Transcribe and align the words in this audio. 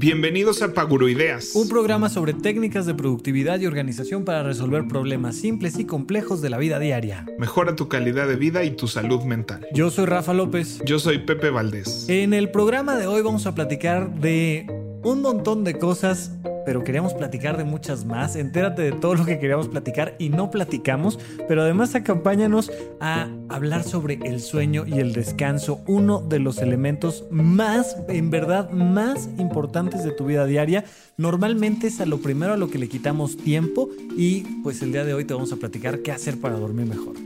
Bienvenidos 0.00 0.62
a 0.62 0.72
Paguroideas, 0.72 1.54
un 1.54 1.68
programa 1.68 2.08
sobre 2.08 2.32
técnicas 2.32 2.86
de 2.86 2.94
productividad 2.94 3.60
y 3.60 3.66
organización 3.66 4.24
para 4.24 4.42
resolver 4.42 4.88
problemas 4.88 5.36
simples 5.36 5.78
y 5.78 5.84
complejos 5.84 6.40
de 6.40 6.48
la 6.48 6.56
vida 6.56 6.78
diaria. 6.78 7.26
Mejora 7.38 7.76
tu 7.76 7.86
calidad 7.88 8.26
de 8.26 8.36
vida 8.36 8.64
y 8.64 8.70
tu 8.70 8.88
salud 8.88 9.24
mental. 9.24 9.66
Yo 9.74 9.90
soy 9.90 10.06
Rafa 10.06 10.32
López. 10.32 10.80
Yo 10.86 10.98
soy 10.98 11.18
Pepe 11.18 11.50
Valdés. 11.50 12.08
En 12.08 12.32
el 12.32 12.50
programa 12.50 12.96
de 12.96 13.08
hoy 13.08 13.20
vamos 13.20 13.44
a 13.44 13.54
platicar 13.54 14.10
de 14.14 14.89
un 15.02 15.22
montón 15.22 15.64
de 15.64 15.78
cosas 15.78 16.32
pero 16.64 16.84
queríamos 16.84 17.14
platicar 17.14 17.56
de 17.56 17.64
muchas 17.64 18.04
más. 18.04 18.36
Entérate 18.36 18.82
de 18.82 18.92
todo 18.92 19.14
lo 19.14 19.24
que 19.24 19.38
queríamos 19.38 19.68
platicar 19.68 20.14
y 20.18 20.28
no 20.28 20.50
platicamos, 20.50 21.18
pero 21.48 21.62
además 21.62 21.94
acompáñanos 21.94 22.70
a 23.00 23.28
hablar 23.48 23.82
sobre 23.82 24.20
el 24.22 24.40
sueño 24.40 24.84
y 24.86 24.98
el 25.00 25.12
descanso, 25.12 25.80
uno 25.86 26.20
de 26.20 26.38
los 26.38 26.58
elementos 26.58 27.24
más, 27.30 27.96
en 28.08 28.30
verdad, 28.30 28.70
más 28.70 29.28
importantes 29.38 30.04
de 30.04 30.12
tu 30.12 30.26
vida 30.26 30.46
diaria. 30.46 30.84
Normalmente 31.16 31.88
es 31.88 32.00
a 32.00 32.06
lo 32.06 32.18
primero 32.18 32.52
a 32.52 32.56
lo 32.56 32.70
que 32.70 32.78
le 32.78 32.88
quitamos 32.88 33.36
tiempo 33.36 33.90
y 34.16 34.42
pues 34.62 34.82
el 34.82 34.92
día 34.92 35.04
de 35.04 35.14
hoy 35.14 35.24
te 35.24 35.34
vamos 35.34 35.52
a 35.52 35.56
platicar 35.56 36.00
qué 36.02 36.12
hacer 36.12 36.40
para 36.40 36.56
dormir 36.56 36.86
mejor. 36.86 37.16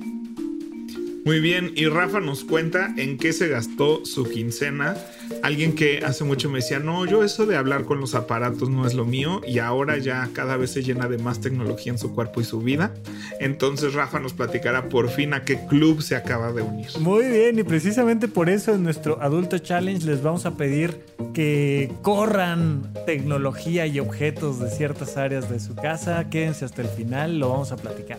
Muy 1.25 1.41
bien, 1.41 1.72
y 1.75 1.86
Rafa 1.86 2.20
nos 2.20 2.45
cuenta 2.45 2.92
en 2.98 3.16
qué 3.16 3.33
se 3.33 3.48
gastó 3.48 4.05
su 4.05 4.25
quincena. 4.25 4.94
Alguien 5.42 5.75
que 5.75 5.98
hace 6.05 6.25
mucho 6.25 6.48
me 6.48 6.58
decía, 6.58 6.78
no, 6.78 7.05
yo 7.06 7.22
eso 7.22 7.47
de 7.47 7.56
hablar 7.56 7.84
con 7.84 8.00
los 8.00 8.14
aparatos 8.14 8.70
no 8.70 8.86
es 8.86 8.94
lo 8.94 9.05
mío 9.05 9.41
y 9.47 9.58
ahora 9.58 9.98
ya 9.98 10.31
cada 10.33 10.56
vez 10.56 10.70
se 10.70 10.83
llena 10.83 11.08
de 11.08 11.19
más 11.19 11.41
tecnología 11.41 11.92
en 11.92 11.98
su 11.98 12.14
cuerpo 12.14 12.41
y 12.41 12.44
su 12.44 12.61
vida. 12.61 12.94
Entonces 13.41 13.94
Rafa 13.94 14.20
nos 14.20 14.33
platicará 14.33 14.89
por 14.89 15.11
fin 15.11 15.34
a 15.34 15.44
qué 15.44 15.66
club 15.66 16.03
se 16.03 16.16
acaba 16.16 16.53
de 16.53 16.62
unir. 16.62 16.89
Muy 17.00 17.27
bien, 17.27 17.58
y 17.58 17.62
precisamente 17.62 18.28
por 18.28 18.48
eso 18.48 18.75
en 18.75 18.83
nuestro 18.83 19.20
Adulto 19.20 19.58
Challenge 19.58 20.05
les 20.06 20.22
vamos 20.22 20.47
a 20.47 20.56
pedir 20.56 21.00
que 21.34 21.92
corran 22.03 22.92
tecnología 23.06 23.86
y 23.86 24.00
objetos 24.00 24.61
de 24.61 24.70
ciertas 24.70 25.16
áreas 25.16 25.50
de 25.50 25.61
su 25.61 25.75
casa. 25.75 26.28
Quédense 26.31 26.64
hasta 26.64 26.83
el 26.83 26.88
final, 26.88 27.38
lo 27.38 27.50
vamos 27.50 27.72
a 27.72 27.77
platicar. 27.77 28.19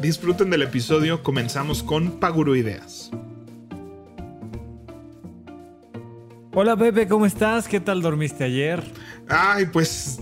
Disfruten 0.00 0.48
del 0.50 0.62
episodio, 0.62 1.22
comenzamos 1.22 1.82
con 1.82 2.20
Paguro 2.20 2.54
Ideas. 2.54 3.10
Hola 6.52 6.76
Pepe, 6.76 7.06
¿cómo 7.06 7.26
estás? 7.26 7.68
¿Qué 7.68 7.78
tal 7.78 8.00
dormiste 8.00 8.42
ayer? 8.44 8.82
Ay, 9.28 9.66
pues 9.66 10.18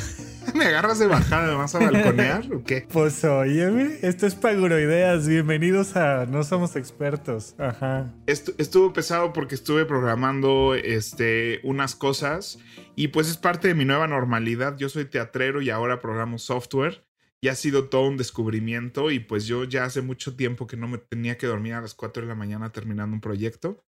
me 0.54 0.64
agarras 0.64 0.98
de 0.98 1.06
bajada, 1.06 1.46
¿me 1.46 1.54
vas 1.54 1.74
a 1.74 1.78
balconear 1.78 2.52
o 2.52 2.64
qué? 2.64 2.86
Pues 2.92 3.24
óyeme, 3.24 3.96
esto 4.02 4.26
es 4.26 4.34
Paguro 4.34 4.78
Ideas, 4.78 5.28
bienvenidos 5.28 5.96
a 5.96 6.26
No 6.26 6.42
Somos 6.42 6.74
Expertos. 6.74 7.54
Ajá. 7.58 8.12
estuvo 8.26 8.92
pesado 8.92 9.32
porque 9.32 9.54
estuve 9.54 9.84
programando 9.84 10.74
este, 10.74 11.60
unas 11.62 11.94
cosas 11.94 12.58
y 12.96 13.08
pues 13.08 13.28
es 13.30 13.36
parte 13.36 13.68
de 13.68 13.74
mi 13.74 13.84
nueva 13.84 14.08
normalidad. 14.08 14.76
Yo 14.76 14.88
soy 14.88 15.04
teatrero 15.04 15.62
y 15.62 15.70
ahora 15.70 16.00
programo 16.00 16.38
software 16.38 17.04
y 17.40 17.48
ha 17.48 17.54
sido 17.54 17.88
todo 17.88 18.08
un 18.08 18.16
descubrimiento 18.16 19.10
y 19.10 19.20
pues 19.20 19.46
yo 19.46 19.64
ya 19.64 19.84
hace 19.84 20.02
mucho 20.02 20.34
tiempo 20.34 20.66
que 20.66 20.76
no 20.76 20.88
me 20.88 20.98
tenía 20.98 21.38
que 21.38 21.46
dormir 21.46 21.74
a 21.74 21.80
las 21.80 21.94
4 21.94 22.22
de 22.22 22.28
la 22.28 22.34
mañana 22.34 22.72
terminando 22.72 23.14
un 23.14 23.20
proyecto, 23.20 23.84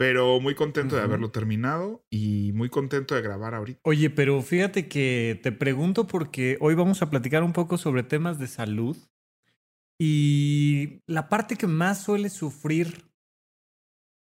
pero 0.00 0.40
muy 0.40 0.54
contento 0.54 0.96
de 0.96 1.02
haberlo 1.02 1.30
terminado 1.30 2.06
y 2.08 2.52
muy 2.54 2.70
contento 2.70 3.14
de 3.14 3.20
grabar 3.20 3.54
ahorita. 3.54 3.80
Oye, 3.84 4.08
pero 4.08 4.40
fíjate 4.40 4.88
que 4.88 5.38
te 5.42 5.52
pregunto 5.52 6.06
porque 6.06 6.56
hoy 6.62 6.74
vamos 6.74 7.02
a 7.02 7.10
platicar 7.10 7.42
un 7.42 7.52
poco 7.52 7.76
sobre 7.76 8.02
temas 8.02 8.38
de 8.38 8.46
salud 8.46 8.96
y 10.00 11.02
la 11.06 11.28
parte 11.28 11.56
que 11.56 11.66
más 11.66 12.02
suele 12.02 12.30
sufrir 12.30 13.10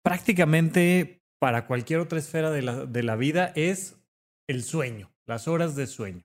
prácticamente 0.04 1.24
para 1.40 1.66
cualquier 1.66 2.02
otra 2.02 2.20
esfera 2.20 2.52
de 2.52 2.62
la, 2.62 2.86
de 2.86 3.02
la 3.02 3.16
vida 3.16 3.54
es 3.56 4.04
el 4.50 4.64
sueño, 4.64 5.14
las 5.26 5.48
horas 5.48 5.78
de 5.78 5.88
sueño. 5.88 6.24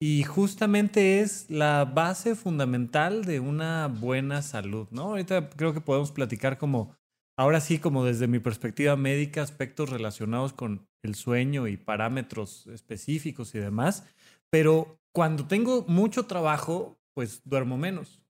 Y 0.00 0.22
justamente 0.22 1.20
es 1.20 1.50
la 1.50 1.84
base 1.84 2.34
fundamental 2.34 3.26
de 3.26 3.40
una 3.40 3.88
buena 3.88 4.40
salud, 4.40 4.88
¿no? 4.92 5.02
Ahorita 5.02 5.50
creo 5.50 5.74
que 5.74 5.82
podemos 5.82 6.10
platicar 6.10 6.56
como, 6.56 6.96
ahora 7.38 7.60
sí, 7.60 7.78
como 7.78 8.04
desde 8.04 8.26
mi 8.26 8.40
perspectiva 8.40 8.96
médica, 8.96 9.42
aspectos 9.42 9.88
relacionados 9.88 10.52
con 10.52 10.86
el 11.02 11.14
sueño 11.14 11.68
y 11.68 11.76
parámetros 11.76 12.66
específicos 12.66 13.54
y 13.54 13.60
demás. 13.60 14.04
Pero 14.50 15.00
cuando 15.12 15.46
tengo 15.46 15.84
mucho 15.88 16.26
trabajo, 16.26 16.98
pues 17.14 17.42
duermo 17.44 17.78
menos. 17.78 18.20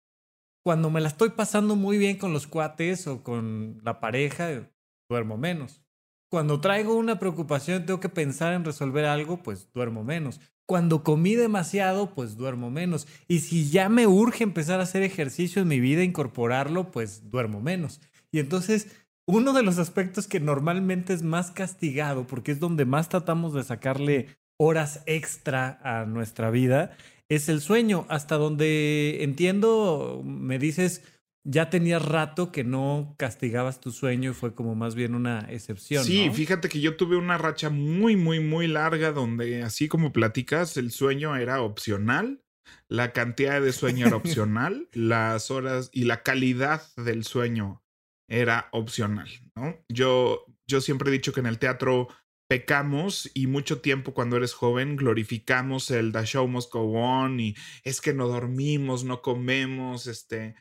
Cuando 0.65 0.91
me 0.91 1.01
la 1.01 1.09
estoy 1.09 1.31
pasando 1.31 1.75
muy 1.75 1.97
bien 1.97 2.19
con 2.19 2.33
los 2.33 2.47
cuates 2.47 3.07
o 3.07 3.23
con 3.23 3.81
la 3.83 4.01
pareja, 4.01 4.71
duermo 5.09 5.39
menos. 5.39 5.83
Cuando 6.31 6.61
traigo 6.61 6.95
una 6.95 7.19
preocupación, 7.19 7.87
tengo 7.87 8.01
que 8.01 8.11
pensar 8.11 8.53
en 8.53 8.65
resolver 8.65 9.07
algo, 9.07 9.43
pues 9.43 9.73
duermo 9.73 10.05
menos. 10.05 10.41
Cuando 10.67 11.03
comí 11.03 11.35
demasiado, 11.35 12.15
pues 12.15 12.37
duermo 12.37 12.71
menos. 12.71 13.09
Y 13.27 13.39
si 13.39 13.71
ya 13.71 13.89
me 13.89 14.07
urge 14.07 14.45
empezar 14.45 14.81
a 14.81 14.83
hacer 14.83 15.03
ejercicio 15.03 15.63
en 15.63 15.69
mi 15.69 15.81
vida, 15.81 16.05
incorporarlo, 16.05 16.91
pues 16.91 17.31
duermo 17.31 17.63
menos. 17.63 18.03
Y 18.33 18.41
entonces, 18.41 18.89
uno 19.27 19.53
de 19.53 19.62
los 19.62 19.78
aspectos 19.78 20.27
que 20.27 20.41
normalmente 20.41 21.12
es 21.12 21.22
más 21.22 21.50
castigado, 21.50 22.27
porque 22.27 22.53
es 22.53 22.61
donde 22.61 22.84
más 22.84 23.09
tratamos 23.09 23.55
de 23.55 23.65
sacarle 23.65 24.37
horas 24.59 25.03
extra 25.06 25.78
a 25.83 26.05
nuestra 26.06 26.50
vida, 26.50 26.97
es 27.28 27.49
el 27.49 27.61
sueño. 27.61 28.06
Hasta 28.09 28.37
donde 28.37 29.22
entiendo, 29.22 30.22
me 30.25 30.59
dices, 30.59 31.03
ya 31.44 31.71
tenías 31.71 32.05
rato 32.05 32.53
que 32.53 32.65
no 32.65 33.15
castigabas 33.19 33.81
tu 33.81 33.91
sueño 33.91 34.31
y 34.31 34.34
fue 34.34 34.55
como 34.55 34.75
más 34.75 34.94
bien 34.94 35.15
una 35.15 35.41
excepción. 35.50 36.05
Sí, 36.05 36.31
fíjate 36.31 36.69
que 36.69 36.81
yo 36.81 36.97
tuve 36.97 37.17
una 37.17 37.38
racha 37.38 37.71
muy, 37.71 38.17
muy, 38.17 38.41
muy 38.41 38.67
larga 38.67 39.12
donde, 39.12 39.62
así 39.62 39.88
como 39.88 40.12
platicas, 40.12 40.77
el 40.77 40.91
sueño 40.91 41.37
era 41.37 41.62
opcional, 41.62 42.43
la 42.88 43.12
cantidad 43.12 43.62
de 43.62 43.72
sueño 43.72 44.06
era 44.06 44.17
opcional, 44.17 44.88
las 44.93 45.50
horas 45.50 45.91
y 45.93 46.05
la 46.05 46.22
calidad 46.22 46.83
del 46.97 47.25
sueño 47.25 47.83
era 48.28 48.69
opcional, 48.72 49.28
¿no? 49.56 49.77
Yo, 49.89 50.44
yo 50.66 50.81
siempre 50.81 51.09
he 51.09 51.12
dicho 51.12 51.33
que 51.33 51.41
en 51.41 51.47
el 51.47 51.59
teatro 51.59 52.09
pecamos 52.49 53.31
y 53.34 53.47
mucho 53.47 53.81
tiempo 53.81 54.15
cuando 54.15 54.37
eres 54.37 54.55
joven 54.55 54.97
glorificamos 54.97 55.91
el 55.91 56.12
The 56.12 56.25
Show 56.25 56.49
Must 56.49 56.71
On 56.75 57.41
y 57.41 57.55
es 57.84 58.00
que 58.00 58.15
no 58.15 58.27
dormimos, 58.28 59.05
no 59.05 59.21
comemos, 59.21 60.06
este, 60.06 60.55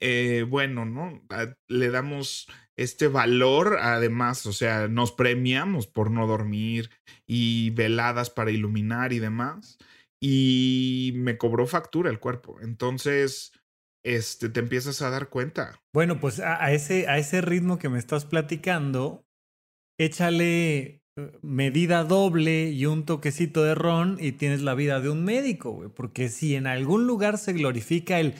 eh, 0.00 0.46
bueno, 0.48 0.84
¿no? 0.84 1.22
Le 1.68 1.90
damos 1.90 2.48
este 2.76 3.08
valor, 3.08 3.78
además, 3.80 4.46
o 4.46 4.52
sea, 4.52 4.88
nos 4.88 5.12
premiamos 5.12 5.86
por 5.86 6.10
no 6.10 6.26
dormir 6.26 6.90
y 7.26 7.70
veladas 7.70 8.30
para 8.30 8.50
iluminar 8.50 9.12
y 9.12 9.18
demás. 9.18 9.78
Y 10.20 11.12
me 11.16 11.36
cobró 11.36 11.66
factura 11.66 12.10
el 12.10 12.18
cuerpo. 12.18 12.58
Entonces, 12.60 13.52
este, 14.06 14.48
te 14.48 14.60
empiezas 14.60 15.02
a 15.02 15.10
dar 15.10 15.28
cuenta. 15.28 15.80
Bueno, 15.92 16.20
pues 16.20 16.40
a, 16.40 16.72
ese, 16.72 17.08
a 17.08 17.18
ese 17.18 17.40
ritmo 17.40 17.78
que 17.78 17.88
me 17.88 17.98
estás 17.98 18.24
platicando, 18.24 19.26
échale 19.98 21.02
eh, 21.16 21.38
medida 21.42 22.04
doble 22.04 22.70
y 22.70 22.86
un 22.86 23.04
toquecito 23.04 23.64
de 23.64 23.74
ron 23.74 24.16
y 24.20 24.32
tienes 24.32 24.62
la 24.62 24.74
vida 24.74 25.00
de 25.00 25.10
un 25.10 25.24
médico, 25.24 25.72
güey. 25.72 25.88
Porque 25.88 26.28
si 26.28 26.54
en 26.54 26.66
algún 26.66 27.06
lugar 27.06 27.36
se 27.36 27.52
glorifica 27.52 28.20
el 28.20 28.34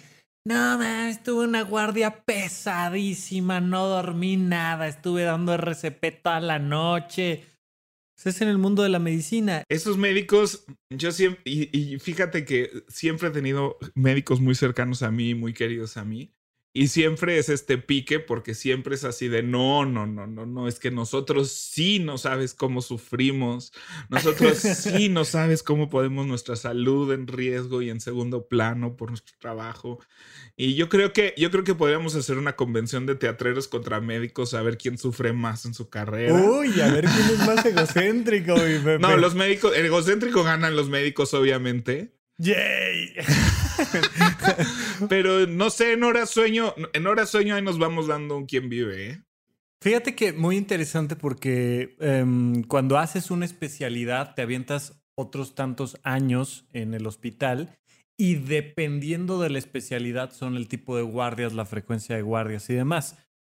no, 0.46 0.78
man, 0.78 1.08
estuve 1.08 1.44
una 1.44 1.62
guardia 1.62 2.24
pesadísima, 2.24 3.60
no 3.60 3.88
dormí 3.88 4.36
nada, 4.36 4.86
estuve 4.86 5.24
dando 5.24 5.52
RCP 5.54 6.22
toda 6.22 6.38
la 6.38 6.60
noche. 6.60 7.44
Es 8.24 8.40
en 8.40 8.48
el 8.48 8.58
mundo 8.58 8.82
de 8.82 8.88
la 8.88 8.98
medicina. 8.98 9.62
Esos 9.68 9.98
médicos, 9.98 10.64
yo 10.90 11.12
siempre, 11.12 11.42
y, 11.44 11.98
fíjate 11.98 12.44
que 12.44 12.70
siempre 12.88 13.28
he 13.28 13.30
tenido 13.30 13.76
médicos 13.94 14.40
muy 14.40 14.54
cercanos 14.54 15.02
a 15.02 15.10
mí, 15.10 15.34
muy 15.34 15.52
queridos 15.52 15.96
a 15.96 16.04
mí, 16.04 16.34
y 16.76 16.88
siempre 16.88 17.38
es 17.38 17.48
este 17.48 17.78
pique 17.78 18.20
porque 18.20 18.54
siempre 18.54 18.96
es 18.96 19.04
así 19.04 19.28
de 19.28 19.42
no, 19.42 19.86
no, 19.86 20.06
no, 20.06 20.26
no, 20.26 20.44
no, 20.44 20.68
es 20.68 20.78
que 20.78 20.90
nosotros 20.90 21.50
sí 21.50 22.00
no 22.00 22.18
sabes 22.18 22.52
cómo 22.52 22.82
sufrimos, 22.82 23.72
nosotros 24.10 24.58
sí 24.82 25.08
no 25.08 25.24
sabes 25.24 25.62
cómo 25.62 25.88
podemos 25.88 26.26
nuestra 26.26 26.54
salud 26.54 27.10
en 27.14 27.28
riesgo 27.28 27.80
y 27.80 27.88
en 27.88 28.02
segundo 28.02 28.46
plano 28.46 28.94
por 28.94 29.08
nuestro 29.08 29.34
trabajo. 29.38 30.00
Y 30.54 30.74
yo 30.74 30.90
creo 30.90 31.14
que 31.14 31.32
yo 31.38 31.50
creo 31.50 31.64
que 31.64 31.74
podríamos 31.74 32.14
hacer 32.14 32.36
una 32.36 32.56
convención 32.56 33.06
de 33.06 33.14
teatreros 33.14 33.68
contra 33.68 34.02
médicos 34.02 34.52
a 34.52 34.60
ver 34.60 34.76
quién 34.76 34.98
sufre 34.98 35.32
más 35.32 35.64
en 35.64 35.72
su 35.72 35.88
carrera. 35.88 36.34
Uy, 36.34 36.78
a 36.82 36.92
ver 36.92 37.06
quién 37.06 37.40
es 37.40 37.46
más 37.46 37.64
egocéntrico. 37.64 38.54
no, 39.00 39.16
los 39.16 39.34
médicos, 39.34 39.74
el 39.74 39.86
egocéntrico 39.86 40.44
ganan 40.44 40.76
los 40.76 40.90
médicos 40.90 41.32
obviamente. 41.32 42.12
¡Yay! 42.38 43.14
Pero 45.08 45.46
no 45.46 45.70
sé, 45.70 45.92
en 45.92 46.04
hora 46.04 46.26
sueño, 46.26 46.74
en 46.92 47.06
hora 47.06 47.26
sueño 47.26 47.54
ahí 47.54 47.62
nos 47.62 47.78
vamos 47.78 48.06
dando 48.06 48.36
un 48.36 48.46
quién 48.46 48.68
vive, 48.68 49.10
¿eh? 49.10 49.22
Fíjate 49.82 50.14
que 50.14 50.32
muy 50.32 50.56
interesante 50.56 51.16
porque 51.16 51.96
em, 52.00 52.62
cuando 52.64 52.98
haces 52.98 53.30
una 53.30 53.44
especialidad 53.44 54.34
te 54.34 54.42
avientas 54.42 55.00
otros 55.14 55.54
tantos 55.54 55.98
años 56.02 56.66
en 56.72 56.94
el 56.94 57.06
hospital 57.06 57.78
y 58.18 58.36
dependiendo 58.36 59.40
de 59.40 59.50
la 59.50 59.58
especialidad 59.58 60.32
son 60.32 60.56
el 60.56 60.68
tipo 60.68 60.96
de 60.96 61.02
guardias, 61.02 61.52
la 61.52 61.66
frecuencia 61.66 62.16
de 62.16 62.22
guardias 62.22 62.68
y 62.70 62.74
demás. 62.74 63.16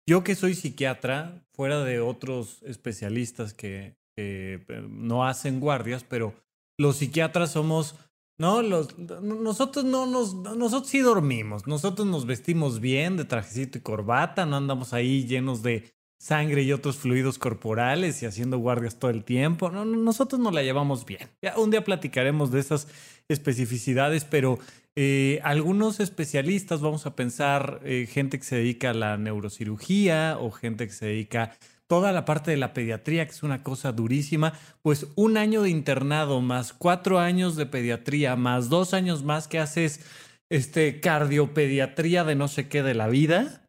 Yo 0.08 0.24
que 0.24 0.36
soy 0.36 0.56
psiquiatra, 0.56 1.46
fuera 1.54 1.84
de 1.84 2.00
otros 2.00 2.64
especialistas 2.64 3.54
que, 3.54 3.96
que 4.16 4.66
eh, 4.68 4.88
no 4.90 5.26
hacen 5.26 5.60
guardias, 5.60 6.04
pero 6.04 6.34
los 6.78 6.98
psiquiatras 6.98 7.52
somos 7.52 7.96
no, 8.38 8.62
los, 8.62 8.98
nosotros 8.98 9.84
no 9.86 10.06
nos, 10.06 10.36
nosotros 10.36 10.90
sí 10.90 11.00
dormimos, 11.00 11.66
nosotros 11.66 12.08
nos 12.08 12.26
vestimos 12.26 12.80
bien 12.80 13.18
de 13.18 13.26
trajecito 13.26 13.78
y 13.78 13.82
corbata, 13.82 14.46
no 14.46 14.58
andamos 14.58 14.94
ahí 14.94 15.26
llenos 15.26 15.64
de 15.64 15.92
sangre 16.20 16.64
y 16.64 16.72
otros 16.72 16.98
fluidos 16.98 17.38
corporales 17.38 18.22
y 18.22 18.26
haciendo 18.26 18.58
guardias 18.58 19.00
todo 19.00 19.12
el 19.12 19.24
tiempo. 19.24 19.70
No, 19.70 19.86
nosotros 19.86 20.42
nos 20.42 20.54
la 20.54 20.64
llevamos 20.64 21.06
bien. 21.06 21.30
Ya 21.42 21.58
un 21.58 21.72
día 21.72 21.84
platicaremos 21.84 22.52
de 22.52 22.60
esas 22.60 22.88
especificidades, 23.28 24.24
pero 24.24 24.60
eh, 24.96 25.40
algunos 25.44 26.00
especialistas, 26.00 26.82
vamos 26.82 27.06
a 27.06 27.16
pensar, 27.16 27.82
eh, 27.84 28.08
gente 28.12 28.40
que 28.40 28.46
se 28.46 28.56
dedica 28.58 28.92
a 28.92 28.94
la 28.94 29.18
neurocirugía 29.18 30.38
o 30.40 30.52
gente 30.52 30.88
que 30.88 30.94
se 30.94 31.06
dedica 31.06 31.56
toda 31.88 32.12
la 32.12 32.26
parte 32.26 32.52
de 32.52 32.58
la 32.58 32.74
pediatría, 32.74 33.26
que 33.26 33.32
es 33.32 33.44
una 33.44 33.64
cosa 33.64 33.92
durísima, 33.92 34.54
pues 34.82 35.08
un 35.16 35.38
año 35.38 35.62
de 35.64 35.70
internado 35.70 36.42
más 36.42 36.74
cuatro 36.74 37.20
años 37.20 37.56
de 37.56 37.66
pediatría 37.66 38.36
más 38.36 38.70
dos 38.70 38.94
años 38.94 39.24
más 39.24 39.48
que 39.48 39.60
haces 39.60 40.02
este 40.50 41.00
cardiopediatría 41.00 42.24
de 42.24 42.36
no 42.36 42.48
sé 42.48 42.68
qué 42.68 42.84
de 42.84 42.94
la 42.94 43.08
vida, 43.08 43.68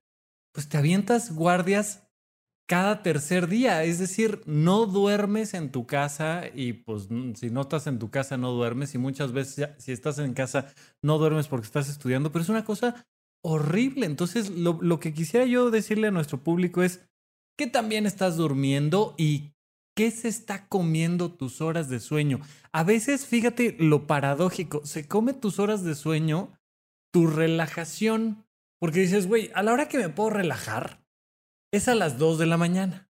pues 0.53 0.69
te 0.69 0.79
avientas 0.79 1.33
guardias 1.33 2.05
cada 2.69 3.03
tercer 3.03 3.49
día, 3.49 3.83
es 3.85 3.99
decir, 3.99 4.43
no 4.45 4.85
duermes 4.85 5.55
en 5.55 5.73
tu 5.73 5.87
casa 5.87 6.43
y 6.55 6.75
pues 6.75 7.09
si 7.35 7.49
no 7.49 7.63
estás 7.63 7.87
en 7.87 7.99
tu 7.99 8.11
casa 8.11 8.37
no 8.37 8.53
duermes 8.53 8.95
y 8.95 8.99
muchas 8.99 9.33
veces 9.33 9.71
si 9.79 9.93
estás 9.93 10.19
en 10.19 10.35
casa 10.35 10.73
no 11.03 11.17
duermes 11.17 11.49
porque 11.49 11.67
estás 11.67 11.89
estudiando, 11.89 12.31
pero 12.31 12.43
es 12.43 12.51
una 12.51 12.65
cosa 12.65 13.07
horrible. 13.43 14.05
Entonces 14.05 14.51
lo, 14.51 14.79
lo 14.83 15.01
que 15.01 15.15
quisiera 15.15 15.47
yo 15.47 15.71
decirle 15.71 16.09
a 16.09 16.11
nuestro 16.11 16.43
público 16.43 16.83
es, 16.83 17.09
¿Qué 17.59 17.67
también 17.67 18.07
estás 18.07 18.37
durmiendo 18.37 19.17
y 19.19 19.51
qué 19.97 20.13
se 20.13 20.29
está 20.29 20.69
comiendo 20.69 21.33
tus 21.33 21.61
horas 21.61 21.89
de 21.89 21.99
sueño? 21.99 22.41
A 22.71 22.85
veces, 22.85 23.27
fíjate 23.27 23.75
lo 23.81 24.07
paradójico, 24.07 24.87
se 24.87 25.09
come 25.09 25.33
tus 25.33 25.59
horas 25.59 25.83
de 25.83 25.97
sueño, 25.97 26.57
tu 27.13 27.27
relajación, 27.27 28.47
porque 28.79 29.01
dices, 29.01 29.27
güey, 29.27 29.51
a 29.55 29.65
la 29.65 29.73
hora 29.73 29.89
que 29.89 29.99
me 29.99 30.09
puedo 30.09 30.31
relajar 30.31 31.05
es 31.73 31.89
a 31.89 31.97
las 31.97 32.17
2 32.17 32.39
de 32.39 32.47
la 32.47 32.57
mañana. 32.57 33.11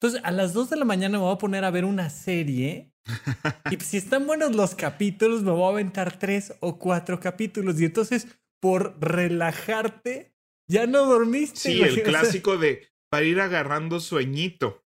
Entonces, 0.00 0.22
a 0.24 0.30
las 0.30 0.54
2 0.54 0.70
de 0.70 0.76
la 0.76 0.86
mañana 0.86 1.18
me 1.18 1.24
voy 1.24 1.34
a 1.34 1.38
poner 1.38 1.62
a 1.66 1.70
ver 1.70 1.84
una 1.84 2.08
serie 2.08 2.94
y 3.70 3.76
si 3.76 3.98
están 3.98 4.26
buenos 4.26 4.56
los 4.56 4.74
capítulos, 4.74 5.42
me 5.42 5.50
voy 5.50 5.64
a 5.64 5.72
aventar 5.72 6.18
tres 6.18 6.54
o 6.60 6.78
cuatro 6.78 7.20
capítulos. 7.20 7.78
Y 7.78 7.84
entonces, 7.84 8.26
por 8.58 8.96
relajarte, 9.02 10.34
ya 10.66 10.86
no 10.86 11.04
dormiste. 11.04 11.60
Sí, 11.60 11.82
el 11.82 12.02
clásico 12.02 12.56
de 12.56 12.91
para 13.12 13.26
ir 13.26 13.42
agarrando 13.42 14.00
sueñito, 14.00 14.86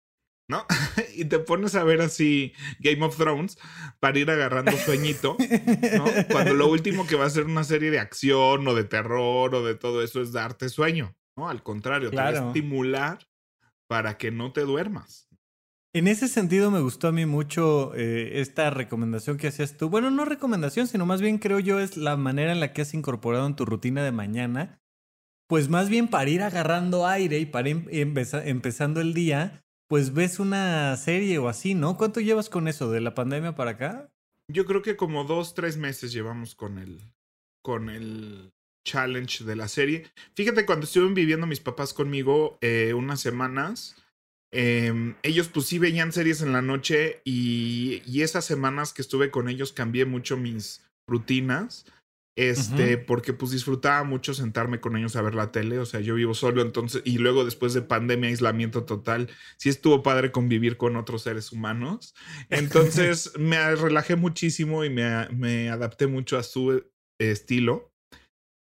¿no? 0.48 0.64
y 1.14 1.26
te 1.26 1.38
pones 1.40 1.74
a 1.74 1.84
ver 1.84 2.00
así 2.00 2.54
Game 2.80 3.04
of 3.04 3.18
Thrones 3.18 3.58
para 4.00 4.18
ir 4.18 4.30
agarrando 4.30 4.72
sueñito, 4.78 5.36
¿no? 5.98 6.04
Cuando 6.32 6.54
lo 6.54 6.68
último 6.68 7.06
que 7.06 7.16
va 7.16 7.26
a 7.26 7.30
ser 7.30 7.44
una 7.44 7.64
serie 7.64 7.90
de 7.90 7.98
acción 7.98 8.66
o 8.66 8.74
de 8.74 8.84
terror 8.84 9.54
o 9.54 9.62
de 9.62 9.74
todo 9.74 10.02
eso 10.02 10.22
es 10.22 10.32
darte 10.32 10.70
sueño, 10.70 11.14
¿no? 11.36 11.50
Al 11.50 11.62
contrario, 11.62 12.08
te 12.08 12.16
va 12.16 12.28
a 12.28 12.46
estimular 12.48 13.18
para 13.90 14.16
que 14.16 14.30
no 14.30 14.54
te 14.54 14.62
duermas. 14.62 15.28
En 15.94 16.08
ese 16.08 16.26
sentido 16.26 16.70
me 16.70 16.80
gustó 16.80 17.08
a 17.08 17.12
mí 17.12 17.26
mucho 17.26 17.94
eh, 17.94 18.40
esta 18.40 18.70
recomendación 18.70 19.36
que 19.36 19.48
hacías 19.48 19.76
tú. 19.76 19.90
Bueno, 19.90 20.10
no 20.10 20.24
recomendación, 20.24 20.86
sino 20.86 21.04
más 21.04 21.20
bien 21.20 21.36
creo 21.36 21.60
yo 21.60 21.78
es 21.78 21.98
la 21.98 22.16
manera 22.16 22.52
en 22.52 22.60
la 22.60 22.72
que 22.72 22.80
has 22.80 22.94
incorporado 22.94 23.46
en 23.46 23.54
tu 23.54 23.66
rutina 23.66 24.02
de 24.02 24.12
mañana 24.12 24.80
pues 25.46 25.68
más 25.68 25.88
bien 25.88 26.08
para 26.08 26.30
ir 26.30 26.42
agarrando 26.42 27.06
aire 27.06 27.38
y 27.38 27.46
para 27.46 27.68
em, 27.68 27.86
empezando 27.88 29.00
el 29.00 29.14
día, 29.14 29.64
pues 29.88 30.14
ves 30.14 30.38
una 30.38 30.96
serie 30.96 31.38
o 31.38 31.48
así, 31.48 31.74
¿no? 31.74 31.96
¿Cuánto 31.96 32.20
llevas 32.20 32.48
con 32.48 32.68
eso 32.68 32.90
de 32.90 33.00
la 33.00 33.14
pandemia 33.14 33.54
para 33.54 33.72
acá? 33.72 34.10
Yo 34.50 34.66
creo 34.66 34.82
que 34.82 34.96
como 34.96 35.24
dos, 35.24 35.54
tres 35.54 35.76
meses 35.76 36.12
llevamos 36.12 36.54
con 36.54 36.78
el, 36.78 37.00
con 37.62 37.88
el 37.88 38.52
challenge 38.86 39.44
de 39.44 39.56
la 39.56 39.68
serie. 39.68 40.06
Fíjate, 40.34 40.66
cuando 40.66 40.84
estuvieron 40.84 41.14
viviendo 41.14 41.46
mis 41.46 41.60
papás 41.60 41.94
conmigo 41.94 42.58
eh, 42.60 42.92
unas 42.94 43.20
semanas, 43.20 43.96
em, 44.52 45.14
ellos 45.22 45.48
pues 45.48 45.66
sí 45.66 45.78
veían 45.78 46.12
series 46.12 46.42
en 46.42 46.52
la 46.52 46.62
noche 46.62 47.20
y, 47.24 48.02
y 48.06 48.22
esas 48.22 48.44
semanas 48.44 48.92
que 48.92 49.02
estuve 49.02 49.30
con 49.30 49.48
ellos 49.48 49.72
cambié 49.72 50.04
mucho 50.04 50.36
mis 50.36 50.82
rutinas. 51.08 51.86
Este, 52.36 52.98
porque 52.98 53.32
pues 53.32 53.52
disfrutaba 53.52 54.02
mucho 54.02 54.34
sentarme 54.34 54.80
con 54.80 54.96
ellos 54.96 55.14
a 55.14 55.22
ver 55.22 55.36
la 55.36 55.52
tele, 55.52 55.78
o 55.78 55.86
sea, 55.86 56.00
yo 56.00 56.16
vivo 56.16 56.34
solo, 56.34 56.62
entonces, 56.62 57.00
y 57.04 57.18
luego 57.18 57.44
después 57.44 57.74
de 57.74 57.82
pandemia, 57.82 58.28
aislamiento 58.28 58.84
total, 58.84 59.30
sí 59.56 59.68
estuvo 59.68 60.02
padre 60.02 60.32
convivir 60.32 60.76
con 60.76 60.96
otros 60.96 61.22
seres 61.22 61.52
humanos. 61.52 62.14
Entonces 62.50 63.32
me 63.38 63.76
relajé 63.76 64.16
muchísimo 64.16 64.84
y 64.84 64.90
me, 64.90 65.28
me 65.28 65.70
adapté 65.70 66.08
mucho 66.08 66.36
a 66.36 66.42
su 66.42 66.84
estilo. 67.20 67.92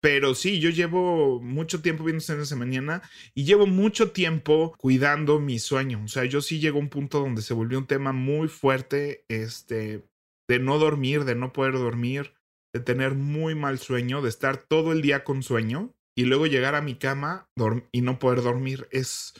Pero 0.01 0.33
sí, 0.33 0.59
yo 0.59 0.71
llevo 0.71 1.39
mucho 1.41 1.81
tiempo 1.83 2.03
viendo 2.03 2.21
series 2.21 2.49
de 2.49 2.55
mañana 2.55 3.03
y 3.35 3.43
llevo 3.43 3.67
mucho 3.67 4.11
tiempo 4.11 4.73
cuidando 4.79 5.39
mi 5.39 5.59
sueño. 5.59 6.01
O 6.03 6.07
sea, 6.07 6.25
yo 6.25 6.41
sí 6.41 6.59
llego 6.59 6.79
a 6.79 6.81
un 6.81 6.89
punto 6.89 7.19
donde 7.19 7.43
se 7.43 7.53
volvió 7.53 7.77
un 7.77 7.85
tema 7.85 8.11
muy 8.11 8.47
fuerte, 8.47 9.25
este, 9.29 10.03
de 10.49 10.59
no 10.59 10.79
dormir, 10.79 11.23
de 11.23 11.35
no 11.35 11.53
poder 11.53 11.73
dormir 11.73 12.33
de 12.73 12.79
tener 12.79 13.15
muy 13.15 13.55
mal 13.55 13.79
sueño, 13.79 14.21
de 14.21 14.29
estar 14.29 14.57
todo 14.57 14.91
el 14.91 15.01
día 15.01 15.23
con 15.23 15.43
sueño 15.43 15.93
y 16.17 16.25
luego 16.25 16.45
llegar 16.45 16.75
a 16.75 16.81
mi 16.81 16.95
cama 16.95 17.49
y 17.91 18.01
no 18.01 18.19
poder 18.19 18.41
dormir. 18.41 18.87
Es, 18.91 19.33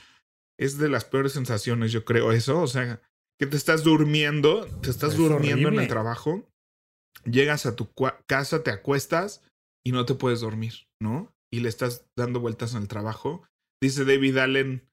es 0.59 0.77
de 0.77 0.89
las 0.89 1.05
peores 1.05 1.33
sensaciones, 1.33 1.91
yo 1.91 2.05
creo, 2.05 2.31
eso. 2.31 2.61
O 2.61 2.67
sea, 2.67 3.01
que 3.39 3.47
te 3.47 3.57
estás 3.57 3.83
durmiendo, 3.83 4.65
te 4.81 4.89
estás 4.89 5.15
durmiendo 5.15 5.69
en 5.69 5.79
el 5.79 5.87
trabajo, 5.87 6.47
llegas 7.25 7.65
a 7.65 7.75
tu 7.75 7.91
casa, 8.27 8.63
te 8.63 8.71
acuestas 8.71 9.41
y 9.85 9.91
no 9.91 10.05
te 10.05 10.15
puedes 10.15 10.41
dormir, 10.41 10.87
¿no? 11.01 11.33
Y 11.51 11.61
le 11.61 11.69
estás 11.69 12.05
dando 12.17 12.39
vueltas 12.39 12.73
en 12.73 12.83
el 12.83 12.87
trabajo. 12.87 13.43
Dice 13.81 14.05
David 14.05 14.37
Allen, 14.37 14.87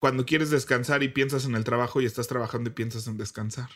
cuando 0.00 0.26
quieres 0.26 0.50
descansar 0.50 1.02
y 1.02 1.08
piensas 1.08 1.46
en 1.46 1.54
el 1.54 1.64
trabajo 1.64 2.00
y 2.00 2.04
estás 2.04 2.28
trabajando 2.28 2.70
y 2.70 2.74
piensas 2.74 3.06
en 3.06 3.16
descansar, 3.16 3.70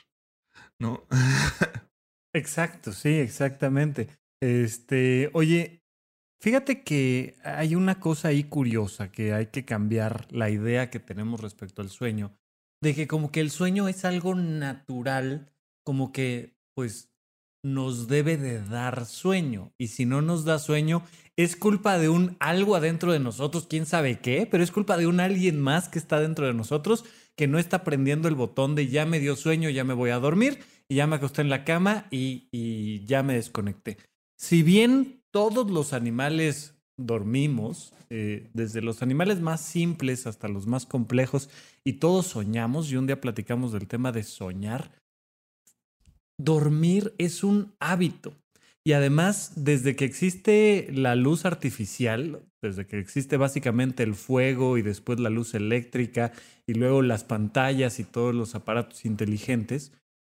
¿no? 0.79 1.07
Exacto, 2.35 2.93
sí, 2.93 3.09
exactamente. 3.09 4.09
Este, 4.41 5.31
oye, 5.33 5.83
fíjate 6.41 6.83
que 6.83 7.37
hay 7.43 7.75
una 7.75 7.99
cosa 7.99 8.29
ahí 8.29 8.45
curiosa 8.45 9.11
que 9.11 9.33
hay 9.33 9.47
que 9.47 9.65
cambiar 9.65 10.27
la 10.33 10.49
idea 10.51 10.91
que 10.91 11.01
tenemos 11.01 11.41
respecto 11.41 11.83
al 11.83 11.91
sueño, 11.91 12.33
de 12.81 12.95
que 12.95 13.09
como 13.09 13.33
que 13.33 13.41
el 13.41 13.51
sueño 13.51 13.89
es 13.89 14.05
algo 14.05 14.35
natural, 14.35 15.53
como 15.85 16.13
que 16.13 16.55
pues 16.75 17.11
nos 17.63 18.09
debe 18.09 18.39
de 18.39 18.63
dar 18.63 19.05
sueño 19.05 19.75
y 19.77 19.89
si 19.89 20.07
no 20.07 20.23
nos 20.23 20.47
da 20.47 20.59
sueño 20.59 21.03
es 21.37 21.57
culpa 21.57 21.99
de 21.99 22.09
un 22.09 22.37
algo 22.41 22.75
adentro 22.75 23.13
de 23.13 23.21
nosotros, 23.21 23.67
quién 23.69 23.85
sabe 23.85 24.21
qué, 24.21 24.49
pero 24.51 24.65
es 24.65 24.71
culpa 24.71 24.97
de 24.97 25.07
un 25.07 25.21
alguien 25.21 25.61
más 25.61 25.89
que 25.91 25.99
está 25.99 26.21
dentro 26.21 26.47
de 26.47 26.55
nosotros 26.55 27.05
que 27.37 27.49
no 27.49 27.59
está 27.59 27.85
prendiendo 27.85 28.29
el 28.29 28.35
botón 28.35 28.75
de 28.75 28.89
ya 28.89 29.05
me 29.05 29.21
dio 29.21 29.37
sueño, 29.37 29.69
ya 29.69 29.85
me 29.85 29.95
voy 29.95 30.11
a 30.11 30.19
dormir 30.19 30.61
y 30.91 30.97
ya 30.97 31.07
me 31.07 31.17
acosté 31.17 31.41
en 31.41 31.49
la 31.51 31.65
cama 31.65 32.07
y, 32.11 33.05
ya 33.07 33.23
me 33.23 33.35
desconecté. 33.35 33.97
Si 34.37 34.65
bien 34.65 35.23
todos 35.31 35.71
los 35.71 35.93
animales 35.93 36.75
dormimos, 36.99 37.95
eh, 38.11 38.51
desde 38.55 38.83
los 38.83 39.01
animales 39.01 39.41
más 39.41 39.61
simples 39.61 40.27
hasta 40.27 40.49
los 40.49 40.67
más 40.67 40.87
complejos, 40.87 41.49
y 41.85 41.95
todos 41.95 42.27
soñamos, 42.27 42.91
y 42.91 42.97
un 42.97 43.07
día 43.07 43.21
platicamos 43.21 43.71
del 43.71 43.87
tema 43.87 44.11
de 44.11 44.25
soñar, 44.25 44.91
dormir 46.37 47.15
es 47.19 47.45
un 47.45 47.73
hábito. 47.79 48.35
Y 48.85 48.93
además, 48.93 49.53
desde 49.55 49.95
que 49.95 50.07
existe 50.07 50.89
la 50.93 51.15
luz 51.15 51.45
artificial, 51.45 52.43
desde 52.63 52.87
que 52.87 52.99
existe 52.99 53.37
básicamente 53.37 54.03
el 54.03 54.15
fuego 54.15 54.77
y 54.77 54.83
después 54.83 55.21
la 55.21 55.31
luz 55.31 55.55
eléctrica 55.55 56.33
y 56.67 56.75
luego 56.75 57.01
las 57.03 57.23
pantallas 57.23 58.01
y 58.01 58.05
todos 58.05 58.35
los 58.35 58.57
aparatos 58.57 59.05
inteligentes, 59.05 59.93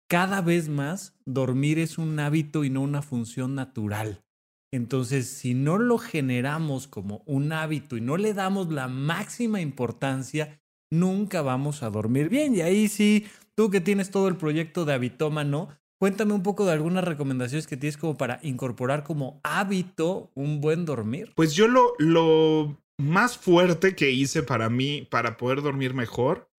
cada 0.08 0.40
vez 0.40 0.68
más 0.68 1.14
dormir 1.24 1.78
es 1.78 1.98
un 1.98 2.18
hábito 2.18 2.64
y 2.64 2.70
no 2.70 2.80
una 2.80 3.02
función 3.02 3.54
natural. 3.54 4.24
Entonces, 4.72 5.28
si 5.28 5.54
no 5.54 5.78
lo 5.78 5.98
generamos 5.98 6.86
como 6.86 7.22
un 7.26 7.52
hábito 7.52 7.96
y 7.96 8.00
no 8.00 8.16
le 8.16 8.32
damos 8.32 8.72
la 8.72 8.88
máxima 8.88 9.60
importancia, 9.60 10.60
nunca 10.90 11.42
vamos 11.42 11.82
a 11.82 11.90
dormir 11.90 12.28
bien. 12.28 12.54
Y 12.54 12.62
ahí 12.62 12.88
sí, 12.88 13.26
tú 13.54 13.70
que 13.70 13.80
tienes 13.80 14.10
todo 14.10 14.28
el 14.28 14.36
proyecto 14.36 14.84
de 14.84 14.94
Habitómano, 14.94 15.68
cuéntame 16.00 16.32
un 16.32 16.42
poco 16.42 16.64
de 16.64 16.72
algunas 16.72 17.04
recomendaciones 17.04 17.66
que 17.66 17.76
tienes 17.76 17.98
como 17.98 18.16
para 18.16 18.40
incorporar 18.42 19.04
como 19.04 19.40
hábito 19.42 20.30
un 20.34 20.60
buen 20.60 20.86
dormir. 20.86 21.32
Pues 21.34 21.54
yo 21.54 21.68
lo, 21.68 21.92
lo 21.98 22.78
más 22.98 23.36
fuerte 23.36 23.94
que 23.94 24.10
hice 24.10 24.42
para 24.42 24.70
mí, 24.70 25.06
para 25.10 25.36
poder 25.36 25.60
dormir 25.60 25.92
mejor, 25.92 26.50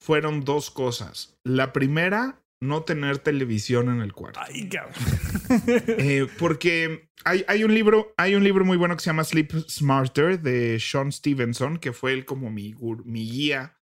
fueron 0.00 0.44
dos 0.44 0.70
cosas. 0.70 1.38
La 1.44 1.72
primera, 1.72 2.42
no 2.60 2.82
tener 2.82 3.18
televisión 3.18 3.88
en 3.88 4.00
el 4.00 4.12
cuarto. 4.12 4.40
Ay, 4.42 4.68
cabrón. 4.68 4.94
Eh, 5.50 6.26
porque 6.38 7.08
hay, 7.24 7.44
hay, 7.48 7.64
un 7.64 7.72
libro, 7.72 8.12
hay 8.18 8.34
un 8.34 8.44
libro 8.44 8.64
muy 8.66 8.76
bueno 8.76 8.94
que 8.96 9.02
se 9.02 9.08
llama 9.08 9.24
Sleep 9.24 9.50
Smarter 9.68 10.40
de 10.40 10.78
Sean 10.78 11.10
Stevenson, 11.10 11.78
que 11.78 11.92
fue 11.92 12.12
él 12.12 12.26
como 12.26 12.50
mi, 12.50 12.74
mi 13.04 13.30
guía 13.30 13.78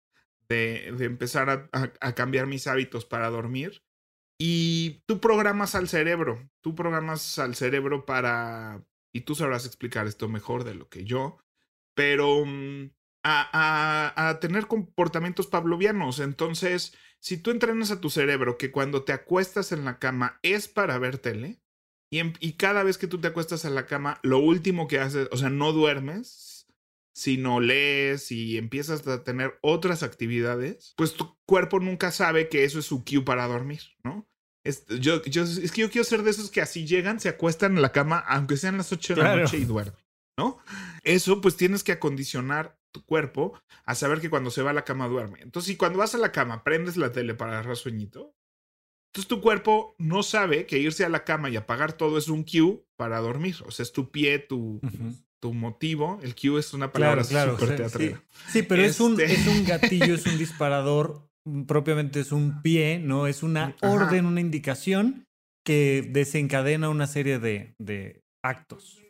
de, 0.48 0.92
de 0.98 1.04
empezar 1.04 1.50
a, 1.50 1.68
a, 1.72 1.92
a, 2.00 2.14
cambiar 2.14 2.46
mis 2.46 2.66
hábitos 2.66 3.04
para 3.04 3.30
dormir. 3.30 3.84
Y 4.38 5.04
tú 5.06 5.20
programas 5.20 5.76
al 5.76 5.88
cerebro, 5.88 6.50
tú 6.60 6.74
programas 6.74 7.38
al 7.38 7.54
cerebro 7.54 8.04
para, 8.04 8.84
y 9.12 9.20
tú 9.20 9.36
sabrás 9.36 9.66
explicar 9.66 10.06
esto 10.08 10.28
mejor 10.28 10.64
de 10.64 10.74
lo 10.74 10.88
que 10.88 11.04
yo, 11.04 11.38
pero 11.94 12.38
um, 12.38 12.90
a, 13.22 14.12
a, 14.16 14.28
a 14.28 14.40
tener 14.40 14.66
comportamientos 14.66 15.46
pavlovianos. 15.46 16.18
Entonces, 16.18 16.96
si 17.22 17.36
tú 17.36 17.52
entrenas 17.52 17.92
a 17.92 18.00
tu 18.00 18.10
cerebro 18.10 18.58
que 18.58 18.72
cuando 18.72 19.04
te 19.04 19.12
acuestas 19.12 19.70
en 19.70 19.84
la 19.84 20.00
cama 20.00 20.40
es 20.42 20.66
para 20.66 20.98
ver 20.98 21.18
tele, 21.18 21.60
y, 22.10 22.18
en, 22.18 22.34
y, 22.40 22.54
cada 22.54 22.82
vez 22.82 22.98
que 22.98 23.06
tú 23.06 23.20
te 23.20 23.28
acuestas 23.28 23.64
en 23.64 23.74
la 23.74 23.86
cama, 23.86 24.18
lo 24.22 24.38
último 24.38 24.86
que 24.86 24.98
haces, 24.98 25.28
o 25.30 25.38
sea, 25.38 25.48
no 25.48 25.72
duermes, 25.72 26.66
sino 27.14 27.60
lees 27.60 28.32
y 28.32 28.58
empiezas 28.58 29.06
a 29.06 29.22
tener 29.22 29.58
otras 29.62 30.02
actividades, 30.02 30.94
pues 30.96 31.14
tu 31.14 31.38
cuerpo 31.46 31.78
nunca 31.80 32.10
sabe 32.10 32.48
que 32.48 32.64
eso 32.64 32.80
es 32.80 32.86
su 32.86 33.04
cue 33.04 33.24
para 33.24 33.46
dormir, 33.46 33.82
¿no? 34.02 34.28
Es, 34.64 34.84
yo, 34.88 35.22
yo, 35.24 35.44
es 35.44 35.72
que 35.72 35.82
yo 35.82 35.90
quiero 35.90 36.04
ser 36.04 36.22
de 36.22 36.30
esos 36.32 36.50
que 36.50 36.60
así 36.60 36.86
llegan, 36.86 37.20
se 37.20 37.28
acuestan 37.28 37.76
en 37.76 37.82
la 37.82 37.92
cama, 37.92 38.18
aunque 38.18 38.56
sean 38.56 38.76
las 38.76 38.92
8 38.92 39.14
de 39.14 39.20
claro. 39.20 39.36
la 39.36 39.42
noche 39.44 39.58
y 39.58 39.64
duermen, 39.64 40.04
¿no? 40.36 40.58
Eso 41.04 41.40
pues 41.40 41.56
tienes 41.56 41.84
que 41.84 41.92
acondicionar 41.92 42.81
tu 42.92 43.04
cuerpo 43.04 43.58
a 43.84 43.94
saber 43.94 44.20
que 44.20 44.30
cuando 44.30 44.50
se 44.50 44.62
va 44.62 44.70
a 44.70 44.74
la 44.74 44.84
cama 44.84 45.08
duerme. 45.08 45.40
Entonces, 45.40 45.68
si 45.72 45.76
cuando 45.76 45.98
vas 45.98 46.14
a 46.14 46.18
la 46.18 46.32
cama 46.32 46.62
prendes 46.62 46.96
la 46.96 47.12
tele 47.12 47.34
para 47.34 47.52
agarrar 47.52 47.76
sueñito, 47.76 48.34
entonces 49.12 49.28
tu 49.28 49.40
cuerpo 49.42 49.94
no 49.98 50.22
sabe 50.22 50.64
que 50.64 50.78
irse 50.78 51.04
a 51.04 51.10
la 51.10 51.24
cama 51.24 51.50
y 51.50 51.56
apagar 51.56 51.92
todo 51.94 52.16
es 52.16 52.28
un 52.28 52.44
cue 52.44 52.82
para 52.96 53.18
dormir. 53.20 53.56
O 53.66 53.70
sea, 53.70 53.82
es 53.82 53.92
tu 53.92 54.10
pie, 54.10 54.38
tu, 54.38 54.76
uh 54.76 54.80
-huh. 54.80 55.24
tu 55.38 55.52
motivo. 55.52 56.18
El 56.22 56.34
cue 56.34 56.58
es 56.58 56.72
una 56.72 56.92
palabra 56.92 57.22
claro, 57.24 57.52
súper 57.52 57.76
claro, 57.76 57.82
teatrera. 57.90 58.24
Sí, 58.46 58.52
sí 58.52 58.62
pero 58.62 58.82
este... 58.82 58.90
es, 58.92 59.00
un, 59.00 59.20
es 59.20 59.46
un 59.48 59.64
gatillo, 59.66 60.14
es 60.14 60.24
un 60.24 60.38
disparador, 60.38 61.28
propiamente 61.66 62.20
es 62.20 62.32
un 62.32 62.62
pie, 62.62 63.00
¿no? 63.00 63.26
Es 63.26 63.42
una 63.42 63.76
Ajá. 63.80 63.90
orden, 63.90 64.24
una 64.24 64.40
indicación 64.40 65.26
que 65.64 66.08
desencadena 66.10 66.88
una 66.88 67.06
serie 67.06 67.38
de, 67.38 67.74
de 67.78 68.22
actos. 68.42 69.02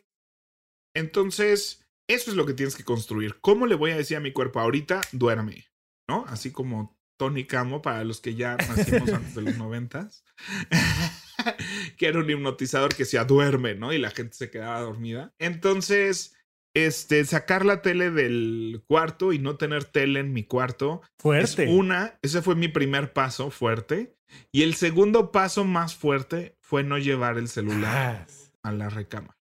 Entonces, 0.95 1.82
eso 2.07 2.31
es 2.31 2.37
lo 2.37 2.45
que 2.45 2.53
tienes 2.53 2.75
que 2.75 2.83
construir. 2.83 3.39
¿Cómo 3.39 3.65
le 3.67 3.75
voy 3.75 3.91
a 3.91 3.97
decir 3.97 4.17
a 4.17 4.21
mi 4.21 4.31
cuerpo 4.31 4.59
ahorita, 4.59 5.01
duerme? 5.11 5.65
¿No? 6.07 6.25
Así 6.27 6.51
como 6.51 6.97
Tony 7.17 7.45
Camo, 7.45 7.81
para 7.81 8.03
los 8.03 8.19
que 8.19 8.35
ya 8.35 8.57
nacimos 8.57 9.09
antes 9.13 9.35
de 9.35 9.41
los 9.41 9.57
noventas, 9.57 10.25
que 11.97 12.07
era 12.07 12.19
un 12.19 12.29
hipnotizador 12.29 12.95
que 12.95 13.05
se 13.05 13.23
duerme, 13.23 13.75
¿no? 13.75 13.93
Y 13.93 13.97
la 13.97 14.11
gente 14.11 14.35
se 14.35 14.49
quedaba 14.49 14.81
dormida. 14.81 15.33
Entonces, 15.39 16.35
este, 16.73 17.23
sacar 17.25 17.65
la 17.65 17.81
tele 17.81 18.11
del 18.11 18.83
cuarto 18.87 19.31
y 19.31 19.39
no 19.39 19.57
tener 19.57 19.85
tele 19.85 20.19
en 20.19 20.33
mi 20.33 20.43
cuarto. 20.43 21.01
Fuerte. 21.17 21.63
Es 21.63 21.69
una, 21.69 22.19
ese 22.21 22.41
fue 22.41 22.55
mi 22.55 22.67
primer 22.67 23.13
paso 23.13 23.49
fuerte. 23.49 24.17
Y 24.51 24.63
el 24.63 24.73
segundo 24.73 25.31
paso 25.31 25.63
más 25.63 25.95
fuerte 25.95 26.57
fue 26.59 26.83
no 26.83 26.97
llevar 26.97 27.37
el 27.37 27.47
celular 27.47 28.27
ah. 28.27 28.59
a 28.63 28.71
la 28.71 28.89
recámara 28.89 29.42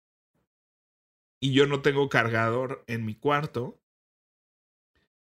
y 1.40 1.52
yo 1.52 1.66
no 1.66 1.82
tengo 1.82 2.08
cargador 2.08 2.84
en 2.86 3.04
mi 3.04 3.14
cuarto. 3.14 3.80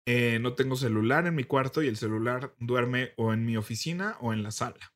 Eh, 0.07 0.39
no 0.41 0.55
tengo 0.55 0.77
celular 0.77 1.27
en 1.27 1.35
mi 1.35 1.45
cuarto 1.45 1.83
y 1.83 1.89
el 1.89 1.97
celular 1.97 2.55
duerme 2.59 3.13
o 3.17 3.33
en 3.33 3.45
mi 3.45 3.57
oficina 3.57 4.17
o 4.21 4.33
en 4.33 4.43
la 4.43 4.51
sala. 4.51 4.95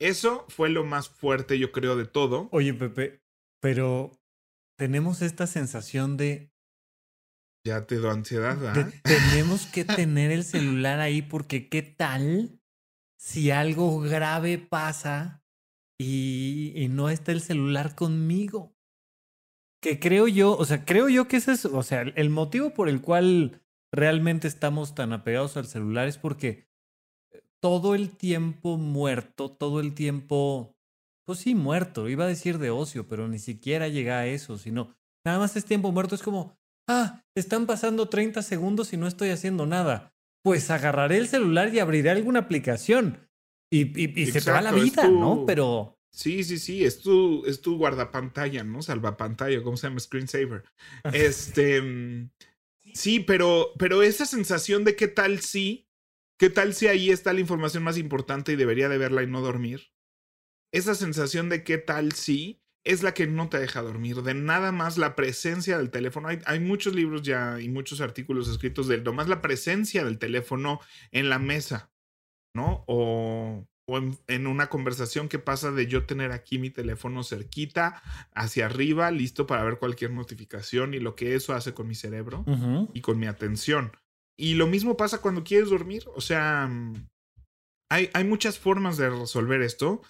Eso 0.00 0.46
fue 0.48 0.70
lo 0.70 0.84
más 0.84 1.08
fuerte, 1.08 1.58
yo 1.58 1.70
creo, 1.70 1.96
de 1.96 2.06
todo. 2.06 2.48
Oye, 2.50 2.74
Pepe, 2.74 3.22
pero 3.60 4.18
tenemos 4.76 5.22
esta 5.22 5.46
sensación 5.46 6.16
de... 6.16 6.50
Ya 7.64 7.86
te 7.86 7.96
doy 7.96 8.10
ansiedad, 8.10 8.58
¿verdad? 8.58 8.86
De, 8.86 9.00
tenemos 9.02 9.66
que 9.66 9.84
tener 9.84 10.30
el 10.30 10.44
celular 10.44 11.00
ahí 11.00 11.22
porque 11.22 11.68
qué 11.68 11.82
tal 11.82 12.60
si 13.16 13.50
algo 13.50 14.00
grave 14.00 14.58
pasa 14.58 15.44
y, 15.98 16.72
y 16.74 16.88
no 16.88 17.08
está 17.08 17.32
el 17.32 17.40
celular 17.40 17.94
conmigo 17.94 18.73
que 19.84 20.00
creo 20.00 20.28
yo, 20.28 20.56
o 20.56 20.64
sea, 20.64 20.86
creo 20.86 21.10
yo 21.10 21.28
que 21.28 21.36
ese 21.36 21.52
es, 21.52 21.66
o 21.66 21.82
sea, 21.82 22.00
el 22.00 22.30
motivo 22.30 22.70
por 22.70 22.88
el 22.88 23.02
cual 23.02 23.60
realmente 23.92 24.48
estamos 24.48 24.94
tan 24.94 25.12
apegados 25.12 25.58
al 25.58 25.66
celular 25.66 26.08
es 26.08 26.16
porque 26.16 26.66
todo 27.60 27.94
el 27.94 28.16
tiempo 28.16 28.78
muerto, 28.78 29.50
todo 29.50 29.80
el 29.80 29.92
tiempo, 29.92 30.74
pues 31.26 31.40
sí, 31.40 31.54
muerto, 31.54 32.08
iba 32.08 32.24
a 32.24 32.28
decir 32.28 32.56
de 32.56 32.70
ocio, 32.70 33.06
pero 33.08 33.28
ni 33.28 33.38
siquiera 33.38 33.88
llega 33.88 34.20
a 34.20 34.26
eso, 34.26 34.56
sino 34.56 34.96
nada 35.22 35.38
más 35.38 35.54
es 35.54 35.66
tiempo 35.66 35.92
muerto, 35.92 36.14
es 36.14 36.22
como, 36.22 36.56
ah, 36.88 37.22
están 37.34 37.66
pasando 37.66 38.08
30 38.08 38.40
segundos 38.40 38.94
y 38.94 38.96
no 38.96 39.06
estoy 39.06 39.28
haciendo 39.28 39.66
nada. 39.66 40.14
Pues 40.42 40.70
agarraré 40.70 41.18
el 41.18 41.28
celular 41.28 41.74
y 41.74 41.78
abriré 41.78 42.08
alguna 42.08 42.40
aplicación. 42.40 43.28
Y, 43.70 43.82
y, 44.02 44.18
y 44.18 44.26
se 44.30 44.40
te 44.40 44.50
va 44.50 44.62
la 44.62 44.72
vida, 44.72 45.02
tu... 45.02 45.20
¿no? 45.20 45.44
Pero 45.44 45.98
Sí, 46.14 46.44
sí, 46.44 46.58
sí, 46.58 46.84
es 46.84 47.00
tu, 47.00 47.44
es 47.44 47.60
tu 47.60 47.76
guardapantalla, 47.76 48.62
¿no? 48.62 48.82
Salvapantalla, 48.82 49.60
¿cómo 49.64 49.76
se 49.76 49.88
llama? 49.88 49.98
Screensaver. 49.98 50.62
Este. 51.12 52.30
Sí, 52.94 53.18
pero, 53.18 53.72
pero 53.80 54.04
esa 54.04 54.24
sensación 54.24 54.84
de 54.84 54.94
qué 54.94 55.08
tal 55.08 55.40
si, 55.40 55.88
qué 56.38 56.50
tal 56.50 56.72
si 56.72 56.86
ahí 56.86 57.10
está 57.10 57.32
la 57.32 57.40
información 57.40 57.82
más 57.82 57.98
importante 57.98 58.52
y 58.52 58.56
debería 58.56 58.88
de 58.88 58.96
verla 58.96 59.24
y 59.24 59.26
no 59.26 59.40
dormir. 59.40 59.90
Esa 60.72 60.94
sensación 60.94 61.48
de 61.48 61.64
qué 61.64 61.78
tal 61.78 62.12
si 62.12 62.62
es 62.84 63.02
la 63.02 63.12
que 63.12 63.26
no 63.26 63.48
te 63.48 63.58
deja 63.58 63.82
dormir. 63.82 64.22
De 64.22 64.34
nada 64.34 64.70
más 64.70 64.96
la 64.96 65.16
presencia 65.16 65.78
del 65.78 65.90
teléfono. 65.90 66.28
Hay, 66.28 66.38
hay 66.46 66.60
muchos 66.60 66.94
libros 66.94 67.22
ya 67.22 67.60
y 67.60 67.68
muchos 67.68 68.00
artículos 68.00 68.48
escritos 68.48 68.86
de 68.86 68.98
nomás 68.98 69.28
la 69.28 69.42
presencia 69.42 70.04
del 70.04 70.20
teléfono 70.20 70.78
en 71.10 71.28
la 71.28 71.40
mesa, 71.40 71.90
¿no? 72.54 72.84
O 72.86 73.66
o 73.86 73.98
en, 73.98 74.18
en, 74.28 74.46
una 74.46 74.68
conversación 74.68 75.28
que 75.28 75.38
pasa 75.38 75.70
de 75.70 75.86
yo 75.86 76.06
tener 76.06 76.32
aquí 76.32 76.58
mi 76.58 76.70
teléfono 76.70 77.22
cerquita, 77.22 78.02
hacia 78.34 78.66
arriba, 78.66 79.10
listo 79.10 79.46
para 79.46 79.64
ver 79.64 79.78
cualquier 79.78 80.10
notificación 80.10 80.94
y 80.94 81.00
lo 81.00 81.14
que 81.14 81.34
eso 81.34 81.54
hace 81.54 81.74
con 81.74 81.86
mi 81.86 81.94
cerebro 81.94 82.44
uh 82.46 82.54
-huh. 82.56 82.90
y 82.94 83.00
con 83.00 83.18
mi 83.18 83.26
atención. 83.26 83.92
Y 84.36 84.54
lo 84.54 84.66
mismo 84.66 84.96
pasa 84.96 85.20
cuando 85.20 85.44
quieres 85.44 85.70
dormir. 85.70 86.04
O 86.14 86.20
sea, 86.20 86.70
hay, 87.90 88.10
hay 88.12 88.24
muchas 88.24 88.58
formas 88.58 88.96
de 88.96 89.10
resolver 89.10 89.62
esto. 89.62 90.02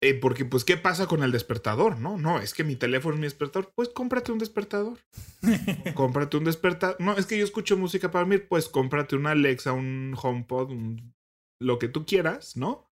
Eh, 0.00 0.14
porque, 0.14 0.44
pues, 0.44 0.64
¿qué 0.64 0.76
pasa 0.76 1.06
con 1.06 1.24
el 1.24 1.32
despertador? 1.32 1.98
No, 1.98 2.18
no, 2.18 2.38
es 2.38 2.54
que 2.54 2.62
mi 2.62 2.76
teléfono 2.76 3.14
es 3.14 3.20
mi 3.20 3.26
despertador. 3.26 3.72
Pues 3.74 3.88
cómprate 3.88 4.30
un 4.30 4.38
despertador. 4.38 4.98
cómprate 5.94 6.36
un 6.36 6.44
despertador. 6.44 7.00
No, 7.00 7.16
es 7.16 7.26
que 7.26 7.36
yo 7.36 7.44
escucho 7.44 7.76
música 7.76 8.10
para 8.10 8.22
dormir. 8.22 8.46
Pues 8.48 8.68
cómprate 8.68 9.16
una 9.16 9.32
Alexa, 9.32 9.72
un 9.72 10.16
HomePod, 10.20 10.70
un, 10.70 11.14
lo 11.60 11.78
que 11.78 11.88
tú 11.88 12.06
quieras, 12.06 12.56
¿no? 12.56 12.87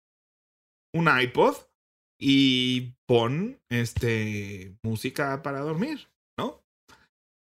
Un 0.96 1.10
iPod 1.10 1.56
y 2.18 2.96
pon 3.06 3.60
este 3.70 4.78
música 4.82 5.44
para 5.44 5.60
dormir, 5.60 6.08
¿no? 6.38 6.64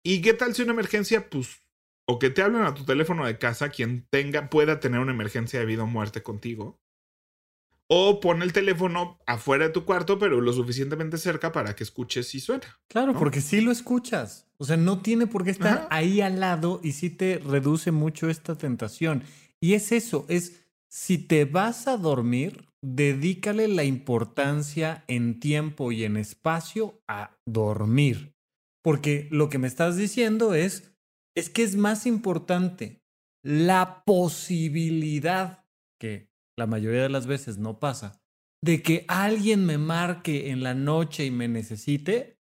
¿Y 0.05 0.21
qué 0.23 0.35
tal 0.35 0.55
si 0.55 0.63
una 0.63 0.73
emergencia, 0.73 1.31
pues, 1.31 1.63
o 2.07 2.19
que 2.19 2.31
te 2.31 2.43
hablen 2.43 2.63
a 2.63 2.75
tu 2.75 2.85
teléfono 2.85 3.25
de 3.25 3.39
casa, 3.39 3.69
quien 3.69 4.07
tenga, 4.11 4.51
pueda 4.51 4.81
tener 4.81 5.01
una 5.01 5.13
emergencia 5.13 5.61
de 5.61 5.67
vida 5.67 5.85
o 5.85 5.87
muerte 5.87 6.23
contigo? 6.23 6.81
O 7.87 8.21
pon 8.21 8.43
el 8.43 8.53
teléfono 8.53 9.19
afuera 9.27 9.69
de 9.69 9.73
tu 9.73 9.85
cuarto, 9.85 10.19
pero 10.19 10.41
lo 10.41 10.53
suficientemente 10.53 11.17
cerca 11.17 11.53
para 11.53 11.75
que 11.77 11.85
escuches 11.85 12.29
si 12.29 12.41
suena. 12.41 12.81
Claro, 12.89 13.13
¿no? 13.13 13.19
porque 13.19 13.41
sí 13.41 13.61
lo 13.61 13.71
escuchas. 13.71 14.47
O 14.59 14.65
sea, 14.65 14.77
no 14.77 15.01
tiene 15.01 15.27
por 15.29 15.45
qué 15.45 15.51
estar 15.51 15.79
Ajá. 15.79 15.89
ahí 15.91 16.21
al 16.21 16.41
lado 16.41 16.81
y 16.83 16.93
sí 16.93 17.09
te 17.09 17.39
reduce 17.39 17.93
mucho 17.93 18.29
esta 18.29 18.57
tentación. 18.57 19.23
Y 19.61 19.75
es 19.75 19.93
eso, 19.93 20.27
es 20.29 20.68
si 20.91 21.19
te 21.19 21.45
vas 21.45 21.87
a 21.87 21.97
dormir, 21.97 22.69
dedícale 22.83 23.69
la 23.69 23.85
importancia 23.85 25.05
en 25.07 25.41
tiempo 25.41 25.93
y 25.93 26.05
en 26.05 26.17
espacio 26.17 27.03
a 27.09 27.37
dormir. 27.47 28.35
Porque 28.83 29.29
lo 29.31 29.49
que 29.49 29.59
me 29.59 29.69
estás 29.69 29.97
diciendo 29.97 30.55
es, 30.55 30.95
es 31.37 31.51
que 31.51 31.63
es 31.63 31.77
más 31.77 32.07
importante 32.07 33.03
la 33.45 34.03
posibilidad, 34.05 35.67
que 36.01 36.31
la 36.57 36.67
mayoría 36.67 37.03
de 37.03 37.09
las 37.09 37.27
veces 37.27 37.59
no 37.59 37.79
pasa, 37.79 38.21
de 38.63 38.83
que 38.83 39.05
alguien 39.09 39.65
me 39.65 39.79
marque 39.79 40.51
en 40.51 40.63
la 40.63 40.75
noche 40.75 41.25
y 41.27 41.31
me 41.31 41.49
necesite, 41.49 42.39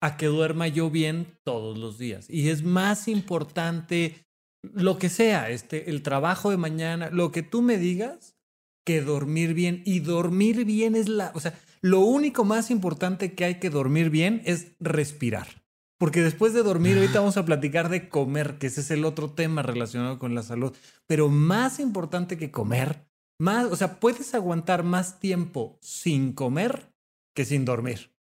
a 0.00 0.16
que 0.16 0.26
duerma 0.26 0.68
yo 0.68 0.90
bien 0.90 1.38
todos 1.44 1.76
los 1.76 1.98
días. 1.98 2.30
Y 2.30 2.50
es 2.50 2.62
más 2.62 3.08
importante 3.08 4.27
lo 4.62 4.98
que 4.98 5.08
sea, 5.08 5.50
este, 5.50 5.90
el 5.90 6.02
trabajo 6.02 6.50
de 6.50 6.56
mañana, 6.56 7.10
lo 7.10 7.30
que 7.32 7.42
tú 7.42 7.62
me 7.62 7.78
digas, 7.78 8.36
que 8.84 9.00
dormir 9.02 9.54
bien. 9.54 9.82
Y 9.84 10.00
dormir 10.00 10.64
bien 10.64 10.96
es 10.96 11.08
la, 11.08 11.32
o 11.34 11.40
sea, 11.40 11.58
lo 11.80 12.00
único 12.00 12.44
más 12.44 12.70
importante 12.70 13.34
que 13.34 13.44
hay 13.44 13.60
que 13.60 13.70
dormir 13.70 14.10
bien 14.10 14.42
es 14.44 14.72
respirar. 14.80 15.62
Porque 15.98 16.22
después 16.22 16.54
de 16.54 16.62
dormir, 16.62 16.96
ahorita 16.96 17.18
vamos 17.18 17.36
a 17.36 17.44
platicar 17.44 17.88
de 17.88 18.08
comer, 18.08 18.58
que 18.58 18.68
ese 18.68 18.82
es 18.82 18.90
el 18.92 19.04
otro 19.04 19.32
tema 19.32 19.62
relacionado 19.62 20.18
con 20.18 20.34
la 20.34 20.42
salud. 20.42 20.74
Pero 21.06 21.28
más 21.28 21.80
importante 21.80 22.38
que 22.38 22.52
comer, 22.52 23.08
más, 23.40 23.66
o 23.66 23.76
sea, 23.76 23.98
puedes 23.98 24.34
aguantar 24.34 24.84
más 24.84 25.18
tiempo 25.18 25.76
sin 25.80 26.32
comer 26.32 26.92
que 27.34 27.44
sin 27.44 27.64
dormir. 27.64 28.12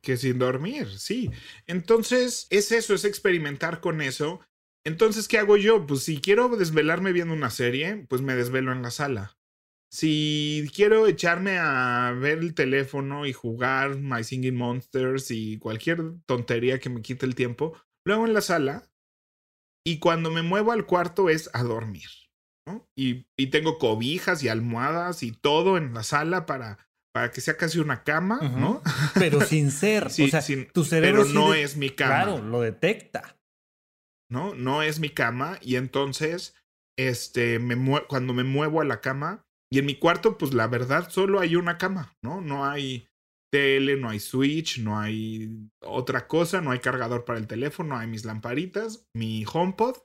Que 0.00 0.16
sin 0.16 0.38
dormir, 0.38 0.88
sí. 0.98 1.30
Entonces, 1.66 2.46
es 2.50 2.70
eso, 2.72 2.94
es 2.94 3.04
experimentar 3.04 3.80
con 3.80 4.00
eso. 4.00 4.40
Entonces, 4.86 5.28
¿qué 5.28 5.38
hago 5.38 5.56
yo? 5.56 5.86
Pues 5.86 6.02
si 6.02 6.20
quiero 6.20 6.48
desvelarme 6.56 7.12
viendo 7.12 7.32
una 7.32 7.50
serie, 7.50 8.06
pues 8.08 8.20
me 8.20 8.34
desvelo 8.34 8.72
en 8.72 8.82
la 8.82 8.90
sala. 8.90 9.38
Si 9.90 10.68
quiero 10.74 11.06
echarme 11.06 11.58
a 11.58 12.12
ver 12.18 12.38
el 12.38 12.54
teléfono 12.54 13.26
y 13.26 13.32
jugar 13.32 13.96
My 13.96 14.24
Singing 14.24 14.56
Monsters 14.56 15.30
y 15.30 15.58
cualquier 15.58 16.02
tontería 16.26 16.80
que 16.80 16.90
me 16.90 17.00
quite 17.00 17.24
el 17.24 17.34
tiempo, 17.34 17.80
lo 18.04 18.14
hago 18.14 18.26
en 18.26 18.34
la 18.34 18.40
sala. 18.40 18.90
Y 19.86 20.00
cuando 20.00 20.30
me 20.30 20.42
muevo 20.42 20.72
al 20.72 20.86
cuarto 20.86 21.30
es 21.30 21.48
a 21.52 21.62
dormir. 21.62 22.08
¿no? 22.66 22.88
Y, 22.96 23.26
y, 23.36 23.48
tengo 23.48 23.78
cobijas 23.78 24.42
y 24.42 24.48
almohadas 24.48 25.22
y 25.22 25.32
todo 25.32 25.76
en 25.76 25.92
la 25.92 26.02
sala 26.02 26.46
para, 26.46 26.78
para 27.12 27.30
que 27.30 27.40
sea 27.40 27.56
casi 27.56 27.78
una 27.78 28.02
cama, 28.02 28.38
uh 28.40 28.44
-huh. 28.46 28.56
¿no? 28.56 28.82
Pero 29.14 29.42
sin 29.42 29.70
ser. 29.70 30.10
Sí, 30.10 30.24
o 30.24 30.28
sea, 30.28 30.40
sin, 30.40 30.66
tu 30.72 30.84
cerebro 30.84 31.22
pero 31.22 31.34
no 31.34 31.54
es 31.54 31.76
mi 31.76 31.90
cama. 31.90 32.24
Claro, 32.24 32.42
lo 32.42 32.60
detecta. 32.62 33.36
¿No? 34.30 34.54
No 34.54 34.82
es 34.82 35.00
mi 35.00 35.10
cama. 35.10 35.58
Y 35.60 35.76
entonces, 35.76 36.54
este, 36.98 37.58
me 37.58 37.76
cuando 38.08 38.34
me 38.34 38.44
muevo 38.44 38.80
a 38.80 38.84
la 38.84 39.00
cama, 39.00 39.44
y 39.72 39.78
en 39.78 39.86
mi 39.86 39.96
cuarto, 39.96 40.38
pues 40.38 40.54
la 40.54 40.68
verdad, 40.68 41.10
solo 41.10 41.40
hay 41.40 41.56
una 41.56 41.78
cama, 41.78 42.16
¿no? 42.22 42.40
No 42.40 42.64
hay 42.64 43.08
tele, 43.50 43.96
no 43.96 44.08
hay 44.08 44.20
switch, 44.20 44.78
no 44.80 44.98
hay 44.98 45.68
otra 45.80 46.26
cosa, 46.26 46.60
no 46.60 46.70
hay 46.70 46.80
cargador 46.80 47.24
para 47.24 47.38
el 47.38 47.46
teléfono, 47.46 47.96
hay 47.96 48.06
mis 48.06 48.24
lamparitas, 48.24 49.06
mi 49.14 49.44
HomePod 49.44 49.96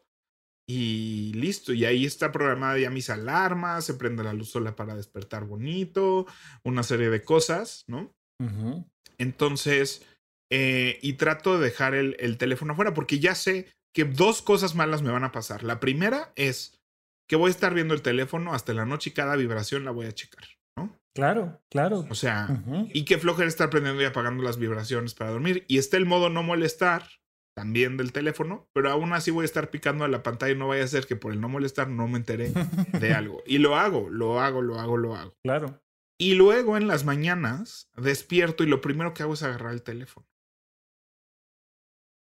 y 0.68 1.34
listo. 1.34 1.74
Y 1.74 1.86
ahí 1.86 2.06
está 2.06 2.32
programada 2.32 2.78
ya 2.78 2.90
mis 2.90 3.10
alarmas, 3.10 3.86
se 3.86 3.96
prende 3.96 4.24
la 4.24 4.34
luz 4.34 4.52
sola 4.52 4.76
para 4.76 4.96
despertar 4.96 5.46
bonito, 5.46 6.28
una 6.64 6.84
serie 6.84 7.10
de 7.10 7.24
cosas, 7.24 7.86
¿no? 7.88 8.14
Uh 8.40 8.46
-huh. 8.46 8.86
Entonces, 9.18 10.06
eh, 10.52 11.00
y 11.02 11.14
trato 11.14 11.58
de 11.58 11.66
dejar 11.66 11.96
el, 11.96 12.16
el 12.20 12.38
teléfono 12.38 12.74
afuera 12.74 12.94
porque 12.94 13.20
ya 13.20 13.36
sé 13.36 13.68
que 13.94 14.06
dos 14.06 14.42
cosas 14.42 14.76
malas 14.76 15.02
me 15.02 15.12
van 15.12 15.24
a 15.24 15.32
pasar. 15.32 15.64
La 15.64 15.80
primera 15.80 16.32
es 16.36 16.80
que 17.28 17.36
voy 17.36 17.50
a 17.50 17.52
estar 17.52 17.74
viendo 17.74 17.94
el 17.94 18.02
teléfono 18.02 18.54
hasta 18.54 18.74
la 18.74 18.86
noche 18.86 19.10
y 19.12 19.14
cada 19.14 19.36
vibración 19.36 19.86
la 19.86 19.92
voy 19.92 20.06
a 20.08 20.12
checar, 20.14 20.46
¿no? 20.78 21.00
Claro, 21.16 21.62
claro. 21.70 22.06
O 22.10 22.16
sea, 22.16 22.48
Uh 22.50 22.70
-huh. 22.70 22.92
y 22.94 23.06
qué 23.06 23.18
flojera 23.18 23.48
estar 23.48 23.70
prendiendo 23.70 24.02
y 24.02 24.06
apagando 24.06 24.44
las 24.44 24.58
vibraciones 24.58 25.14
para 25.16 25.32
dormir. 25.32 25.66
Y 25.68 25.78
está 25.78 25.98
el 25.98 26.06
modo 26.06 26.30
no 26.30 26.44
molestar 26.44 27.08
también 27.56 27.98
del 27.98 28.14
teléfono, 28.14 28.70
pero 28.74 28.90
aún 28.90 29.12
así 29.12 29.32
voy 29.32 29.44
a 29.44 29.46
estar 29.46 29.70
picando 29.70 30.06
a 30.06 30.08
la 30.08 30.24
pantalla 30.24 30.54
y 30.54 30.58
no 30.58 30.68
vaya 30.70 30.84
a 30.84 30.88
ser 30.88 31.06
que 31.08 31.18
por 31.18 31.34
el 31.34 31.42
no 31.42 31.50
molestar 31.50 31.90
no 31.90 32.08
me 32.08 32.18
enteré 32.18 32.52
de 32.94 33.14
algo. 33.14 33.44
Y 33.46 33.58
lo 33.58 33.76
hago, 33.76 34.10
lo 34.10 34.40
hago, 34.40 34.62
lo 34.62 34.80
hago, 34.80 34.98
lo 34.98 35.16
hago. 35.16 35.36
Claro. 35.44 35.82
Y 36.18 36.36
luego 36.36 36.78
en 36.78 36.88
las 36.88 37.06
mañanas 37.06 37.90
despierto 37.98 38.64
y 38.64 38.68
lo 38.68 38.80
primero 38.82 39.14
que 39.14 39.24
hago 39.24 39.34
es 39.34 39.44
agarrar 39.44 39.74
el 39.74 39.84
teléfono. 39.84 40.26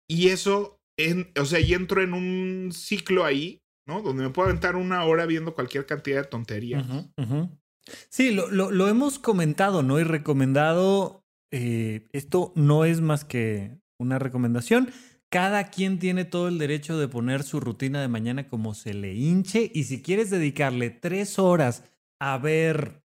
Y 0.09 0.29
eso, 0.29 0.80
en, 0.97 1.31
o 1.39 1.45
sea, 1.45 1.59
y 1.59 1.73
entro 1.73 2.01
en 2.01 2.13
un 2.13 2.71
ciclo 2.71 3.25
ahí 3.25 3.61
¿no? 3.85 4.01
Donde 4.01 4.23
me 4.23 4.29
puedo 4.29 4.49
aventar 4.49 4.75
una 4.75 5.03
hora 5.05 5.25
viendo 5.25 5.53
cualquier 5.53 5.85
cantidad 5.85 6.23
de 6.23 6.27
tonterías. 6.27 6.85
Sí, 8.09 8.31
lo, 8.31 8.49
lo, 8.49 8.71
lo, 8.71 8.87
hemos 8.87 9.19
comentado, 9.19 9.81
¿no? 9.83 9.99
Y 9.99 10.03
recomendado, 10.03 11.25
eh, 11.51 12.07
esto 12.11 12.53
no 12.55 12.85
es 12.85 13.01
más 13.01 13.25
que 13.25 13.79
una 13.97 14.19
recomendación. 14.19 14.91
Cada 15.29 15.69
quien 15.69 15.97
tiene 15.97 16.25
todo 16.25 16.47
el 16.47 16.57
derecho 16.57 16.99
de 16.99 17.07
poner 17.07 17.43
su 17.43 17.59
rutina 17.59 18.01
de 18.01 18.07
mañana 18.07 18.47
como 18.47 18.75
se 18.75 18.93
le 18.93 19.15
hinche. 19.15 19.71
Y 19.73 19.85
si 19.85 20.01
quieres 20.01 20.29
dedicarle 20.29 20.89
tres 20.89 21.39
horas 21.39 21.83
a 22.19 22.37
ver 22.37 23.03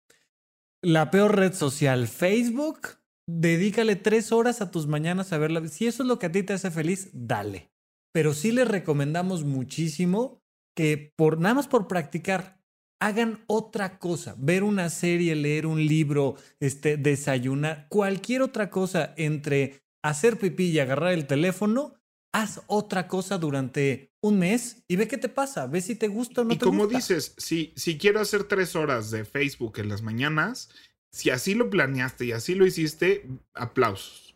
la 0.83 1.11
peor 1.11 1.37
red 1.37 1.53
social, 1.53 2.07
Facebook, 2.07 3.00
dedícale 3.39 3.97
tres 3.97 4.33
horas 4.33 4.61
a 4.61 4.71
tus 4.71 4.87
mañanas 4.87 5.33
a 5.33 5.39
verla. 5.39 5.67
Si 5.69 5.87
eso 5.87 6.03
es 6.03 6.09
lo 6.09 6.19
que 6.19 6.27
a 6.27 6.33
ti 6.33 6.43
te 6.43 6.53
hace 6.53 6.71
feliz, 6.71 7.11
dale. 7.13 7.71
Pero 8.13 8.35
sí 8.35 8.53
les 8.53 8.67
recomendamos 8.67 9.45
muchísimo 9.45 10.43
que 10.77 11.13
por 11.17 11.39
nada 11.39 11.55
más 11.55 11.69
por 11.69 11.87
practicar 11.87 12.61
hagan 13.01 13.45
otra 13.47 13.99
cosa, 13.99 14.35
ver 14.39 14.63
una 14.63 14.91
serie, 14.91 15.35
leer 15.35 15.67
un 15.67 15.85
libro, 15.85 16.37
este, 16.61 16.97
desayunar, 16.97 17.87
cualquier 17.89 18.43
otra 18.43 18.71
cosa 18.71 19.15
entre 19.17 19.83
hacer 20.03 20.39
pipí 20.39 20.67
y 20.67 20.79
agarrar 20.81 21.13
el 21.13 21.27
teléfono, 21.27 21.95
haz 22.33 22.63
otra 22.67 23.09
cosa 23.09 23.39
durante 23.39 24.13
un 24.21 24.39
mes 24.39 24.85
y 24.87 24.97
ve 24.97 25.09
qué 25.09 25.17
te 25.17 25.29
pasa, 25.29 25.67
ve 25.67 25.81
si 25.81 25.95
te 25.95 26.09
gusta 26.09 26.43
o 26.43 26.45
no 26.45 26.53
y 26.53 26.59
te 26.59 26.65
como 26.65 26.85
gusta. 26.85 26.99
dices, 26.99 27.35
si, 27.39 27.73
si 27.77 27.97
quiero 27.97 28.21
hacer 28.21 28.45
tres 28.45 28.77
horas 28.77 29.11
de 29.11 29.25
Facebook 29.25 29.79
en 29.79 29.89
las 29.89 30.03
mañanas, 30.03 30.69
si 31.13 31.31
así 31.31 31.55
lo 31.55 31.71
planeaste 31.71 32.27
y 32.27 32.33
así 32.33 32.55
lo 32.55 32.67
hiciste, 32.67 33.27
aplausos, 33.55 34.35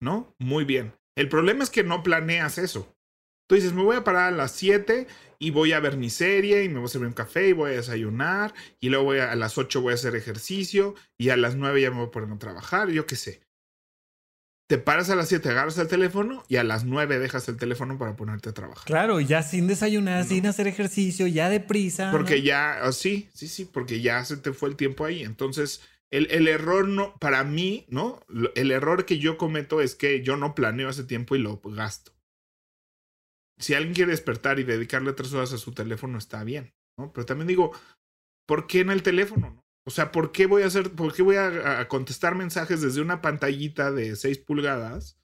¿no? 0.00 0.34
Muy 0.38 0.64
bien. 0.64 0.94
El 1.16 1.28
problema 1.28 1.64
es 1.64 1.70
que 1.70 1.84
no 1.84 2.02
planeas 2.02 2.58
eso. 2.58 2.94
Tú 3.46 3.56
dices, 3.56 3.74
me 3.74 3.82
voy 3.82 3.96
a 3.96 4.04
parar 4.04 4.32
a 4.32 4.36
las 4.36 4.52
7 4.52 5.06
y 5.38 5.50
voy 5.50 5.72
a 5.72 5.80
ver 5.80 5.98
mi 5.98 6.08
serie 6.08 6.64
y 6.64 6.68
me 6.68 6.78
voy 6.78 6.86
a 6.86 6.88
servir 6.88 7.08
un 7.08 7.14
café 7.14 7.48
y 7.48 7.52
voy 7.52 7.72
a 7.72 7.76
desayunar 7.76 8.54
y 8.80 8.88
luego 8.88 9.04
voy 9.04 9.18
a, 9.18 9.30
a 9.30 9.36
las 9.36 9.58
8 9.58 9.82
voy 9.82 9.92
a 9.92 9.94
hacer 9.94 10.16
ejercicio 10.16 10.94
y 11.18 11.28
a 11.28 11.36
las 11.36 11.54
9 11.54 11.82
ya 11.82 11.90
me 11.90 11.98
voy 11.98 12.06
a 12.06 12.10
poner 12.10 12.32
a 12.32 12.38
trabajar, 12.38 12.88
yo 12.88 13.06
qué 13.06 13.16
sé. 13.16 13.42
Te 14.66 14.78
paras 14.78 15.10
a 15.10 15.14
las 15.14 15.28
7, 15.28 15.46
agarras 15.50 15.76
el 15.76 15.88
teléfono 15.88 16.42
y 16.48 16.56
a 16.56 16.64
las 16.64 16.84
9 16.84 17.18
dejas 17.18 17.46
el 17.50 17.58
teléfono 17.58 17.98
para 17.98 18.16
ponerte 18.16 18.48
a 18.48 18.54
trabajar. 18.54 18.86
Claro, 18.86 19.20
ya 19.20 19.42
sin 19.42 19.66
desayunar, 19.66 20.22
no. 20.22 20.28
sin 20.28 20.46
hacer 20.46 20.66
ejercicio, 20.66 21.26
ya 21.26 21.50
deprisa. 21.50 22.10
Porque 22.10 22.38
¿no? 22.38 22.44
ya, 22.44 22.80
oh, 22.84 22.92
sí, 22.92 23.28
sí, 23.34 23.46
sí, 23.46 23.66
porque 23.66 24.00
ya 24.00 24.24
se 24.24 24.38
te 24.38 24.54
fue 24.54 24.70
el 24.70 24.76
tiempo 24.76 25.04
ahí. 25.04 25.22
Entonces, 25.22 25.82
el, 26.14 26.30
el, 26.30 26.48
error 26.48 26.88
no, 26.88 27.16
para 27.18 27.44
mí, 27.44 27.86
¿no? 27.88 28.20
El 28.54 28.70
error 28.70 29.04
que 29.04 29.18
yo 29.18 29.36
cometo 29.36 29.80
es 29.80 29.94
que 29.94 30.22
yo 30.22 30.36
no 30.36 30.54
planeo 30.54 30.88
ese 30.88 31.04
tiempo 31.04 31.36
y 31.36 31.38
lo 31.38 31.60
gasto 31.62 32.14
si 33.58 33.74
alguien 33.74 33.94
quiere 33.94 34.10
despertar 34.10 34.58
y 34.58 34.64
dedicarle 34.64 35.12
tres 35.12 35.32
horas 35.32 35.52
a 35.52 35.58
su 35.58 35.72
teléfono, 35.72 36.18
está 36.18 36.44
bien, 36.44 36.74
¿no? 36.98 37.12
Pero 37.12 37.26
también 37.26 37.48
digo, 37.48 37.72
¿por 38.46 38.66
qué 38.66 38.80
en 38.80 38.90
el 38.90 39.02
teléfono? 39.02 39.50
No? 39.50 39.64
O 39.86 39.90
sea, 39.90 40.12
¿por 40.12 40.32
qué 40.32 40.46
voy 40.46 40.62
a 40.62 40.66
hacer, 40.66 40.92
por 40.92 41.14
qué 41.14 41.22
voy 41.22 41.36
a, 41.36 41.86
contestar 41.88 42.34
mensajes 42.34 42.80
desde 42.80 43.02
una 43.02 43.20
pantallita 43.20 43.92
de 43.92 44.16
6 44.16 44.38
pulgadas? 44.38 45.18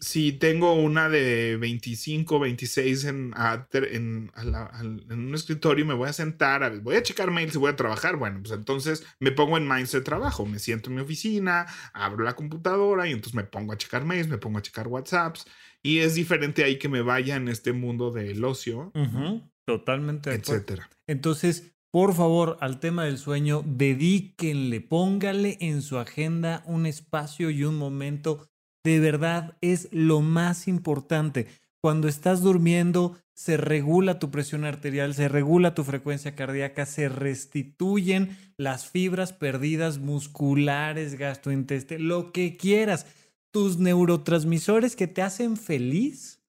Si 0.00 0.32
tengo 0.32 0.72
una 0.72 1.08
de 1.08 1.56
25, 1.58 2.38
26 2.40 3.04
en, 3.04 3.34
en, 3.72 4.30
a 4.34 4.44
la, 4.44 4.70
en, 4.80 5.02
un 5.10 5.34
escritorio 5.34 5.84
me 5.84 5.94
voy 5.94 6.08
a 6.08 6.12
sentar, 6.12 6.62
a, 6.62 6.70
voy 6.70 6.96
a 6.96 7.02
checar 7.02 7.30
mails 7.30 7.54
y 7.54 7.58
voy 7.58 7.70
a 7.70 7.76
trabajar, 7.76 8.16
bueno, 8.16 8.40
pues 8.40 8.52
entonces 8.52 9.06
me 9.18 9.30
pongo 9.30 9.58
en 9.58 9.68
mindset 9.68 10.02
trabajo, 10.02 10.46
me 10.46 10.58
siento 10.58 10.88
en 10.88 10.96
mi 10.96 11.02
oficina, 11.02 11.66
abro 11.92 12.24
la 12.24 12.34
computadora 12.34 13.06
y 13.06 13.12
entonces 13.12 13.34
me 13.34 13.44
pongo 13.44 13.72
a 13.72 13.76
checar 13.76 14.04
mails, 14.04 14.28
me 14.28 14.38
pongo 14.38 14.58
a 14.58 14.62
checar 14.62 14.88
WhatsApps, 14.88 15.46
y 15.82 15.98
es 15.98 16.14
diferente 16.14 16.64
ahí 16.64 16.78
que 16.78 16.88
me 16.88 17.02
vaya 17.02 17.36
en 17.36 17.48
este 17.48 17.72
mundo 17.72 18.10
del 18.10 18.44
ocio. 18.44 18.90
Uh 18.94 19.00
-huh, 19.00 19.50
totalmente. 19.66 20.32
Etcétera. 20.32 20.88
Entonces, 21.06 21.74
por 21.92 22.14
favor, 22.14 22.56
al 22.60 22.78
tema 22.78 23.04
del 23.04 23.18
sueño, 23.18 23.64
dedíquenle, 23.66 24.80
póngale 24.80 25.58
en 25.60 25.82
su 25.82 25.98
agenda 25.98 26.62
un 26.66 26.86
espacio 26.86 27.50
y 27.50 27.64
un 27.64 27.76
momento. 27.76 28.49
De 28.84 28.98
verdad 29.00 29.56
es 29.60 29.88
lo 29.92 30.20
más 30.20 30.68
importante. 30.68 31.46
Cuando 31.82 32.08
estás 32.08 32.42
durmiendo, 32.42 33.16
se 33.32 33.56
regula 33.56 34.18
tu 34.18 34.30
presión 34.30 34.64
arterial, 34.64 35.14
se 35.14 35.28
regula 35.28 35.74
tu 35.74 35.82
frecuencia 35.84 36.34
cardíaca, 36.34 36.84
se 36.84 37.08
restituyen 37.08 38.36
las 38.58 38.86
fibras 38.86 39.32
perdidas 39.32 39.98
musculares, 39.98 41.16
gastrointestinales, 41.16 42.06
lo 42.06 42.32
que 42.32 42.56
quieras 42.56 43.06
tus 43.50 43.78
neurotransmisores 43.78 44.94
que 44.94 45.06
te 45.08 45.22
hacen 45.22 45.56
feliz 45.56 46.40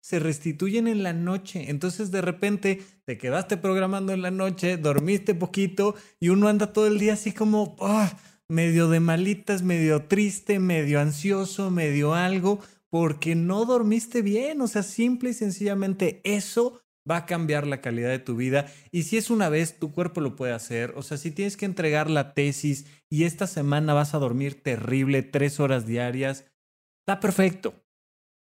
se 0.00 0.18
restituyen 0.18 0.88
en 0.88 1.02
la 1.02 1.12
noche. 1.12 1.70
Entonces 1.70 2.10
de 2.10 2.22
repente 2.22 2.82
te 3.04 3.18
quedaste 3.18 3.58
programando 3.58 4.12
en 4.12 4.22
la 4.22 4.30
noche, 4.30 4.78
dormiste 4.78 5.34
poquito 5.34 5.94
y 6.18 6.30
uno 6.30 6.48
anda 6.48 6.72
todo 6.72 6.86
el 6.86 6.98
día 6.98 7.12
así 7.12 7.32
como 7.32 7.76
oh, 7.78 8.08
medio 8.48 8.88
de 8.88 9.00
malitas, 9.00 9.62
medio 9.62 10.04
triste, 10.04 10.58
medio 10.58 11.00
ansioso, 11.00 11.70
medio 11.70 12.14
algo, 12.14 12.60
porque 12.90 13.34
no 13.34 13.64
dormiste 13.64 14.22
bien. 14.22 14.60
O 14.60 14.68
sea, 14.68 14.82
simple 14.82 15.30
y 15.30 15.34
sencillamente 15.34 16.20
eso 16.24 16.80
va 17.08 17.18
a 17.18 17.26
cambiar 17.26 17.66
la 17.66 17.80
calidad 17.80 18.10
de 18.10 18.18
tu 18.18 18.36
vida. 18.36 18.66
Y 18.90 19.04
si 19.04 19.16
es 19.16 19.30
una 19.30 19.48
vez, 19.48 19.78
tu 19.78 19.92
cuerpo 19.92 20.20
lo 20.20 20.36
puede 20.36 20.52
hacer. 20.52 20.92
O 20.96 21.02
sea, 21.02 21.16
si 21.16 21.30
tienes 21.30 21.56
que 21.56 21.66
entregar 21.66 22.10
la 22.10 22.34
tesis 22.34 22.86
y 23.10 23.24
esta 23.24 23.46
semana 23.46 23.94
vas 23.94 24.14
a 24.14 24.18
dormir 24.18 24.62
terrible, 24.62 25.22
tres 25.22 25.60
horas 25.60 25.86
diarias, 25.86 26.46
está 27.00 27.20
perfecto. 27.20 27.74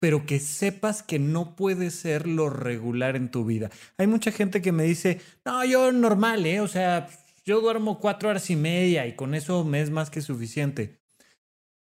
Pero 0.01 0.25
que 0.25 0.41
sepas 0.41 1.03
que 1.03 1.19
no 1.19 1.57
puede 1.57 1.91
ser 1.91 2.27
lo 2.27 2.49
regular 2.49 3.17
en 3.17 3.31
tu 3.31 3.45
vida. 3.45 3.71
Hay 3.99 4.07
mucha 4.07 4.33
gente 4.33 4.63
que 4.63 4.73
me 4.73 4.85
dice, 4.85 5.21
no, 5.45 5.63
yo 5.65 5.93
normal, 5.93 6.47
¿eh? 6.47 6.61
O 6.61 6.69
sea, 6.69 7.09
yo 7.45 7.61
duermo 7.61 7.99
cuatro 8.01 8.29
horas 8.29 8.51
y 8.51 8.57
media 8.57 9.07
y 9.07 9.15
con 9.15 9.35
eso 9.35 9.65
me 9.65 9.81
es 9.81 9.91
más 9.91 10.11
que 10.11 10.21
suficiente. 10.21 11.01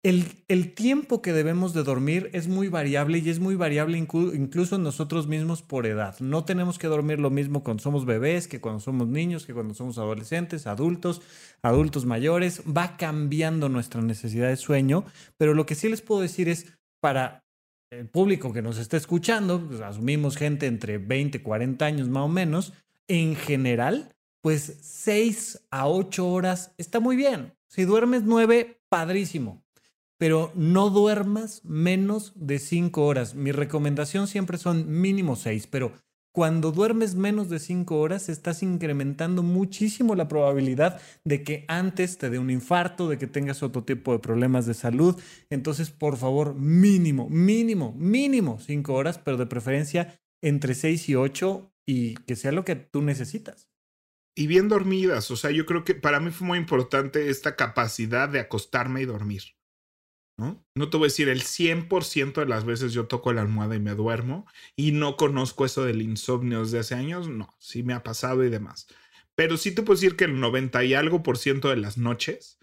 el, 0.03 0.25
el, 0.49 0.75
tiempo 0.75 1.20
que 1.20 1.35
debemos 1.35 1.75
de 1.75 1.83
dormir 1.83 2.31
es 2.33 2.49
muy 2.49 2.68
variable 2.68 3.18
y 3.18 3.29
es 3.29 3.38
muy 3.38 3.55
variable 3.55 3.99
incluso 3.99 4.79
nosotros 4.79 5.27
mismos 5.27 5.61
por 5.62 5.87
edad. 5.87 6.18
No 6.20 6.44
tenemos 6.44 6.79
que 6.79 6.87
dormir 6.87 7.20
lo 7.20 7.29
mismo 7.29 7.62
cuando 7.62 7.83
somos 7.83 8.07
bebés, 8.07 8.49
que 8.49 8.61
cuando 8.61 8.81
somos 8.81 9.09
niños, 9.09 9.44
que 9.44 9.53
cuando 9.53 9.75
somos 9.75 9.99
adolescentes, 9.99 10.66
adultos, 10.66 11.20
adultos 11.62 12.07
mayores. 12.07 12.62
Va 12.64 12.96
cambiando 12.96 13.68
nuestra 13.68 14.01
necesidad 14.01 14.49
de 14.49 14.57
sueño, 14.57 15.05
pero 15.37 15.53
lo 15.53 15.66
que 15.66 15.75
sí 15.75 15.88
les 15.90 16.01
puedo 16.01 16.23
decir 16.23 16.49
es 16.49 16.79
para 17.01 17.44
el 17.90 18.09
público 18.09 18.53
que 18.53 18.62
nos 18.62 18.79
está 18.79 18.96
escuchando, 18.96 19.66
pues 19.66 19.81
asumimos 19.81 20.37
gente 20.37 20.66
entre 20.66 20.99
20 20.99 21.38
y 21.38 21.40
40 21.40 21.85
años 21.85 22.09
más 22.09 22.23
o 22.23 22.29
menos, 22.29 22.73
en 23.09 23.35
general, 23.35 24.14
pues 24.40 24.79
6 24.83 25.66
a 25.70 25.88
8 25.88 26.29
horas 26.29 26.74
está 26.79 27.00
muy 27.00 27.16
bien. 27.16 27.55
Si 27.68 27.85
duermes 27.85 28.22
9, 28.24 28.83
padrísimo 28.88 29.64
pero 30.20 30.53
no 30.55 30.90
duermas 30.90 31.64
menos 31.64 32.35
de 32.37 32.59
5 32.59 33.07
horas. 33.07 33.35
Mi 33.35 33.53
recomendación 33.53 34.29
siempre 34.29 34.59
son 34.59 35.00
mínimo 35.00 35.35
6, 35.35 35.66
pero 35.68 35.94
cuando 36.31 36.72
duermes 36.72 37.14
menos 37.14 37.48
de 37.48 37.59
5 37.59 37.98
horas 37.98 38.29
estás 38.29 38.62
incrementando 38.62 39.42
muchísimo 39.42 40.14
la 40.14 40.29
probabilidad 40.29 41.00
de 41.24 41.42
que 41.42 41.64
antes 41.68 42.18
te 42.18 42.29
dé 42.29 42.38
un 42.38 42.50
infarto, 42.50 43.09
de 43.09 43.16
que 43.16 43.26
tengas 43.26 43.62
otro 43.62 43.83
tipo 43.83 44.12
de 44.12 44.18
problemas 44.18 44.66
de 44.66 44.74
salud. 44.74 45.18
Entonces, 45.48 45.90
por 45.90 46.18
favor, 46.18 46.55
mínimo, 46.55 47.31
mínimo, 47.31 47.94
mínimo 47.96 48.61
5 48.61 48.92
horas, 48.92 49.16
pero 49.16 49.38
de 49.38 49.46
preferencia 49.46 50.20
entre 50.42 50.74
6 50.74 51.09
y 51.09 51.14
8 51.14 51.72
y 51.87 52.14
que 52.26 52.37
sea 52.37 52.53
lo 52.53 52.66
que 52.66 52.76
tú 52.76 53.00
necesitas. 53.00 53.70
Y 54.35 54.47
bien 54.47 54.69
dormidas, 54.69 55.31
o 55.31 55.37
sea, 55.37 55.51
yo 55.51 55.66
creo 55.66 55.85
que 55.85 55.95
para 55.95 56.21
mí 56.21 56.31
fue 56.31 56.47
muy 56.47 56.59
importante 56.59 57.31
esta 57.31 57.57
capacidad 57.57 58.29
de 58.29 58.40
acostarme 58.40 59.03
y 59.03 59.05
dormir. 59.05 59.43
¿no? 60.75 60.90
te 60.90 60.97
voy 60.97 61.05
a 61.05 61.09
decir, 61.09 61.29
el 61.29 61.43
100% 61.43 62.40
de 62.40 62.47
las 62.47 62.64
veces 62.64 62.93
yo 62.93 63.07
toco 63.07 63.33
la 63.33 63.43
almohada 63.43 63.77
y 63.77 63.81
me 63.81 63.95
duermo 63.95 64.47
y 64.75 64.93
no 64.93 65.16
conozco 65.16 65.64
eso 65.64 65.85
del 65.85 66.03
insomnio 66.03 66.61
desde 66.61 66.79
hace 66.79 66.95
años, 66.95 67.29
no, 67.29 67.55
sí 67.59 67.83
me 67.83 67.93
ha 67.93 68.03
pasado 68.03 68.45
y 68.45 68.49
demás. 68.51 68.87
Pero 69.35 69.57
sí 69.57 69.73
te 69.75 69.83
puedo 69.83 69.97
decir 70.01 70.16
que 70.16 70.25
el 70.25 70.40
90 70.40 70.85
y 70.85 70.95
algo 70.95 71.23
por 71.23 71.38
ciento 71.38 71.69
de 71.69 71.77
las 71.77 71.99
noches 71.99 72.59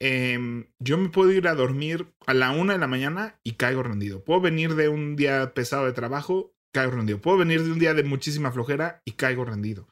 em, 0.00 0.66
yo 0.78 0.98
me 0.98 1.08
puedo 1.08 1.32
ir 1.32 1.46
a 1.48 1.54
dormir 1.54 2.12
a 2.26 2.34
la 2.34 2.50
una 2.50 2.74
de 2.74 2.78
la 2.78 2.88
mañana 2.88 3.38
y 3.44 3.52
caigo 3.52 3.82
rendido. 3.82 4.24
Puedo 4.24 4.40
venir 4.40 4.74
de 4.74 4.88
un 4.88 5.16
día 5.16 5.54
pesado 5.54 5.86
de 5.86 5.92
trabajo, 5.92 6.54
caigo 6.72 6.92
rendido. 6.92 7.20
Puedo 7.20 7.38
venir 7.38 7.62
de 7.62 7.72
un 7.72 7.78
día 7.78 7.94
de 7.94 8.02
muchísima 8.02 8.50
flojera 8.50 9.02
y 9.04 9.12
caigo 9.12 9.44
rendido. 9.44 9.91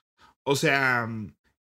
O 0.51 0.57
sea, 0.57 1.09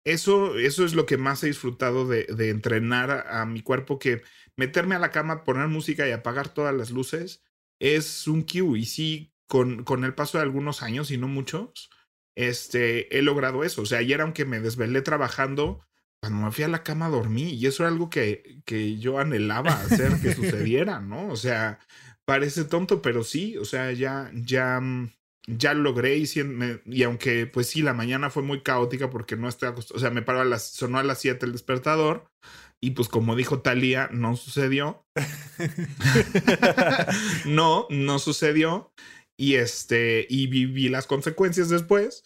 eso, 0.05 0.57
eso 0.59 0.85
es 0.85 0.95
lo 0.95 1.07
que 1.07 1.17
más 1.17 1.43
he 1.43 1.49
disfrutado 1.49 2.07
de, 2.07 2.25
de 2.25 2.51
entrenar 2.51 3.11
a, 3.11 3.43
a 3.43 3.47
mi 3.47 3.63
cuerpo 3.63 3.99
que 3.99 4.23
meterme 4.57 4.95
a 4.95 4.99
la 5.01 5.11
cama, 5.11 5.45
poner 5.45 5.69
música 5.69 6.07
y 6.09 6.13
apagar 6.13 6.49
todas 6.55 6.75
las 6.75 6.91
luces 6.91 7.43
es 7.81 8.29
un 8.29 8.43
cue. 8.43 8.79
Y 8.79 8.85
sí, 8.87 9.35
con, 9.49 9.85
con 9.85 10.05
el 10.05 10.15
paso 10.15 10.39
de 10.39 10.45
algunos 10.45 10.83
años 10.83 11.11
y 11.11 11.19
no 11.19 11.29
muchos, 11.29 11.91
este, 12.37 13.17
he 13.19 13.23
logrado 13.23 13.65
eso. 13.65 13.83
O 13.83 13.87
sea, 13.87 13.99
ayer 13.99 14.21
aunque 14.21 14.45
me 14.45 14.61
desvelé 14.61 15.03
trabajando, 15.03 15.85
cuando 16.21 16.47
me 16.47 16.53
fui 16.53 16.65
a 16.65 16.69
la 16.69 16.83
cama 16.85 17.09
dormí 17.09 17.51
y 17.55 17.67
eso 17.67 17.83
era 17.83 17.91
algo 17.93 18.09
que, 18.11 18.61
que 18.65 18.99
yo 18.99 19.19
anhelaba 19.19 19.73
hacer 19.83 20.21
que 20.21 20.31
sucediera, 20.35 21.01
¿no? 21.01 21.29
O 21.29 21.37
sea, 21.37 21.81
parece 22.25 22.65
tonto, 22.65 23.03
pero 23.03 23.25
sí, 23.25 23.57
o 23.59 23.65
sea, 23.65 23.93
ya, 23.93 24.31
ya, 24.35 24.81
ya 25.47 25.75
logré 25.75 26.17
y, 26.17 26.27
y 26.87 27.03
aunque 27.05 27.47
pues 27.47 27.69
sí, 27.69 27.83
la 27.83 27.95
mañana 27.95 28.31
fue 28.31 28.43
muy 28.43 28.63
caótica 28.63 29.11
porque 29.11 29.37
no 29.37 29.49
estoy 29.49 29.69
acostumbrado, 29.69 29.99
o 29.99 30.01
sea, 30.01 30.11
me 30.11 30.23
paró 30.23 30.41
a 30.41 30.45
las, 30.45 30.71
sonó 30.71 30.99
a 30.99 31.05
las 31.05 31.21
7 31.21 31.47
el 31.47 31.53
despertador 31.53 32.27
y 32.81 32.93
pues 32.93 33.09
como 33.09 33.37
dijo 33.37 33.63
Talía, 33.63 34.09
no 34.13 34.37
sucedió. 34.37 35.07
no, 37.47 37.87
no 37.91 38.19
sucedió. 38.19 38.93
Y 39.39 39.55
este, 39.55 40.27
y 40.31 40.47
viví 40.47 40.89
las 40.89 41.07
consecuencias 41.07 41.69
después. 41.69 42.23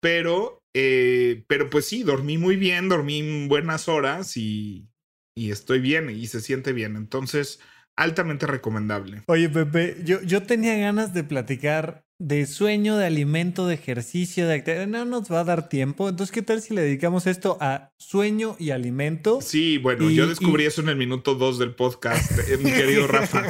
Pero, 0.00 0.62
eh, 0.74 1.44
pero 1.48 1.70
pues 1.70 1.86
sí, 1.86 2.02
dormí 2.02 2.38
muy 2.38 2.56
bien, 2.56 2.88
dormí 2.88 3.46
buenas 3.48 3.88
horas 3.88 4.36
y, 4.36 4.88
y 5.36 5.50
estoy 5.50 5.80
bien 5.80 6.10
y 6.10 6.26
se 6.26 6.40
siente 6.40 6.72
bien. 6.72 6.96
Entonces, 6.96 7.60
altamente 7.96 8.46
recomendable. 8.46 9.22
Oye, 9.26 9.48
Pepe, 9.48 9.96
yo, 10.04 10.20
yo 10.22 10.42
tenía 10.42 10.76
ganas 10.76 11.14
de 11.14 11.24
platicar 11.24 12.04
de 12.18 12.46
sueño, 12.46 12.96
de 12.96 13.06
alimento, 13.06 13.66
de 13.66 13.74
ejercicio, 13.74 14.46
de 14.46 14.54
actividad. 14.54 14.86
No 14.86 15.04
nos 15.04 15.30
va 15.30 15.40
a 15.40 15.44
dar 15.44 15.68
tiempo. 15.68 16.08
Entonces, 16.08 16.32
¿qué 16.32 16.42
tal 16.42 16.62
si 16.62 16.74
le 16.74 16.82
dedicamos 16.82 17.26
esto 17.26 17.58
a 17.60 17.92
sueño 17.98 18.56
y 18.58 18.70
alimento? 18.70 19.40
Sí, 19.40 19.78
bueno, 19.78 20.10
yo 20.10 20.26
descubrí 20.26 20.64
eso 20.64 20.80
en 20.80 20.88
el 20.88 20.96
minuto 20.96 21.34
2 21.34 21.58
del 21.58 21.74
podcast, 21.74 22.38
eh, 22.48 22.56
mi 22.58 22.70
querido 22.70 23.06
Rafa. 23.06 23.44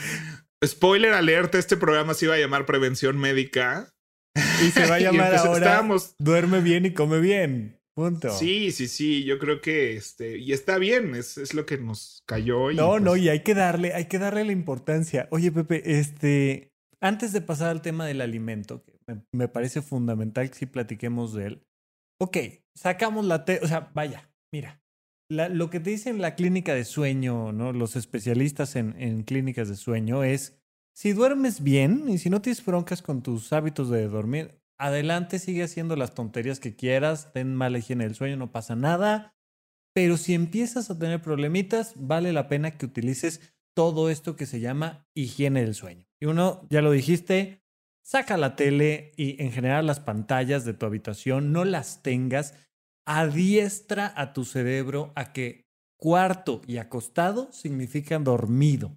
Spoiler 0.64 1.12
alerta, 1.12 1.58
este 1.58 1.76
programa 1.76 2.14
se 2.14 2.26
iba 2.26 2.34
a 2.34 2.38
llamar 2.38 2.66
Prevención 2.66 3.18
Médica. 3.18 3.92
Y 4.64 4.70
se 4.70 4.86
va 4.86 4.96
a 4.96 5.00
llamar 5.00 5.34
ahora 5.34 5.86
Duerme 6.18 6.60
bien 6.60 6.86
y 6.86 6.92
come 6.92 7.20
bien. 7.20 7.80
Punto. 7.94 8.30
Sí, 8.30 8.72
sí, 8.72 8.88
sí, 8.88 9.24
yo 9.24 9.38
creo 9.38 9.62
que 9.62 9.96
este, 9.96 10.36
y 10.36 10.52
está 10.52 10.76
bien, 10.76 11.14
es, 11.14 11.38
es 11.38 11.54
lo 11.54 11.64
que 11.64 11.78
nos 11.78 12.22
cayó. 12.26 12.70
no, 12.72 13.00
no, 13.00 13.12
pues 13.12 13.22
y 13.22 13.30
hay 13.30 13.42
que 13.42 13.54
darle, 13.54 13.94
hay 13.94 14.04
que 14.04 14.18
darle 14.18 14.44
la 14.44 14.52
importancia. 14.52 15.28
Oye, 15.30 15.50
Pepe, 15.50 15.98
este, 15.98 16.75
antes 17.02 17.32
de 17.32 17.40
pasar 17.40 17.68
al 17.68 17.82
tema 17.82 18.06
del 18.06 18.20
alimento, 18.20 18.84
que 18.84 18.98
me, 19.32 19.48
parece 19.48 19.82
fundamental 19.82 20.48
que 20.50 20.56
sí 20.56 20.66
platiquemos 20.66 21.34
de 21.34 21.46
él. 21.46 21.66
Ok, 22.20 22.38
sacamos 22.74 23.24
la 23.24 23.44
T, 23.44 23.60
o 23.62 23.68
sea, 23.68 23.90
vaya, 23.94 24.30
mira, 24.52 24.80
lo 25.28 25.70
que 25.70 25.80
te 25.80 25.90
dicen 25.90 26.20
la 26.20 26.34
clínica 26.34 26.74
de 26.74 26.84
sueño, 26.84 27.52
¿no? 27.52 27.72
Los 27.72 27.96
especialistas 27.96 28.76
en, 28.76 28.94
en 29.00 29.22
clínicas 29.22 29.68
de 29.68 29.76
sueño 29.76 30.22
es, 30.24 30.58
si 30.96 31.12
duermes 31.12 31.62
bien 31.62 32.08
y 32.08 32.18
si 32.18 32.30
no 32.30 32.40
tienes 32.40 32.64
broncas 32.64 33.02
con 33.02 33.22
tus 33.22 33.52
hábitos 33.52 33.90
de 33.90 34.08
dormir, 34.08 34.62
adelante, 34.78 35.38
sigue 35.38 35.62
haciendo 35.62 35.96
las 35.96 36.14
tonterías 36.14 36.60
que 36.60 36.74
quieras, 36.74 37.32
ten 37.32 37.54
mala 37.54 37.78
higiene 37.78 38.04
del 38.04 38.14
sueño, 38.14 38.36
no 38.36 38.52
pasa 38.52 38.76
nada. 38.76 39.34
Pero 39.94 40.16
si 40.16 40.34
empiezas 40.34 40.90
a 40.90 40.98
tener 40.98 41.22
problemitas, 41.22 41.94
vale 41.96 42.32
la 42.32 42.48
pena 42.48 42.76
que 42.76 42.86
utilices 42.86 43.54
todo 43.74 44.10
esto 44.10 44.36
que 44.36 44.46
se 44.46 44.60
llama 44.60 45.06
higiene 45.14 45.62
del 45.62 45.74
sueño. 45.74 46.05
Y 46.20 46.26
uno, 46.26 46.66
ya 46.70 46.82
lo 46.82 46.90
dijiste, 46.90 47.62
saca 48.04 48.36
la 48.36 48.56
tele 48.56 49.12
y 49.16 49.42
en 49.42 49.52
general 49.52 49.86
las 49.86 50.00
pantallas 50.00 50.64
de 50.64 50.74
tu 50.74 50.86
habitación, 50.86 51.52
no 51.52 51.64
las 51.64 52.02
tengas, 52.02 52.54
adiestra 53.06 54.12
a 54.16 54.32
tu 54.32 54.44
cerebro 54.44 55.12
a 55.14 55.32
que 55.32 55.66
cuarto 55.98 56.62
y 56.66 56.78
acostado 56.78 57.52
significan 57.52 58.24
dormido. 58.24 58.96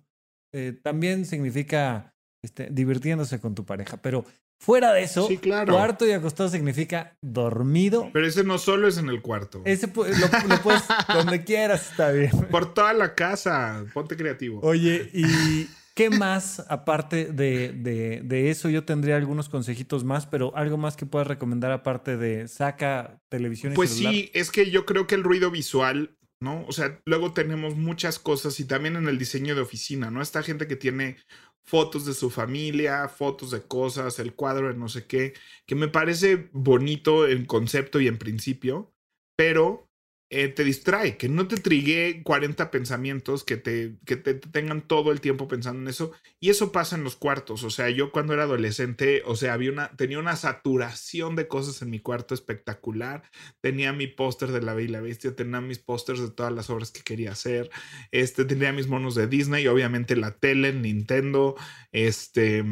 Eh, 0.53 0.79
también 0.81 1.25
significa 1.25 2.13
este, 2.43 2.69
divirtiéndose 2.71 3.39
con 3.39 3.55
tu 3.55 3.65
pareja, 3.65 3.97
pero 3.97 4.25
Fuera 4.61 4.91
de 4.91 5.03
eso, 5.03 5.29
cuarto 5.67 6.05
y 6.05 6.11
acostado 6.11 6.49
significa 6.49 7.17
dormido. 7.21 8.09
Pero 8.11 8.27
ese 8.27 8.43
no 8.43 8.57
solo 8.57 8.89
es 8.89 8.97
en 8.97 9.07
el 9.07 9.21
cuarto. 9.21 9.61
Ese 9.63 9.87
lo, 9.87 10.61
puedes 10.61 10.83
donde 11.13 11.45
quieras, 11.45 11.91
está 11.91 12.11
bien. 12.11 12.31
Por 12.51 12.73
toda 12.73 12.91
la 12.91 13.15
casa, 13.15 13.85
ponte 13.93 14.17
creativo. 14.17 14.59
Oye, 14.61 15.09
¿y 15.13 15.69
qué 15.99 16.09
más 16.09 16.63
aparte 16.69 17.25
de, 17.25 17.73
de, 17.73 18.49
eso? 18.49 18.69
Yo 18.69 18.85
tendría 18.85 19.17
algunos 19.17 19.49
consejitos 19.49 20.05
más, 20.05 20.25
pero 20.25 20.55
algo 20.55 20.77
más 20.77 20.95
que 20.95 21.05
puedas 21.05 21.27
recomendar 21.27 21.73
aparte 21.73 22.15
de 22.15 22.47
saca 22.47 23.21
televisión 23.27 23.73
y 23.73 23.75
Pues 23.75 23.89
sí, 23.89 24.31
es 24.33 24.49
que 24.49 24.71
yo 24.71 24.85
creo 24.85 25.07
que 25.07 25.15
el 25.15 25.23
ruido 25.23 25.51
visual 25.51 26.15
¿no? 26.41 26.65
O 26.67 26.71
sea, 26.71 27.01
luego 27.05 27.33
tenemos 27.33 27.75
muchas 27.75 28.17
cosas 28.17 28.61
y 28.61 28.65
también 28.65 28.95
en 28.95 29.09
el 29.09 29.17
diseño 29.17 29.55
de 29.55 29.61
oficina, 29.61 30.09
¿no? 30.09 30.21
Esta 30.21 30.41
gente 30.41 30.67
que 30.67 30.77
tiene 30.77 31.17
fotos 31.65 32.05
de 32.05 32.13
su 32.13 32.29
familia, 32.29 33.09
fotos 33.09 33.51
de 33.51 33.61
cosas, 33.61 34.19
el 34.19 34.35
cuadro 34.35 34.69
de 34.69 34.75
no 34.75 34.87
sé 34.87 35.05
qué, 35.05 35.33
que 35.67 35.75
me 35.75 35.89
parece 35.89 36.49
bonito 36.53 37.27
en 37.27 37.45
concepto 37.45 37.99
y 37.99 38.07
en 38.07 38.17
principio, 38.17 38.93
pero 39.35 39.88
eh, 40.31 40.47
te 40.47 40.63
distrae, 40.63 41.17
que 41.17 41.27
no 41.27 41.47
te 41.47 41.57
trigue 41.57 42.21
40 42.23 42.69
pensamientos, 42.69 43.43
que 43.43 43.57
te, 43.57 43.95
que 44.05 44.15
te 44.15 44.35
tengan 44.35 44.87
todo 44.87 45.11
el 45.11 45.21
tiempo 45.21 45.47
pensando 45.47 45.81
en 45.81 45.87
eso. 45.87 46.11
Y 46.39 46.49
eso 46.49 46.71
pasa 46.71 46.95
en 46.95 47.03
los 47.03 47.15
cuartos. 47.15 47.63
O 47.63 47.71
sea, 47.71 47.89
yo 47.89 48.11
cuando 48.11 48.33
era 48.33 48.43
adolescente, 48.43 49.23
o 49.25 49.35
sea, 49.35 49.53
había 49.53 49.71
una, 49.71 49.89
tenía 49.95 50.19
una 50.19 50.35
saturación 50.35 51.35
de 51.35 51.47
cosas 51.47 51.81
en 51.81 51.89
mi 51.89 51.99
cuarto 51.99 52.35
espectacular. 52.35 53.23
Tenía 53.59 53.91
mi 53.91 54.05
póster 54.05 54.51
de 54.51 54.61
La 54.61 54.75
Bella 54.75 54.89
y 54.89 54.91
la 54.91 55.01
Bestia, 55.01 55.35
tenía 55.35 55.61
mis 55.61 55.79
pósters 55.79 56.19
de 56.19 56.29
todas 56.29 56.53
las 56.53 56.69
obras 56.69 56.91
que 56.91 57.01
quería 57.01 57.31
hacer. 57.31 57.71
Este, 58.11 58.45
tenía 58.45 58.71
mis 58.71 58.87
monos 58.87 59.15
de 59.15 59.25
Disney, 59.27 59.65
obviamente 59.67 60.15
la 60.15 60.37
tele, 60.37 60.73
Nintendo, 60.73 61.55
este... 61.91 62.63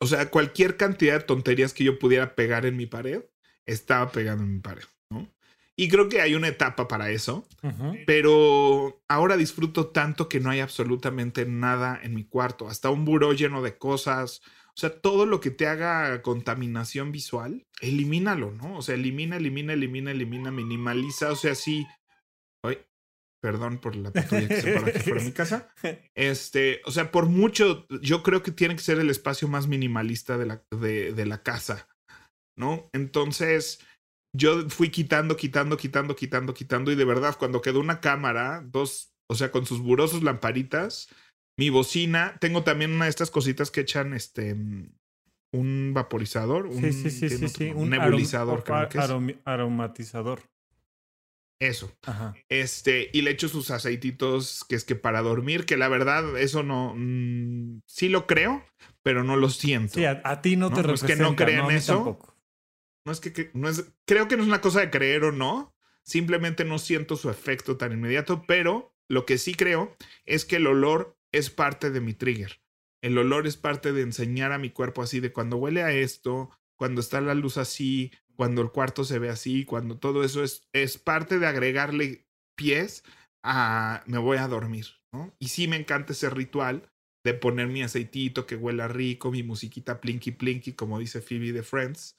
O 0.00 0.06
sea, 0.06 0.30
cualquier 0.30 0.76
cantidad 0.76 1.18
de 1.18 1.24
tonterías 1.24 1.72
que 1.74 1.84
yo 1.84 1.98
pudiera 1.98 2.34
pegar 2.36 2.66
en 2.66 2.76
mi 2.76 2.86
pared, 2.86 3.24
estaba 3.66 4.12
pegando 4.12 4.44
en 4.44 4.54
mi 4.54 4.60
pared. 4.60 4.84
Y 5.80 5.88
creo 5.88 6.08
que 6.08 6.20
hay 6.20 6.34
una 6.34 6.48
etapa 6.48 6.88
para 6.88 7.10
eso, 7.10 7.46
pero 8.04 9.00
ahora 9.06 9.36
disfruto 9.36 9.86
tanto 9.86 10.28
que 10.28 10.40
no 10.40 10.50
hay 10.50 10.58
absolutamente 10.58 11.46
nada 11.46 12.00
en 12.02 12.16
mi 12.16 12.24
cuarto, 12.24 12.66
hasta 12.66 12.90
un 12.90 13.04
buró 13.04 13.32
lleno 13.32 13.62
de 13.62 13.78
cosas. 13.78 14.42
O 14.70 14.80
sea, 14.80 15.00
todo 15.00 15.24
lo 15.24 15.40
que 15.40 15.52
te 15.52 15.68
haga 15.68 16.20
contaminación 16.22 17.12
visual, 17.12 17.64
elimínalo, 17.80 18.50
¿no? 18.50 18.76
O 18.78 18.82
sea, 18.82 18.96
elimina, 18.96 19.36
elimina, 19.36 19.72
elimina, 19.72 20.10
elimina, 20.10 20.50
minimaliza. 20.50 21.30
O 21.30 21.36
sea, 21.36 21.54
sí. 21.54 21.86
Perdón 23.40 23.78
por 23.78 23.94
la 23.94 24.10
patrulla 24.10 24.48
que 24.48 24.60
se 24.60 24.72
paró 24.72 24.86
aquí 24.88 24.98
fuera 24.98 25.20
de 25.20 25.26
mi 25.26 25.32
casa. 25.32 25.72
Este, 26.16 26.80
o 26.86 26.90
sea, 26.90 27.12
por 27.12 27.26
mucho, 27.26 27.86
yo 28.02 28.24
creo 28.24 28.42
que 28.42 28.50
tiene 28.50 28.74
que 28.74 28.82
ser 28.82 28.98
el 28.98 29.10
espacio 29.10 29.46
más 29.46 29.68
minimalista 29.68 30.36
de 30.38 30.46
la, 30.46 30.64
de, 30.72 31.12
de 31.12 31.24
la 31.24 31.44
casa, 31.44 31.88
¿no? 32.56 32.90
Entonces, 32.92 33.78
yo 34.36 34.68
fui 34.68 34.90
quitando, 34.90 35.36
quitando, 35.36 35.76
quitando, 35.76 36.14
quitando, 36.14 36.54
quitando, 36.54 36.92
y 36.92 36.96
de 36.96 37.04
verdad, 37.04 37.36
cuando 37.38 37.60
quedó 37.62 37.80
una 37.80 38.00
cámara, 38.00 38.62
dos, 38.66 39.12
o 39.30 39.34
sea, 39.34 39.50
con 39.50 39.66
sus 39.66 39.80
burosos 39.80 40.22
lamparitas, 40.22 41.08
mi 41.58 41.70
bocina, 41.70 42.36
tengo 42.40 42.62
también 42.62 42.92
una 42.92 43.04
de 43.06 43.10
estas 43.10 43.30
cositas 43.30 43.70
que 43.70 43.80
echan 43.80 44.14
este 44.14 44.54
un 45.50 45.92
vaporizador, 45.94 46.66
un, 46.66 46.78
Sí, 46.80 46.92
sí, 46.92 47.10
sí, 47.10 47.72
nebulizador, 47.74 48.60
arom- 48.60 48.64
creo 48.64 48.88
que 48.90 48.98
es. 48.98 49.40
aromatizador. 49.46 50.40
Eso. 51.60 51.90
Ajá. 52.06 52.34
Este, 52.48 53.10
y 53.12 53.22
le 53.22 53.32
echo 53.32 53.48
sus 53.48 53.70
aceititos, 53.72 54.64
que 54.68 54.76
es 54.76 54.84
que 54.84 54.94
para 54.94 55.22
dormir, 55.22 55.64
que 55.66 55.76
la 55.76 55.88
verdad, 55.88 56.38
eso 56.38 56.62
no, 56.62 56.94
mm, 56.96 57.80
sí 57.86 58.08
lo 58.08 58.26
creo, 58.28 58.62
pero 59.02 59.24
no 59.24 59.36
lo 59.36 59.50
siento. 59.50 59.94
Sí, 59.94 60.04
a, 60.04 60.20
a 60.24 60.40
ti 60.40 60.56
no, 60.56 60.68
No, 60.70 60.76
te 60.76 60.80
es 60.82 60.86
que 60.86 60.92
representa. 61.14 61.24
no 61.24 61.36
mí 61.68 61.74
eso. 61.74 61.94
tampoco. 61.94 62.34
No 63.08 63.12
es 63.12 63.20
que, 63.20 63.50
no 63.54 63.70
es, 63.70 63.90
creo 64.04 64.28
que 64.28 64.36
no 64.36 64.42
es 64.42 64.48
una 64.48 64.60
cosa 64.60 64.80
de 64.80 64.90
creer 64.90 65.24
o 65.24 65.32
no, 65.32 65.74
simplemente 66.02 66.66
no 66.66 66.78
siento 66.78 67.16
su 67.16 67.30
efecto 67.30 67.78
tan 67.78 67.92
inmediato, 67.92 68.44
pero 68.46 68.94
lo 69.08 69.24
que 69.24 69.38
sí 69.38 69.54
creo 69.54 69.96
es 70.26 70.44
que 70.44 70.56
el 70.56 70.66
olor 70.66 71.16
es 71.32 71.48
parte 71.48 71.90
de 71.90 72.02
mi 72.02 72.12
trigger. 72.12 72.60
El 73.00 73.16
olor 73.16 73.46
es 73.46 73.56
parte 73.56 73.94
de 73.94 74.02
enseñar 74.02 74.52
a 74.52 74.58
mi 74.58 74.68
cuerpo 74.68 75.00
así 75.00 75.20
de 75.20 75.32
cuando 75.32 75.56
huele 75.56 75.82
a 75.82 75.90
esto, 75.90 76.50
cuando 76.76 77.00
está 77.00 77.22
la 77.22 77.32
luz 77.32 77.56
así, 77.56 78.12
cuando 78.36 78.60
el 78.60 78.72
cuarto 78.72 79.04
se 79.04 79.18
ve 79.18 79.30
así, 79.30 79.64
cuando 79.64 79.96
todo 79.96 80.22
eso 80.22 80.44
es, 80.44 80.68
es 80.74 80.98
parte 80.98 81.38
de 81.38 81.46
agregarle 81.46 82.26
pies 82.56 83.04
a 83.42 84.02
me 84.04 84.18
voy 84.18 84.36
a 84.36 84.48
dormir. 84.48 84.84
Y 85.38 85.48
sí 85.48 85.66
me 85.66 85.76
encanta 85.76 86.12
ese 86.12 86.28
ritual 86.28 86.92
de 87.24 87.32
poner 87.32 87.68
mi 87.68 87.82
aceitito 87.82 88.44
que 88.44 88.54
huela 88.54 88.86
rico, 88.86 89.30
mi 89.30 89.42
musiquita 89.42 90.02
plinky 90.02 90.32
plinky, 90.32 90.74
como 90.74 90.98
dice 90.98 91.22
Phoebe 91.22 91.52
de 91.52 91.62
Friends, 91.62 92.17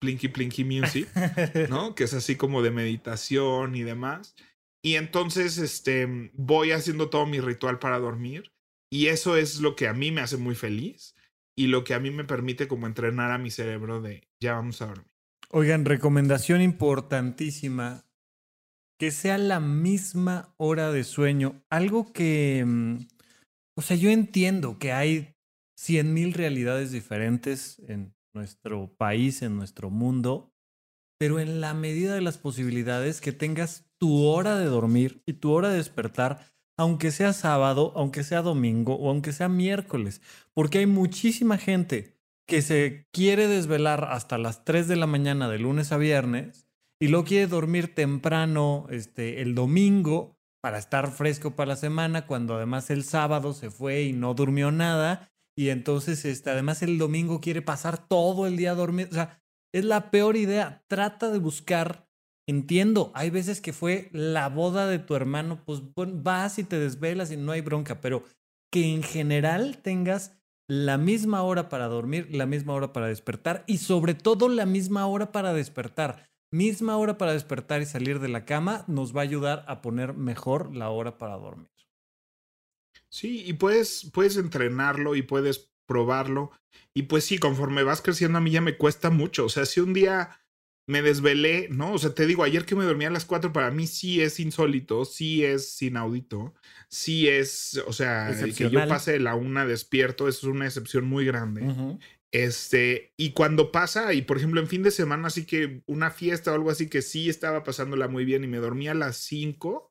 plinky 0.00 0.28
plinky 0.28 0.64
music, 0.64 1.08
¿no? 1.70 1.94
Que 1.94 2.04
es 2.04 2.14
así 2.14 2.36
como 2.36 2.62
de 2.62 2.70
meditación 2.70 3.76
y 3.76 3.82
demás. 3.82 4.34
Y 4.82 4.94
entonces, 4.94 5.58
este, 5.58 6.30
voy 6.34 6.72
haciendo 6.72 7.10
todo 7.10 7.26
mi 7.26 7.40
ritual 7.40 7.78
para 7.78 7.98
dormir 7.98 8.50
y 8.90 9.06
eso 9.06 9.36
es 9.36 9.60
lo 9.60 9.76
que 9.76 9.86
a 9.88 9.92
mí 9.92 10.10
me 10.10 10.22
hace 10.22 10.36
muy 10.38 10.54
feliz 10.54 11.14
y 11.56 11.66
lo 11.66 11.84
que 11.84 11.94
a 11.94 12.00
mí 12.00 12.10
me 12.10 12.24
permite 12.24 12.66
como 12.66 12.86
entrenar 12.86 13.30
a 13.30 13.38
mi 13.38 13.50
cerebro 13.50 14.00
de 14.00 14.26
ya 14.42 14.54
vamos 14.54 14.80
a 14.82 14.86
dormir. 14.86 15.06
Oigan, 15.50 15.84
recomendación 15.84 16.62
importantísima. 16.62 18.04
Que 18.98 19.10
sea 19.10 19.38
la 19.38 19.60
misma 19.60 20.54
hora 20.58 20.92
de 20.92 21.04
sueño. 21.04 21.62
Algo 21.70 22.12
que... 22.12 22.62
mm, 22.66 22.96
O 23.76 23.82
sea, 23.82 23.96
yo 23.96 24.10
entiendo 24.10 24.78
que 24.78 24.92
hay 24.92 25.34
cien 25.78 26.12
mil 26.12 26.34
realidades 26.34 26.92
diferentes 26.92 27.78
en 27.88 28.14
nuestro 28.34 28.94
país, 28.96 29.42
en 29.42 29.56
nuestro 29.56 29.90
mundo, 29.90 30.52
pero 31.18 31.38
en 31.38 31.60
la 31.60 31.74
medida 31.74 32.14
de 32.14 32.20
las 32.20 32.38
posibilidades 32.38 33.20
que 33.20 33.32
tengas 33.32 33.90
tu 33.98 34.24
hora 34.24 34.56
de 34.58 34.64
dormir 34.66 35.22
y 35.26 35.34
tu 35.34 35.52
hora 35.52 35.68
de 35.68 35.76
despertar, 35.76 36.46
aunque 36.78 37.10
sea 37.10 37.32
sábado, 37.32 37.92
aunque 37.94 38.24
sea 38.24 38.40
domingo 38.40 38.94
o 38.94 39.10
aunque 39.10 39.32
sea 39.32 39.48
miércoles, 39.48 40.22
porque 40.54 40.78
hay 40.78 40.86
muchísima 40.86 41.58
gente 41.58 42.16
que 42.48 42.62
se 42.62 43.06
quiere 43.12 43.46
desvelar 43.46 44.08
hasta 44.10 44.38
las 44.38 44.64
3 44.64 44.88
de 44.88 44.96
la 44.96 45.06
mañana 45.06 45.48
de 45.48 45.58
lunes 45.58 45.92
a 45.92 45.98
viernes 45.98 46.66
y 47.00 47.08
luego 47.08 47.26
quiere 47.26 47.46
dormir 47.46 47.94
temprano 47.94 48.86
este, 48.90 49.40
el 49.40 49.54
domingo 49.54 50.40
para 50.62 50.78
estar 50.78 51.10
fresco 51.10 51.52
para 51.52 51.68
la 51.68 51.76
semana, 51.76 52.26
cuando 52.26 52.56
además 52.56 52.90
el 52.90 53.04
sábado 53.04 53.52
se 53.52 53.70
fue 53.70 54.02
y 54.02 54.12
no 54.12 54.34
durmió 54.34 54.70
nada. 54.70 55.29
Y 55.56 55.68
entonces, 55.68 56.24
este, 56.24 56.50
además 56.50 56.82
el 56.82 56.98
domingo 56.98 57.40
quiere 57.40 57.62
pasar 57.62 58.06
todo 58.08 58.46
el 58.46 58.56
día 58.56 58.74
dormido. 58.74 59.08
O 59.10 59.14
sea, 59.14 59.42
es 59.72 59.84
la 59.84 60.10
peor 60.10 60.36
idea. 60.36 60.84
Trata 60.88 61.30
de 61.30 61.38
buscar. 61.38 62.08
Entiendo, 62.48 63.12
hay 63.14 63.30
veces 63.30 63.60
que 63.60 63.72
fue 63.72 64.08
la 64.12 64.48
boda 64.48 64.86
de 64.86 64.98
tu 64.98 65.14
hermano, 65.14 65.62
pues 65.64 65.82
bueno, 65.94 66.14
vas 66.22 66.58
y 66.58 66.64
te 66.64 66.80
desvelas 66.80 67.30
y 67.30 67.36
no 67.36 67.52
hay 67.52 67.60
bronca, 67.60 68.00
pero 68.00 68.24
que 68.72 68.92
en 68.92 69.02
general 69.02 69.78
tengas 69.78 70.40
la 70.68 70.98
misma 70.98 71.42
hora 71.42 71.68
para 71.68 71.86
dormir, 71.86 72.28
la 72.30 72.46
misma 72.46 72.74
hora 72.74 72.92
para 72.92 73.08
despertar 73.08 73.64
y 73.66 73.78
sobre 73.78 74.14
todo 74.14 74.48
la 74.48 74.66
misma 74.66 75.06
hora 75.06 75.32
para 75.32 75.52
despertar. 75.52 76.28
Misma 76.52 76.96
hora 76.96 77.16
para 77.18 77.32
despertar 77.32 77.82
y 77.82 77.86
salir 77.86 78.18
de 78.18 78.28
la 78.28 78.44
cama 78.44 78.84
nos 78.88 79.14
va 79.14 79.20
a 79.20 79.24
ayudar 79.24 79.64
a 79.68 79.82
poner 79.82 80.14
mejor 80.14 80.74
la 80.74 80.90
hora 80.90 81.18
para 81.18 81.36
dormir. 81.36 81.69
Sí, 83.10 83.44
y 83.46 83.54
puedes, 83.54 84.10
puedes 84.12 84.36
entrenarlo 84.36 85.16
y 85.16 85.22
puedes 85.22 85.70
probarlo. 85.86 86.52
Y 86.94 87.02
pues 87.02 87.24
sí, 87.24 87.38
conforme 87.38 87.82
vas 87.82 88.02
creciendo 88.02 88.38
a 88.38 88.40
mí 88.40 88.50
ya 88.52 88.60
me 88.60 88.76
cuesta 88.76 89.10
mucho. 89.10 89.44
O 89.46 89.48
sea, 89.48 89.66
si 89.66 89.80
un 89.80 89.92
día 89.92 90.40
me 90.86 91.02
desvelé, 91.02 91.68
¿no? 91.70 91.92
O 91.92 91.98
sea, 91.98 92.14
te 92.14 92.26
digo, 92.26 92.42
ayer 92.42 92.64
que 92.64 92.74
me 92.74 92.84
dormí 92.84 93.04
a 93.04 93.10
las 93.10 93.24
4 93.24 93.52
para 93.52 93.70
mí 93.70 93.86
sí 93.86 94.20
es 94.20 94.40
insólito, 94.40 95.04
sí 95.04 95.44
es 95.44 95.80
inaudito, 95.82 96.54
sí 96.88 97.28
es, 97.28 97.80
o 97.86 97.92
sea, 97.92 98.30
el 98.30 98.54
que 98.54 98.70
yo 98.70 98.88
pase 98.88 99.12
de 99.12 99.20
la 99.20 99.36
una 99.36 99.66
despierto, 99.66 100.26
eso 100.26 100.48
es 100.48 100.54
una 100.54 100.66
excepción 100.66 101.06
muy 101.06 101.24
grande. 101.24 101.98
Este, 102.32 103.12
y 103.16 103.32
cuando 103.32 103.72
pasa, 103.72 104.14
y 104.14 104.22
por 104.22 104.36
ejemplo 104.36 104.60
en 104.60 104.68
fin 104.68 104.82
de 104.82 104.90
semana, 104.90 105.28
así 105.28 105.46
que 105.46 105.82
una 105.86 106.10
fiesta 106.10 106.50
o 106.50 106.54
algo 106.54 106.70
así 106.70 106.88
que 106.88 107.02
sí 107.02 107.28
estaba 107.28 107.62
pasándola 107.64 108.08
muy 108.08 108.24
bien 108.24 108.44
y 108.44 108.48
me 108.48 108.58
dormí 108.58 108.88
a 108.88 108.94
las 108.94 109.16
5, 109.16 109.89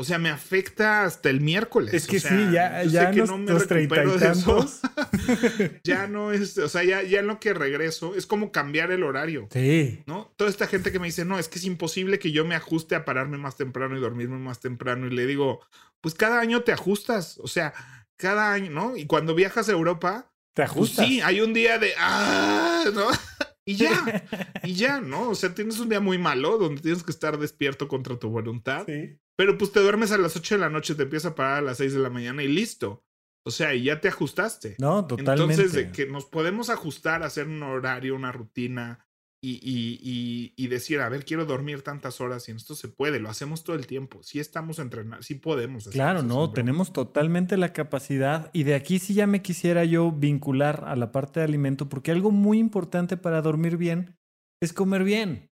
o 0.00 0.04
sea, 0.04 0.18
me 0.18 0.30
afecta 0.30 1.04
hasta 1.04 1.28
el 1.28 1.42
miércoles. 1.42 1.92
Es 1.92 2.06
que 2.06 2.16
o 2.16 2.20
sea, 2.20 2.30
sí, 2.30 2.52
ya, 2.54 2.84
ya 2.84 3.10
que 3.10 3.18
nos, 3.18 3.28
no 3.28 3.36
me 3.36 3.52
los 3.52 3.68
recupero 3.68 4.16
de 4.16 4.28
eso. 4.28 4.66
ya 5.84 6.06
no 6.06 6.32
es, 6.32 6.56
o 6.56 6.70
sea, 6.70 6.82
ya, 6.84 7.02
ya 7.02 7.20
en 7.20 7.26
lo 7.26 7.38
que 7.38 7.52
regreso 7.52 8.14
es 8.14 8.24
como 8.24 8.50
cambiar 8.50 8.92
el 8.92 9.02
horario. 9.02 9.46
Sí. 9.52 10.02
¿No? 10.06 10.32
Toda 10.36 10.48
esta 10.48 10.66
gente 10.68 10.90
que 10.90 10.98
me 10.98 11.08
dice, 11.08 11.26
no, 11.26 11.38
es 11.38 11.48
que 11.48 11.58
es 11.58 11.66
imposible 11.66 12.18
que 12.18 12.32
yo 12.32 12.46
me 12.46 12.54
ajuste 12.54 12.94
a 12.94 13.04
pararme 13.04 13.36
más 13.36 13.58
temprano 13.58 13.94
y 13.94 14.00
dormirme 14.00 14.38
más 14.38 14.60
temprano. 14.60 15.06
Y 15.06 15.10
le 15.10 15.26
digo, 15.26 15.60
pues 16.00 16.14
cada 16.14 16.40
año 16.40 16.62
te 16.62 16.72
ajustas. 16.72 17.36
O 17.42 17.46
sea, 17.46 17.74
cada 18.16 18.54
año, 18.54 18.70
¿no? 18.70 18.96
Y 18.96 19.04
cuando 19.04 19.34
viajas 19.34 19.68
a 19.68 19.72
Europa, 19.72 20.32
Te 20.54 20.62
pues 20.62 20.70
ajustas. 20.70 21.06
sí, 21.06 21.20
hay 21.20 21.42
un 21.42 21.52
día 21.52 21.78
de, 21.78 21.92
ah, 21.98 22.84
¿no? 22.94 23.06
Y 23.70 23.76
ya, 23.76 23.92
y 24.64 24.74
ya, 24.74 25.00
¿no? 25.00 25.30
O 25.30 25.34
sea, 25.34 25.54
tienes 25.54 25.78
un 25.78 25.88
día 25.88 26.00
muy 26.00 26.18
malo 26.18 26.58
donde 26.58 26.82
tienes 26.82 27.02
que 27.02 27.12
estar 27.12 27.38
despierto 27.38 27.86
contra 27.86 28.18
tu 28.18 28.28
voluntad. 28.28 28.84
Sí. 28.86 29.16
Pero 29.36 29.56
pues 29.56 29.70
te 29.72 29.80
duermes 29.80 30.10
a 30.12 30.18
las 30.18 30.36
8 30.36 30.56
de 30.56 30.60
la 30.60 30.70
noche, 30.70 30.94
te 30.94 31.04
empiezas 31.04 31.32
a 31.32 31.34
parar 31.34 31.58
a 31.58 31.62
las 31.62 31.78
6 31.78 31.94
de 31.94 32.00
la 32.00 32.10
mañana 32.10 32.42
y 32.42 32.48
listo. 32.48 33.04
O 33.44 33.50
sea, 33.50 33.74
y 33.74 33.84
ya 33.84 34.00
te 34.00 34.08
ajustaste. 34.08 34.76
No, 34.78 35.06
totalmente. 35.06 35.42
Entonces, 35.42 35.72
de 35.72 35.92
que 35.92 36.06
nos 36.06 36.26
podemos 36.26 36.68
ajustar, 36.68 37.22
hacer 37.22 37.46
un 37.46 37.62
horario, 37.62 38.14
una 38.14 38.32
rutina 38.32 39.06
y, 39.42 39.58
y, 39.62 40.52
y, 40.54 40.68
decir, 40.68 41.00
a 41.00 41.08
ver, 41.08 41.24
quiero 41.24 41.46
dormir 41.46 41.80
tantas 41.80 42.20
horas 42.20 42.46
y 42.48 42.52
esto 42.52 42.74
se 42.74 42.88
puede, 42.88 43.20
lo 43.20 43.30
hacemos 43.30 43.64
todo 43.64 43.74
el 43.74 43.86
tiempo. 43.86 44.22
Sí 44.22 44.38
estamos 44.38 44.78
entrenados, 44.78 45.24
sí 45.24 45.34
podemos. 45.34 45.88
Claro, 45.88 46.22
no, 46.22 46.52
tenemos 46.52 46.92
totalmente 46.92 47.56
la 47.56 47.72
capacidad 47.72 48.50
y 48.52 48.64
de 48.64 48.74
aquí 48.74 48.98
sí 48.98 49.14
ya 49.14 49.26
me 49.26 49.40
quisiera 49.40 49.84
yo 49.84 50.12
vincular 50.12 50.84
a 50.86 50.94
la 50.94 51.10
parte 51.10 51.40
de 51.40 51.44
alimento 51.44 51.88
porque 51.88 52.10
algo 52.10 52.30
muy 52.30 52.58
importante 52.58 53.16
para 53.16 53.40
dormir 53.40 53.78
bien 53.78 54.14
es 54.60 54.74
comer 54.74 55.04
bien. 55.04 55.50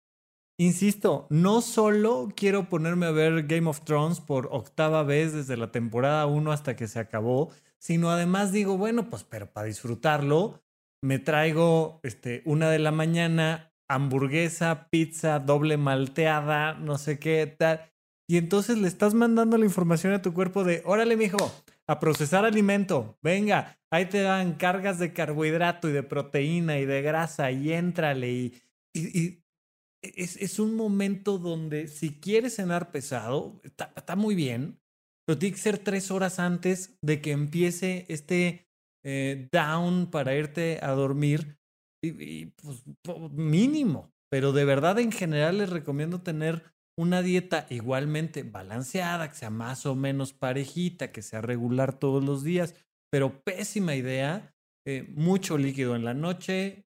Insisto, 0.58 1.28
no 1.30 1.62
solo 1.62 2.30
quiero 2.36 2.70
ponerme 2.70 3.06
a 3.06 3.12
ver 3.12 3.44
Game 3.44 3.70
of 3.70 3.82
Thrones 3.82 4.20
por 4.20 4.48
octava 4.52 5.04
vez 5.04 5.34
desde 5.34 5.58
la 5.58 5.72
temporada 5.72 6.26
1 6.26 6.52
hasta 6.52 6.76
que 6.76 6.88
se 6.88 6.98
acabó, 6.98 7.52
sino 7.78 8.10
además 8.10 8.52
digo, 8.52 8.78
bueno, 8.78 9.12
pues 9.12 9.24
pero 9.24 9.52
para 9.52 9.68
disfrutarlo 9.68 10.64
me 11.04 11.20
traigo 11.20 12.00
este 12.02 12.42
una 12.46 12.70
de 12.72 12.80
la 12.80 12.92
mañana 12.92 13.75
hamburguesa, 13.90 14.88
pizza, 14.90 15.40
doble 15.40 15.78
malteada, 15.78 16.74
no 16.74 16.98
sé 16.98 17.20
qué 17.20 17.46
tal. 17.48 17.92
Y 18.28 18.38
entonces 18.38 18.78
le 18.78 18.88
estás 18.88 19.14
mandando 19.14 19.58
la 19.58 19.66
información 19.66 20.14
a 20.14 20.22
tu 20.22 20.34
cuerpo 20.34 20.64
de, 20.64 20.82
órale, 20.86 21.16
mijo, 21.16 21.52
a 21.88 22.00
procesar 22.00 22.46
alimento. 22.46 23.18
Venga, 23.22 23.78
ahí 23.92 24.06
te 24.08 24.22
dan 24.22 24.56
cargas 24.56 24.98
de 24.98 25.14
carbohidrato 25.14 25.90
y 25.90 25.92
de 25.92 26.04
proteína 26.04 26.80
y 26.80 26.86
de 26.86 27.02
grasa 27.02 27.52
y 27.52 27.72
éntrale. 27.74 28.32
Y, 28.94 29.44
es, 30.02 30.38
es, 30.38 30.60
un 30.60 30.76
momento 30.76 31.38
donde 31.38 31.88
si 31.88 32.20
quieres 32.20 32.56
cenar 32.56 32.92
pesado, 32.92 33.60
está, 33.64 33.92
está, 33.96 34.16
muy 34.16 34.36
bien, 34.36 34.80
pero 35.26 35.38
tiene 35.40 35.56
que 35.56 35.62
ser 35.62 35.80
tres 35.80 36.12
horas 36.12 36.38
antes 36.38 36.98
de 37.02 37.22
que 37.22 37.32
empiece 37.32 38.06
este 38.08 38.68
eh, 39.04 39.50
down 39.52 40.10
para 40.12 40.36
irte 40.36 40.80
a 40.82 40.92
dormir. 40.92 41.58
Y, 42.06 42.46
pues 42.62 42.84
mínimo. 43.32 44.12
Pero 44.30 44.52
de 44.52 44.66
verdad, 44.66 45.00
en 45.00 45.12
general, 45.12 45.60
les 45.60 45.70
recomiendo 45.70 46.22
tener 46.22 46.64
una 46.98 47.22
dieta 47.22 47.68
igualmente 47.70 48.44
balanceada, 48.44 49.30
que 49.30 49.36
sea 49.36 49.50
más 49.50 49.86
o 49.86 49.96
menos 49.96 50.34
parejita, 50.34 51.12
que 51.12 51.22
sea 51.22 51.42
regular 51.42 51.98
todos 52.00 52.24
los 52.24 52.44
días, 52.44 52.76
pero 53.12 53.44
pésima 53.44 53.96
idea, 53.96 54.56
eh, 54.86 55.06
mucho 55.16 55.58
líquido 55.58 55.96
en 55.96 56.06
la 56.06 56.14
noche, 56.14 56.86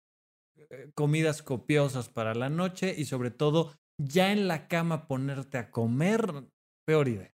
eh, 0.55 0.91
comidas 0.95 1.41
copiosas 1.43 2.09
para 2.09 2.33
la 2.33 2.49
noche 2.49 2.93
y 2.97 3.05
sobre 3.05 3.31
todo 3.31 3.73
ya 3.97 4.31
en 4.31 4.47
la 4.47 4.67
cama 4.67 5.07
ponerte 5.07 5.57
a 5.57 5.71
comer. 5.71 6.45
peor 6.85 7.07
idea. 7.07 7.33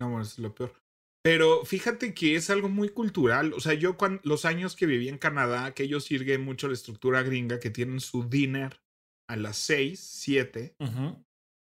No, 0.00 0.20
es 0.20 0.38
lo 0.38 0.54
peor. 0.54 0.83
Pero 1.24 1.64
fíjate 1.64 2.12
que 2.12 2.36
es 2.36 2.50
algo 2.50 2.68
muy 2.68 2.90
cultural. 2.90 3.54
O 3.54 3.60
sea, 3.60 3.72
yo 3.72 3.96
cuando, 3.96 4.20
los 4.24 4.44
años 4.44 4.76
que 4.76 4.84
viví 4.84 5.08
en 5.08 5.16
Canadá, 5.16 5.72
que 5.72 5.84
ellos 5.84 6.04
sirven 6.04 6.42
mucho 6.42 6.68
la 6.68 6.74
estructura 6.74 7.22
gringa, 7.22 7.58
que 7.58 7.70
tienen 7.70 8.00
su 8.00 8.28
dinner 8.28 8.82
a 9.30 9.36
las 9.36 9.56
6, 9.56 9.98
7. 9.98 10.76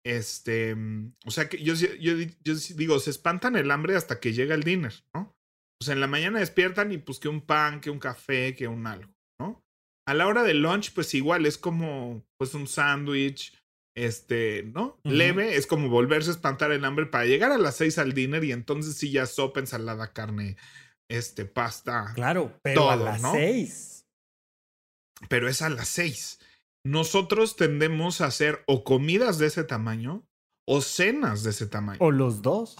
Este, 0.03 0.73
mm, 0.73 1.13
o 1.25 1.31
sea, 1.31 1.47
que 1.47 1.63
yo, 1.63 1.75
yo, 1.75 2.13
yo, 2.43 2.55
digo, 2.75 2.99
se 2.99 3.11
espantan 3.11 3.55
el 3.55 3.69
hambre 3.69 3.95
hasta 3.95 4.19
que 4.19 4.33
llega 4.33 4.55
el 4.55 4.63
dinner, 4.63 4.93
¿no? 5.13 5.37
O 5.79 5.83
sea, 5.83 5.93
en 5.93 6.01
la 6.01 6.07
mañana 6.07 6.39
despiertan 6.39 6.91
y 6.91 6.97
pues 6.97 7.19
que 7.19 7.27
un 7.27 7.41
pan, 7.41 7.81
que 7.81 7.91
un 7.91 7.99
café, 7.99 8.55
que 8.55 8.67
un 8.67 8.87
algo, 8.87 9.13
¿no? 9.39 9.63
A 10.07 10.15
la 10.15 10.25
hora 10.25 10.41
del 10.41 10.63
lunch, 10.63 10.91
pues 10.93 11.13
igual 11.13 11.45
es 11.45 11.59
como, 11.59 12.25
pues 12.39 12.55
un 12.55 12.67
sándwich, 12.67 13.55
este, 13.95 14.63
¿no? 14.63 14.99
Leve, 15.03 15.57
es 15.57 15.67
como 15.67 15.89
volverse 15.89 16.29
a 16.29 16.33
espantar 16.33 16.71
el 16.71 16.85
hambre 16.85 17.05
para 17.05 17.25
llegar 17.25 17.51
a 17.51 17.57
las 17.57 17.75
seis 17.75 17.97
al 17.97 18.13
dinner 18.13 18.43
y 18.43 18.51
entonces 18.51 18.95
sí 18.95 19.11
ya 19.11 19.25
sopa, 19.25 19.59
ensalada, 19.59 20.13
carne, 20.13 20.57
este, 21.09 21.45
pasta. 21.45 22.11
Claro, 22.15 22.57
pero 22.61 22.89
a 22.89 22.95
las 22.95 23.21
seis. 23.21 24.05
Pero 25.29 25.49
es 25.49 25.61
a 25.61 25.69
las 25.69 25.87
seis. 25.87 26.39
Nosotros 26.83 27.55
tendemos 27.55 28.21
a 28.21 28.25
hacer 28.25 28.63
o 28.65 28.83
comidas 28.83 29.37
de 29.37 29.47
ese 29.47 29.63
tamaño 29.63 30.25
o 30.65 30.81
cenas 30.81 31.43
de 31.43 31.49
ese 31.49 31.67
tamaño. 31.67 31.99
O 32.01 32.11
los 32.11 32.41
dos. 32.41 32.77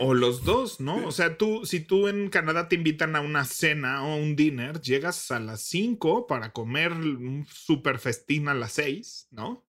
o 0.00 0.14
los 0.14 0.44
dos, 0.44 0.80
¿no? 0.80 0.96
O 1.06 1.12
sea, 1.12 1.36
tú, 1.36 1.66
si 1.66 1.80
tú 1.80 2.08
en 2.08 2.30
Canadá 2.30 2.68
te 2.68 2.76
invitan 2.76 3.16
a 3.16 3.20
una 3.20 3.44
cena 3.44 4.04
o 4.04 4.16
un 4.16 4.36
dinner, 4.36 4.80
llegas 4.80 5.30
a 5.30 5.40
las 5.40 5.60
cinco 5.62 6.26
para 6.26 6.52
comer 6.52 6.92
un 6.92 7.46
super 7.50 7.98
festín 7.98 8.48
a 8.48 8.54
las 8.54 8.72
seis, 8.72 9.26
¿no? 9.30 9.66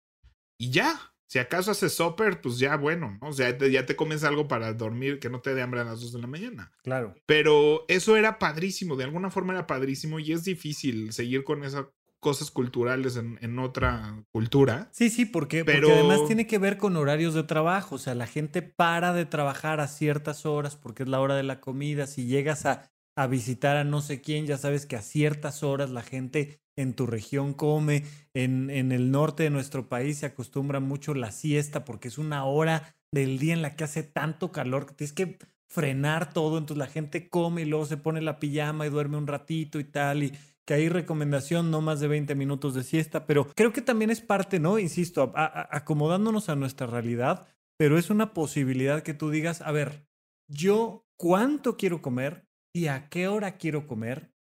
Y 0.59 0.71
ya. 0.71 0.99
Si 1.29 1.40
acaso 1.40 1.73
haces 1.73 1.92
supper, 1.92 2.40
pues 2.40 2.59
ya 2.59 2.77
bueno, 2.77 3.19
¿no? 3.21 3.29
O 3.29 3.33
sea, 3.33 3.59
ya 3.59 3.85
te 3.85 3.97
comes 3.97 4.23
algo 4.23 4.47
para 4.47 4.73
dormir 4.75 5.19
que 5.19 5.29
no 5.29 5.40
te 5.40 5.55
dé 5.55 5.62
hambre 5.62 5.81
a 5.81 5.85
las 5.85 6.01
2 6.01 6.12
de 6.12 6.21
la 6.21 6.29
mañana. 6.29 6.73
Claro. 6.85 7.16
Pero 7.27 7.85
eso 7.88 8.16
era 8.16 8.38
padrísimo, 8.38 8.95
de 8.95 9.05
alguna 9.05 9.31
forma 9.31 9.53
era 9.53 9.66
padrísimo 9.66 10.21
y 10.21 10.33
es 10.33 10.45
difícil 10.45 11.12
seguir 11.12 11.42
con 11.42 11.64
esas 11.64 11.87
cosas 12.21 12.51
culturales 12.51 13.16
en, 13.16 13.59
otra 13.59 14.25
cultura. 14.33 14.88
Sí, 14.92 15.11
sí, 15.11 15.27
porque, 15.27 15.64
Pero... 15.64 15.88
porque 15.88 16.01
además 16.01 16.27
tiene 16.27 16.47
que 16.47 16.59
ver 16.59 16.77
con 16.77 16.97
horarios 16.97 17.35
de 17.35 17.45
trabajo. 17.45 17.97
O 17.97 17.99
sea, 17.99 18.14
la 18.14 18.27
gente 18.27 18.62
para 18.62 19.12
de 19.12 19.27
trabajar 19.27 19.81
a 19.81 19.88
ciertas 19.88 20.47
horas 20.47 20.77
porque 20.77 21.05
es 21.05 21.09
la 21.09 21.21
hora 21.21 21.37
de 21.37 21.42
la 21.42 21.61
comida. 21.61 22.07
Si 22.07 22.27
llegas 22.27 22.66
a, 22.66 22.90
a 23.16 23.26
visitar 23.26 23.76
a 23.76 23.85
no 23.85 24.00
sé 24.00 24.20
quién, 24.20 24.46
ya 24.46 24.59
sabes 24.59 24.87
que 24.87 24.96
a 24.96 25.02
ciertas 25.02 25.62
horas 25.62 25.90
la 25.90 26.02
gente 26.02 26.61
en 26.76 26.94
tu 26.94 27.07
región 27.07 27.55
come, 27.55 28.05
en, 28.35 28.70
en, 28.70 28.92
el 28.92 29.11
norte 29.11 29.44
de 29.44 29.50
nuestro 29.50 29.88
país 29.88 30.18
se 30.18 30.26
acostumbra 30.26 30.79
mucho 30.79 31.14
la 31.14 31.33
siesta 31.33 31.85
porque 31.87 32.09
es 32.09 32.18
una 32.18 32.44
hora 32.44 32.94
del 33.11 33.38
día 33.38 33.55
en 33.55 33.62
la 33.62 33.74
que 33.74 33.85
hace 33.85 34.02
tanto 34.02 34.52
calor 34.52 34.87
que 34.87 34.94
tienes 34.94 35.14
que 35.14 35.38
frenar 35.68 36.33
todo, 36.33 36.59
entonces 36.59 36.79
la 36.79 36.87
gente 36.87 37.29
come 37.29 37.62
y 37.62 37.64
luego 37.64 37.87
se 37.87 37.96
pone 37.96 38.20
la 38.20 38.38
pijama 38.38 38.87
y 38.87 38.90
duerme 38.90 39.16
un 39.16 39.26
ratito 39.26 39.81
y 39.81 39.85
tal, 39.85 40.22
y 40.22 40.33
que 40.64 40.74
hay 40.74 40.88
recomendación 40.88 41.70
no 41.70 41.81
más 41.81 42.00
de 42.00 42.09
20 42.09 42.35
minutos 42.35 42.74
de 42.74 42.83
siesta, 42.83 43.26
pero 43.26 43.46
creo 43.55 43.72
que 43.72 43.83
también 43.83 44.11
es 44.11 44.20
parte, 44.20 44.59
¿no? 44.59 44.79
Insisto, 44.79 45.33
acomodándonos 45.35 46.48
a 46.48 46.57
nuestra 46.57 46.87
realidad, 46.87 47.46
pero 47.76 47.98
es 47.98 48.11
una 48.11 48.33
posibilidad 48.33 49.02
que 49.02 49.14
tú 49.14 49.31
digas, 49.31 49.61
a 49.61 49.70
ver, 49.70 50.07
yo 50.48 51.07
cuánto 51.16 51.76
quiero 51.76 52.02
comer 52.02 52.46
y 52.77 52.89
a 52.89 53.09
qué 53.09 53.29
hora 53.29 53.57
quiero 53.57 53.87
comer 53.87 54.37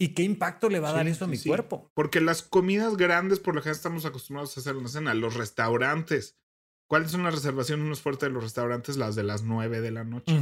¿Y 0.00 0.14
qué 0.14 0.22
impacto 0.22 0.70
le 0.70 0.80
va 0.80 0.88
a 0.88 0.92
dar 0.94 1.08
eso 1.08 1.26
a 1.26 1.28
mi 1.28 1.38
cuerpo? 1.38 1.92
Porque 1.92 2.22
las 2.22 2.40
comidas 2.40 2.96
grandes, 2.96 3.38
por 3.38 3.54
lo 3.54 3.60
general, 3.60 3.76
estamos 3.76 4.06
acostumbrados 4.06 4.56
a 4.56 4.60
hacer 4.60 4.74
una 4.76 4.88
cena. 4.88 5.12
Los 5.12 5.34
restaurantes. 5.34 6.38
¿Cuáles 6.88 7.10
son 7.10 7.22
las 7.22 7.34
reservaciones 7.34 7.86
más 7.86 8.00
fuertes 8.00 8.30
de 8.30 8.32
los 8.32 8.42
restaurantes? 8.42 8.96
Las 8.96 9.14
de 9.14 9.24
las 9.24 9.42
9 9.42 9.82
de 9.82 9.90
la 9.90 10.04
noche. 10.04 10.34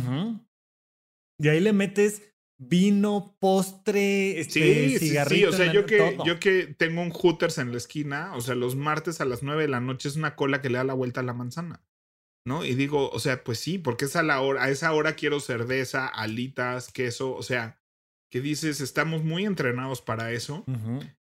Y 1.40 1.48
ahí 1.48 1.58
le 1.58 1.72
metes 1.72 2.22
vino, 2.56 3.36
postre, 3.40 4.38
este, 4.38 4.90
sí, 4.90 4.98
cigarrito. 5.00 5.50
Sí, 5.50 5.54
o 5.54 5.56
sea, 5.56 5.72
yo 5.72 5.86
que, 5.86 6.16
yo 6.24 6.38
que 6.38 6.72
tengo 6.78 7.02
un 7.02 7.10
Hooters 7.10 7.58
en 7.58 7.72
la 7.72 7.78
esquina, 7.78 8.36
o 8.36 8.40
sea, 8.40 8.54
los 8.54 8.76
martes 8.76 9.20
a 9.20 9.24
las 9.24 9.42
9 9.42 9.62
de 9.62 9.68
la 9.68 9.80
noche 9.80 10.08
es 10.08 10.14
una 10.14 10.36
cola 10.36 10.62
que 10.62 10.70
le 10.70 10.78
da 10.78 10.84
la 10.84 10.94
vuelta 10.94 11.18
a 11.18 11.24
la 11.24 11.34
manzana. 11.34 11.82
¿No? 12.48 12.64
Y 12.64 12.74
digo, 12.74 13.10
o 13.10 13.20
sea, 13.20 13.44
pues 13.44 13.60
sí, 13.60 13.78
porque 13.78 14.06
es 14.06 14.16
a 14.16 14.22
la 14.22 14.40
hora, 14.40 14.64
a 14.64 14.70
esa 14.70 14.92
hora 14.92 15.14
quiero 15.14 15.38
cerveza, 15.38 16.06
alitas, 16.06 16.90
queso, 16.90 17.34
o 17.34 17.42
sea, 17.42 17.78
que 18.30 18.40
dices, 18.40 18.80
estamos 18.80 19.22
muy 19.22 19.44
entrenados 19.44 20.00
para 20.00 20.32
eso. 20.32 20.64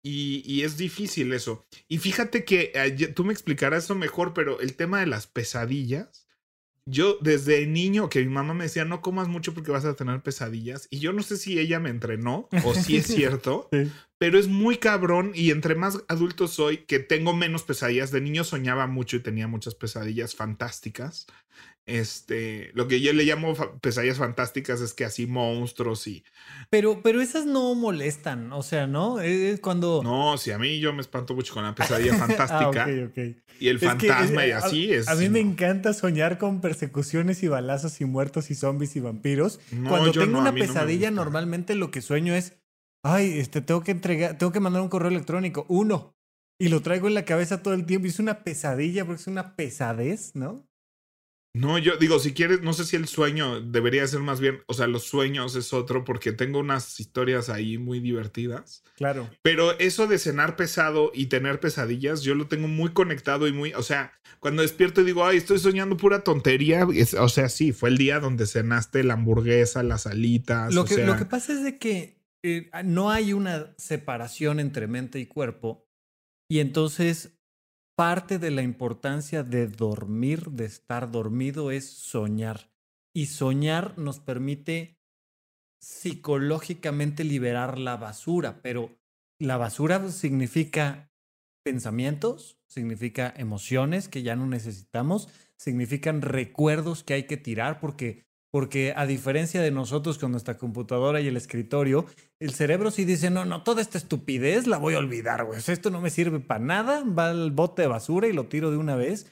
y, 0.03 0.63
es 0.63 0.77
difícil 0.77 1.33
eso. 1.33 1.67
Y 1.89 1.99
fíjate 1.99 2.45
que 2.45 2.73
eh, 2.75 3.09
tú 3.15 3.25
me 3.25 3.33
explicarás 3.33 3.85
eso 3.85 3.95
mejor, 3.95 4.35
pero 4.35 4.61
el 4.61 4.75
tema 4.75 5.01
de 5.01 5.07
las 5.07 5.27
pesadillas, 5.27 6.27
yo 6.87 7.17
desde 7.21 7.67
niño 7.67 8.09
que 8.09 8.21
mi 8.21 8.29
mamá 8.29 8.53
me 8.53 8.65
decía, 8.65 8.85
no 8.85 9.01
comas 9.01 9.29
mucho 9.29 9.55
porque 9.55 9.71
vas 9.71 9.85
a 9.85 9.95
tener 9.95 10.21
pesadillas. 10.23 10.89
Y 10.91 10.99
yo 10.99 11.13
no 11.13 11.23
sé 11.23 11.37
si 11.37 11.59
ella 11.59 11.81
me 11.81 11.91
entrenó 11.91 12.49
o 12.65 12.75
si 12.75 12.97
es 12.97 13.07
cierto, 13.15 13.69
pero 14.25 14.39
es 14.39 14.49
muy 14.49 14.79
cabrón 14.79 15.33
y 15.35 15.51
entre 15.51 15.75
más 15.75 16.03
adulto 16.09 16.49
soy, 16.49 16.79
que 16.79 16.99
tengo 16.99 17.37
menos 17.37 17.63
pesadillas. 17.63 18.11
De 18.11 18.23
niño 18.23 18.43
soñaba 18.43 18.87
mucho 18.87 19.19
y 19.19 19.21
tenía 19.21 19.49
muchas 19.49 19.75
pesadillas 19.75 20.35
fantásticas. 20.35 21.27
Este, 21.85 22.71
lo 22.73 22.89
que 22.89 23.03
yo 23.03 23.13
le 23.13 23.25
llamo 23.25 23.53
pesadillas 23.83 24.17
fantásticas 24.17 24.81
es 24.81 24.95
que 24.95 25.05
así 25.05 25.27
monstruos 25.27 26.07
y. 26.07 26.25
Pero, 26.71 27.03
pero 27.03 27.21
esas 27.21 27.45
no 27.45 27.75
molestan, 27.75 28.51
o 28.55 28.63
sea, 28.63 28.87
¿no? 28.87 29.21
Es 29.21 29.61
cuando. 29.61 30.01
No, 30.03 30.39
si 30.39 30.53
a 30.53 30.59
mí 30.59 30.81
yo 30.81 30.95
me 30.95 31.03
espanto 31.03 31.35
mucho 31.35 31.53
con 31.53 31.65
la 31.65 31.75
pesadilla 31.75 32.15
fantástica. 32.15 32.87
ah, 32.89 33.21
Y 33.61 33.69
el 33.69 33.79
fantasma 33.79 34.47
y 34.47 34.53
así 34.53 34.91
es. 34.91 35.07
A 35.07 35.17
mí 35.17 35.29
me 35.29 35.41
encanta 35.41 35.93
soñar 35.93 36.39
con 36.39 36.63
persecuciones 36.63 37.43
y 37.43 37.49
balazos 37.49 38.01
y 38.01 38.07
muertos 38.07 38.51
y 38.51 38.55
zombies 38.55 38.97
y 38.97 39.01
vampiros. 39.01 39.61
cuando 39.87 40.13
tengo 40.13 40.39
una 40.39 40.55
pesadilla, 40.55 41.11
normalmente 41.11 41.75
lo 41.75 41.91
que 41.91 42.01
sueño 42.01 42.35
es. 42.35 42.55
Ay, 43.05 43.39
este, 43.39 43.61
tengo 43.61 43.83
que 43.83 43.93
entregar, 43.93 44.39
tengo 44.39 44.51
que 44.51 44.61
mandar 44.61 44.83
un 44.83 44.89
correo 44.89 45.11
electrónico. 45.11 45.67
Uno. 45.69 46.17
Y 46.59 46.69
lo 46.69 46.81
traigo 46.81 47.07
en 47.07 47.15
la 47.15 47.25
cabeza 47.25 47.63
todo 47.63 47.75
el 47.75 47.85
tiempo. 47.85 48.07
Y 48.07 48.11
es 48.11 48.19
una 48.19 48.43
pesadilla 48.43 49.05
porque 49.05 49.21
es 49.21 49.27
una 49.27 49.55
pesadez, 49.57 50.35
¿no? 50.35 50.67
No, 51.57 51.79
yo 51.79 51.97
digo, 51.97 52.19
si 52.19 52.33
quieres, 52.33 52.63
no 52.63 52.73
sé 52.73 52.85
si 52.85 52.97
el 52.97 53.07
sueño 53.07 53.61
debería 53.61 54.05
ser 54.09 54.19
más 54.19 54.41
bien, 54.41 54.63
o 54.67 54.75
sea, 54.75 54.89
los 54.89 55.05
sueños 55.05 55.55
es 55.55 55.73
otro 55.73 56.05
porque 56.05 56.33
tengo 56.33 56.59
unas 56.59 56.99
historias 56.99 57.49
ahí 57.49 57.79
muy 57.79 58.01
divertidas. 58.01 58.83
Claro. 58.97 59.31
Pero 59.43 59.79
eso 59.79 60.09
de 60.09 60.19
cenar 60.19 60.57
pesado 60.57 61.13
y 61.15 61.27
tener 61.27 61.61
pesadillas, 61.61 62.23
yo 62.23 62.35
lo 62.35 62.49
tengo 62.49 62.67
muy 62.67 62.93
conectado 62.93 63.47
y 63.47 63.53
muy, 63.53 63.73
o 63.75 63.85
sea, 63.85 64.13
cuando 64.41 64.63
despierto 64.63 65.03
y 65.03 65.05
digo, 65.05 65.25
ay, 65.25 65.37
estoy 65.37 65.61
soñando 65.61 65.97
pura 65.97 66.25
tontería, 66.25 66.89
o 67.21 67.29
sea, 67.29 67.49
sí, 67.49 67.73
fue 67.73 67.91
el 67.91 67.99
día 67.99 68.19
donde 68.19 68.47
cenaste 68.47 69.05
la 69.05 69.15
hamburguesa, 69.15 69.85
las 69.85 70.09
alitas. 70.09 70.75
Lo, 70.75 70.85
que, 70.85 71.07
lo 71.07 71.17
que 71.17 71.25
pasa 71.25 71.53
es 71.53 71.63
de 71.63 71.79
que 71.79 72.14
eh, 72.47 72.71
no 72.85 73.11
hay 73.11 73.33
una 73.33 73.75
separación 73.79 74.61
entre 74.61 74.87
mente 74.87 75.19
y 75.19 75.25
cuerpo 75.25 75.89
y 76.47 76.59
entonces 76.59 77.41
parte 77.97 78.39
de 78.39 78.51
la 78.51 78.61
importancia 78.61 79.43
de 79.43 79.67
dormir, 79.67 80.51
de 80.51 80.67
estar 80.67 81.11
dormido, 81.11 81.71
es 81.71 81.89
soñar. 81.89 82.71
Y 83.15 83.27
soñar 83.27 83.97
nos 83.97 84.21
permite 84.21 84.99
psicológicamente 85.81 87.25
liberar 87.25 87.79
la 87.79 87.97
basura, 87.97 88.61
pero 88.61 88.91
la 89.41 89.57
basura 89.57 90.11
significa 90.11 91.11
pensamientos, 91.65 92.59
significa 92.67 93.33
emociones 93.39 94.09
que 94.09 94.23
ya 94.23 94.37
no 94.37 94.47
necesitamos, 94.47 95.31
significan 95.57 96.21
recuerdos 96.21 97.05
que 97.05 97.15
hay 97.15 97.23
que 97.27 97.39
tirar 97.39 97.81
porque 97.81 98.27
porque 98.55 98.95
a 98.95 99.05
diferencia 99.05 99.61
de 99.63 99.73
nosotros 99.73 100.17
con 100.17 100.31
nuestra 100.31 100.57
computadora 100.59 101.21
y 101.21 101.27
el 101.27 101.37
escritorio, 101.37 102.07
el 102.39 102.53
cerebro 102.53 102.93
sí 102.93 103.05
dice, 103.05 103.29
no, 103.29 103.45
no, 103.45 103.65
toda 103.65 103.83
esta 103.83 103.99
estupidez 103.99 104.69
la 104.69 104.79
voy 104.79 104.95
a 104.95 104.99
olvidar, 104.99 105.45
güey. 105.45 105.59
esto 105.59 105.91
no 105.91 106.01
me 106.01 106.09
sirve 106.09 106.39
para 106.39 106.65
nada, 106.65 107.03
va 107.03 107.31
al 107.31 107.51
bote 107.51 107.83
de 107.83 107.89
basura 107.89 108.29
y 108.29 108.33
lo 108.33 108.47
tiro 108.47 108.71
de 108.71 108.77
una 108.77 108.95
vez. 108.95 109.27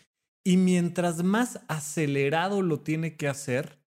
Y 0.44 0.56
mientras 0.56 1.22
más 1.22 1.60
acelerado 1.68 2.62
lo 2.62 2.80
tiene 2.80 3.16
que 3.16 3.28
hacer, 3.28 3.78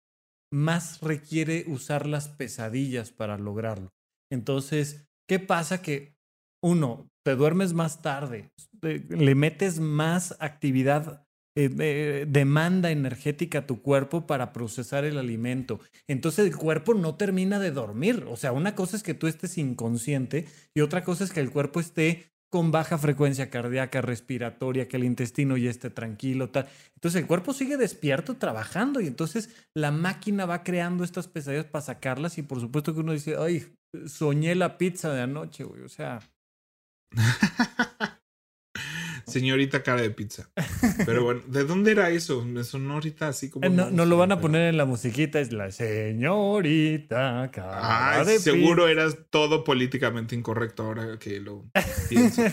más 0.53 1.01
requiere 1.01 1.65
usar 1.67 2.07
las 2.07 2.29
pesadillas 2.29 3.11
para 3.11 3.37
lograrlo. 3.37 3.91
Entonces, 4.31 5.09
¿qué 5.27 5.39
pasa? 5.39 5.81
Que 5.81 6.15
uno, 6.63 7.09
te 7.25 7.35
duermes 7.35 7.73
más 7.73 8.01
tarde, 8.01 8.53
le 8.81 9.35
metes 9.35 9.81
más 9.81 10.37
actividad 10.39 11.24
eh, 11.57 12.25
demanda 12.27 12.91
energética 12.91 13.59
a 13.59 13.65
tu 13.65 13.81
cuerpo 13.81 14.27
para 14.27 14.51
procesar 14.51 15.05
el 15.05 15.17
alimento. 15.17 15.79
Entonces 16.07 16.45
el 16.45 16.55
cuerpo 16.55 16.93
no 16.93 17.15
termina 17.15 17.59
de 17.59 17.71
dormir. 17.71 18.25
O 18.27 18.35
sea, 18.35 18.51
una 18.51 18.75
cosa 18.75 18.97
es 18.97 19.03
que 19.03 19.13
tú 19.13 19.27
estés 19.27 19.57
inconsciente 19.57 20.47
y 20.73 20.81
otra 20.81 21.03
cosa 21.03 21.23
es 21.23 21.31
que 21.31 21.39
el 21.39 21.51
cuerpo 21.51 21.79
esté 21.79 22.25
con 22.49 22.71
baja 22.71 22.97
frecuencia 22.97 23.49
cardíaca, 23.49 24.01
respiratoria, 24.01 24.87
que 24.87 24.97
el 24.97 25.03
intestino 25.03 25.57
ya 25.57 25.69
esté 25.69 25.89
tranquilo, 25.89 26.49
tal. 26.49 26.67
Entonces 26.95 27.21
el 27.21 27.27
cuerpo 27.27 27.53
sigue 27.53 27.77
despierto 27.77 28.35
trabajando 28.35 29.01
y 29.01 29.07
entonces 29.07 29.49
la 29.73 29.91
máquina 29.91 30.45
va 30.45 30.63
creando 30.63 31.03
estas 31.03 31.27
pesadillas 31.27 31.65
para 31.65 31.81
sacarlas 31.81 32.37
y 32.37 32.43
por 32.43 32.59
supuesto 32.59 32.93
que 32.93 32.99
uno 32.99 33.13
dice, 33.13 33.35
ay, 33.37 33.65
soñé 34.07 34.55
la 34.55 34.77
pizza 34.77 35.13
de 35.13 35.21
anoche, 35.21 35.63
güey, 35.63 35.81
o 35.81 35.89
sea. 35.89 36.19
Señorita 39.25 39.83
cara 39.83 40.01
de 40.01 40.11
pizza. 40.11 40.49
Pero 41.05 41.23
bueno, 41.23 41.41
¿de 41.47 41.63
dónde 41.63 41.91
era 41.91 42.09
eso? 42.09 42.43
Me 42.43 42.63
sonó 42.63 42.95
ahorita 42.95 43.27
así 43.27 43.49
como. 43.49 43.65
Eh, 43.65 43.69
no, 43.69 43.89
no 43.89 44.05
lo 44.05 44.17
van 44.17 44.31
a 44.31 44.39
poner 44.39 44.69
en 44.69 44.77
la 44.77 44.85
musiquita, 44.85 45.39
es 45.39 45.51
la 45.51 45.71
señorita 45.71 47.49
cara 47.51 48.19
Ay, 48.19 48.25
de 48.25 48.39
seguro 48.39 48.87
eras 48.87 49.17
todo 49.29 49.63
políticamente 49.63 50.35
incorrecto 50.35 50.83
ahora 50.83 51.17
que 51.19 51.39
lo 51.39 51.65
pienso. 52.09 52.43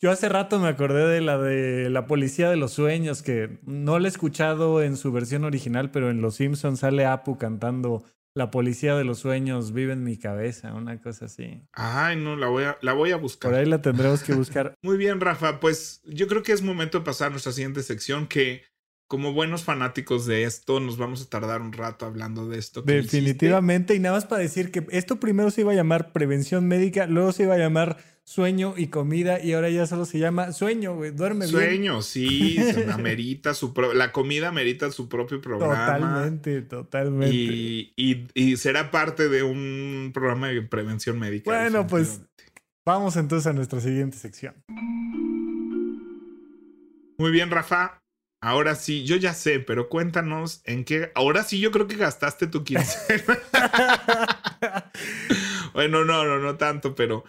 Yo 0.00 0.12
hace 0.12 0.28
rato 0.28 0.60
me 0.60 0.68
acordé 0.68 1.06
de 1.08 1.20
la 1.20 1.38
de 1.38 1.90
la 1.90 2.06
policía 2.06 2.48
de 2.50 2.56
los 2.56 2.72
sueños, 2.72 3.22
que 3.22 3.58
no 3.64 3.98
la 3.98 4.06
he 4.06 4.10
escuchado 4.10 4.80
en 4.82 4.96
su 4.96 5.10
versión 5.10 5.44
original, 5.44 5.90
pero 5.90 6.10
en 6.10 6.20
Los 6.20 6.36
Simpsons 6.36 6.80
sale 6.80 7.04
Apu 7.04 7.36
cantando 7.36 8.04
La 8.34 8.50
policía 8.50 8.94
de 8.94 9.04
los 9.04 9.18
sueños 9.18 9.72
vive 9.72 9.94
en 9.94 10.04
mi 10.04 10.18
cabeza, 10.18 10.74
una 10.74 11.00
cosa 11.00 11.24
así. 11.24 11.62
Ay, 11.72 12.16
no, 12.16 12.36
la 12.36 12.48
voy 12.48 12.64
a, 12.64 12.78
la 12.82 12.92
voy 12.92 13.10
a 13.10 13.16
buscar. 13.16 13.50
Por 13.50 13.58
ahí 13.58 13.66
la 13.66 13.82
tendremos 13.82 14.22
que 14.22 14.34
buscar. 14.34 14.74
Muy 14.82 14.96
bien, 14.96 15.20
Rafa. 15.20 15.60
Pues 15.60 16.02
yo 16.04 16.28
creo 16.28 16.42
que 16.42 16.52
es 16.52 16.62
momento 16.62 16.98
de 16.98 17.04
pasar 17.04 17.28
a 17.28 17.30
nuestra 17.30 17.52
siguiente 17.52 17.82
sección 17.82 18.26
que 18.26 18.62
como 19.08 19.32
buenos 19.32 19.64
fanáticos 19.64 20.26
de 20.26 20.44
esto 20.44 20.80
nos 20.80 20.98
vamos 20.98 21.22
a 21.22 21.30
tardar 21.30 21.62
un 21.62 21.72
rato 21.72 22.04
hablando 22.04 22.46
de 22.46 22.58
esto. 22.58 22.84
que 22.84 22.92
Definitivamente, 22.92 23.94
y 23.94 23.98
nada 23.98 24.16
más 24.16 24.26
para 24.26 24.42
decir 24.42 24.70
que 24.70 24.86
esto 24.90 25.18
primero 25.18 25.50
se 25.50 25.62
iba 25.62 25.72
a 25.72 25.74
llamar 25.74 26.12
prevención 26.12 26.68
médica, 26.68 27.06
luego 27.06 27.32
se 27.32 27.44
iba 27.44 27.54
a 27.54 27.58
llamar 27.58 27.96
sueño 28.28 28.74
y 28.76 28.88
comida, 28.88 29.42
y 29.42 29.54
ahora 29.54 29.70
ya 29.70 29.86
solo 29.86 30.04
se 30.04 30.18
llama 30.18 30.52
sueño, 30.52 30.94
güey, 30.94 31.12
duerme 31.12 31.46
bien. 31.46 31.50
Sueño, 31.50 32.02
sí, 32.02 32.58
amerita 32.92 33.54
su 33.54 33.72
pro- 33.72 33.94
la 33.94 34.12
comida 34.12 34.48
amerita 34.48 34.90
su 34.90 35.08
propio 35.08 35.40
programa. 35.40 35.86
Totalmente, 35.86 36.60
totalmente. 36.60 37.34
Y, 37.34 37.92
y, 37.96 38.26
y 38.34 38.58
será 38.58 38.90
parte 38.90 39.30
de 39.30 39.42
un 39.44 40.10
programa 40.12 40.48
de 40.48 40.60
prevención 40.60 41.18
médica. 41.18 41.50
Bueno, 41.50 41.86
pues 41.86 42.20
vamos 42.86 43.16
entonces 43.16 43.46
a 43.46 43.54
nuestra 43.54 43.80
siguiente 43.80 44.18
sección. 44.18 44.54
Muy 47.18 47.30
bien, 47.30 47.50
Rafa. 47.50 48.02
Ahora 48.42 48.74
sí, 48.74 49.04
yo 49.04 49.16
ya 49.16 49.32
sé, 49.32 49.58
pero 49.58 49.88
cuéntanos 49.88 50.60
en 50.64 50.84
qué. 50.84 51.12
Ahora 51.14 51.44
sí, 51.44 51.60
yo 51.60 51.70
creo 51.72 51.86
que 51.86 51.96
gastaste 51.96 52.46
tu 52.46 52.62
quincena. 52.62 53.38
bueno, 55.72 56.04
no, 56.04 56.24
no, 56.24 56.38
no 56.38 56.56
tanto, 56.56 56.94
pero 56.94 57.24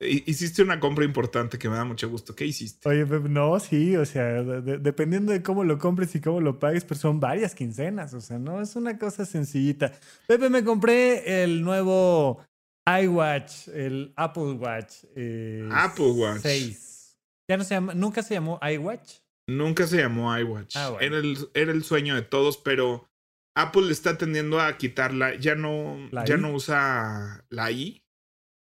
hiciste 0.00 0.62
una 0.62 0.78
compra 0.80 1.04
importante 1.04 1.58
que 1.58 1.68
me 1.68 1.76
da 1.76 1.84
mucho 1.84 2.08
gusto. 2.08 2.34
¿Qué 2.34 2.46
hiciste? 2.46 2.88
Oye, 2.88 3.04
no, 3.28 3.58
sí, 3.60 3.96
o 3.96 4.04
sea, 4.04 4.42
de- 4.42 4.60
de- 4.62 4.78
dependiendo 4.78 5.32
de 5.32 5.42
cómo 5.42 5.64
lo 5.64 5.78
compres 5.78 6.14
y 6.14 6.20
cómo 6.20 6.40
lo 6.40 6.58
pagues, 6.58 6.84
pero 6.84 7.00
son 7.00 7.18
varias 7.20 7.54
quincenas, 7.54 8.14
o 8.14 8.20
sea, 8.20 8.38
no 8.38 8.60
es 8.60 8.76
una 8.76 8.98
cosa 8.98 9.24
sencillita. 9.24 9.92
Pepe, 10.26 10.48
me 10.50 10.62
compré 10.64 11.42
el 11.42 11.62
nuevo 11.62 12.40
iWatch, 12.86 13.68
el 13.68 14.12
Apple 14.16 14.52
Watch. 14.52 15.04
eh, 15.14 15.68
Apple 15.72 16.10
Watch. 16.12 16.40
6. 16.42 17.16
Ya 17.50 17.56
no 17.56 17.64
se 17.64 17.74
llama, 17.74 17.94
nunca 17.94 18.22
se 18.22 18.34
llamó 18.34 18.58
iWatch. 18.62 19.14
Nunca 19.48 19.86
se 19.86 19.96
llamó 19.96 20.36
iWatch. 20.38 20.76
Ah, 20.76 20.90
bueno. 20.90 21.06
era, 21.06 21.16
el, 21.18 21.36
era 21.54 21.72
el 21.72 21.82
sueño 21.82 22.14
de 22.14 22.22
todos, 22.22 22.58
pero 22.58 23.08
Apple 23.56 23.90
está 23.90 24.18
tendiendo 24.18 24.60
a 24.60 24.76
quitarla. 24.76 25.34
Ya 25.36 25.54
no, 25.54 25.96
¿La 26.12 26.24
ya 26.24 26.36
no 26.36 26.52
usa 26.52 27.44
la 27.48 27.70
I. 27.72 28.02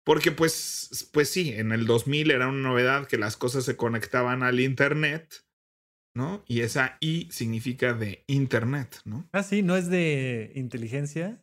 Porque 0.04 0.32
pues, 0.32 1.08
pues 1.12 1.28
sí, 1.28 1.52
en 1.52 1.72
el 1.72 1.86
2000 1.86 2.30
era 2.30 2.48
una 2.48 2.68
novedad 2.68 3.06
que 3.06 3.18
las 3.18 3.36
cosas 3.36 3.64
se 3.64 3.76
conectaban 3.76 4.42
al 4.42 4.58
Internet, 4.58 5.44
¿no? 6.14 6.42
Y 6.46 6.60
esa 6.60 6.96
I 7.00 7.28
significa 7.30 7.94
de 7.94 8.24
Internet, 8.26 9.00
¿no? 9.04 9.28
Ah, 9.32 9.42
sí, 9.42 9.62
no 9.62 9.76
es 9.76 9.88
de 9.88 10.52
inteligencia. 10.56 11.40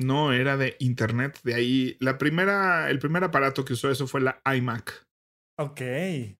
No 0.00 0.32
era 0.32 0.56
de 0.56 0.76
Internet. 0.80 1.38
De 1.44 1.54
ahí, 1.54 1.96
la 2.00 2.18
primera, 2.18 2.90
el 2.90 2.98
primer 2.98 3.22
aparato 3.22 3.64
que 3.64 3.74
usó 3.74 3.90
eso 3.90 4.06
fue 4.06 4.20
la 4.20 4.40
iMac. 4.44 5.06
Ok, 5.58 5.80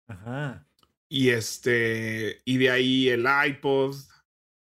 ajá. 0.08 0.66
Y 1.08 1.28
este, 1.28 2.40
y 2.44 2.56
de 2.56 2.70
ahí 2.70 3.08
el 3.08 3.26
iPod 3.46 3.96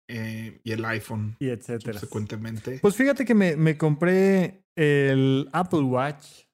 eh, 0.08 0.60
y 0.64 0.72
el 0.72 0.84
iPhone. 0.84 1.36
Y 1.38 1.48
etcétera. 1.48 1.98
subsecuentemente. 1.98 2.78
Pues 2.80 2.96
fíjate 2.96 3.24
que 3.24 3.34
me, 3.34 3.56
me 3.56 3.76
compré 3.76 4.62
el 4.76 5.48
Apple 5.52 5.80
Watch 5.80 6.45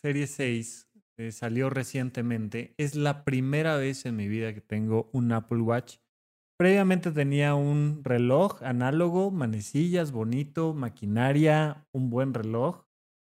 Serie 0.00 0.26
6. 0.26 0.88
eh, 1.18 1.32
salió 1.32 1.68
recientemente. 1.70 2.74
Es 2.78 2.94
la 2.94 3.24
primera 3.24 3.76
vez 3.76 4.06
en 4.06 4.14
mi 4.16 4.28
vida 4.28 4.54
que 4.54 4.60
tengo 4.60 5.10
un 5.12 5.32
Apple 5.32 5.58
Watch. 5.62 5.96
Previamente 6.56 7.10
tenía 7.10 7.54
un 7.56 8.02
reloj 8.04 8.62
análogo, 8.62 9.30
manecillas, 9.32 10.12
bonito, 10.12 10.74
maquinaria, 10.74 11.86
un 11.92 12.10
buen 12.10 12.34
reloj. 12.34 12.84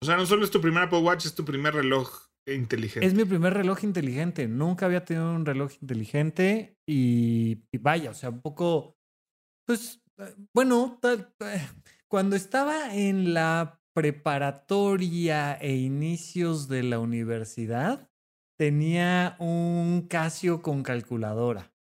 o 0.02 0.06
sea, 0.06 0.16
no 0.16 0.24
solo 0.26 0.44
es 0.44 0.50
tu 0.50 0.60
primer 0.60 0.84
Apple 0.84 1.00
Watch, 1.00 1.26
es 1.26 1.34
tu 1.34 1.44
primer 1.44 1.74
reloj 1.74 2.08
inteligente. 2.46 3.06
Es 3.06 3.14
mi 3.14 3.24
primer 3.24 3.52
reloj 3.54 3.84
inteligente. 3.84 4.48
Nunca 4.48 4.86
había 4.86 5.04
tenido 5.04 5.34
un 5.34 5.44
reloj 5.46 5.72
inteligente 5.82 6.78
y, 6.88 7.64
y 7.72 7.78
vaya, 7.78 8.10
o 8.10 8.14
sea, 8.14 8.30
un 8.30 8.40
poco, 8.40 8.96
pues, 9.66 10.02
eh, 10.18 10.34
bueno, 10.54 10.98
tal- 11.02 11.34
eh, 11.40 11.66
cuando 12.08 12.36
estaba 12.36 12.94
en 12.94 13.32
la 13.34 13.80
preparatoria 13.94 15.54
e 15.54 15.76
inicios 15.76 16.68
de 16.68 16.82
la 16.82 16.98
universidad, 16.98 18.10
tenía 18.58 19.36
un 19.38 20.06
Casio 20.08 20.62
con 20.62 20.82
calculadora. 20.82 21.72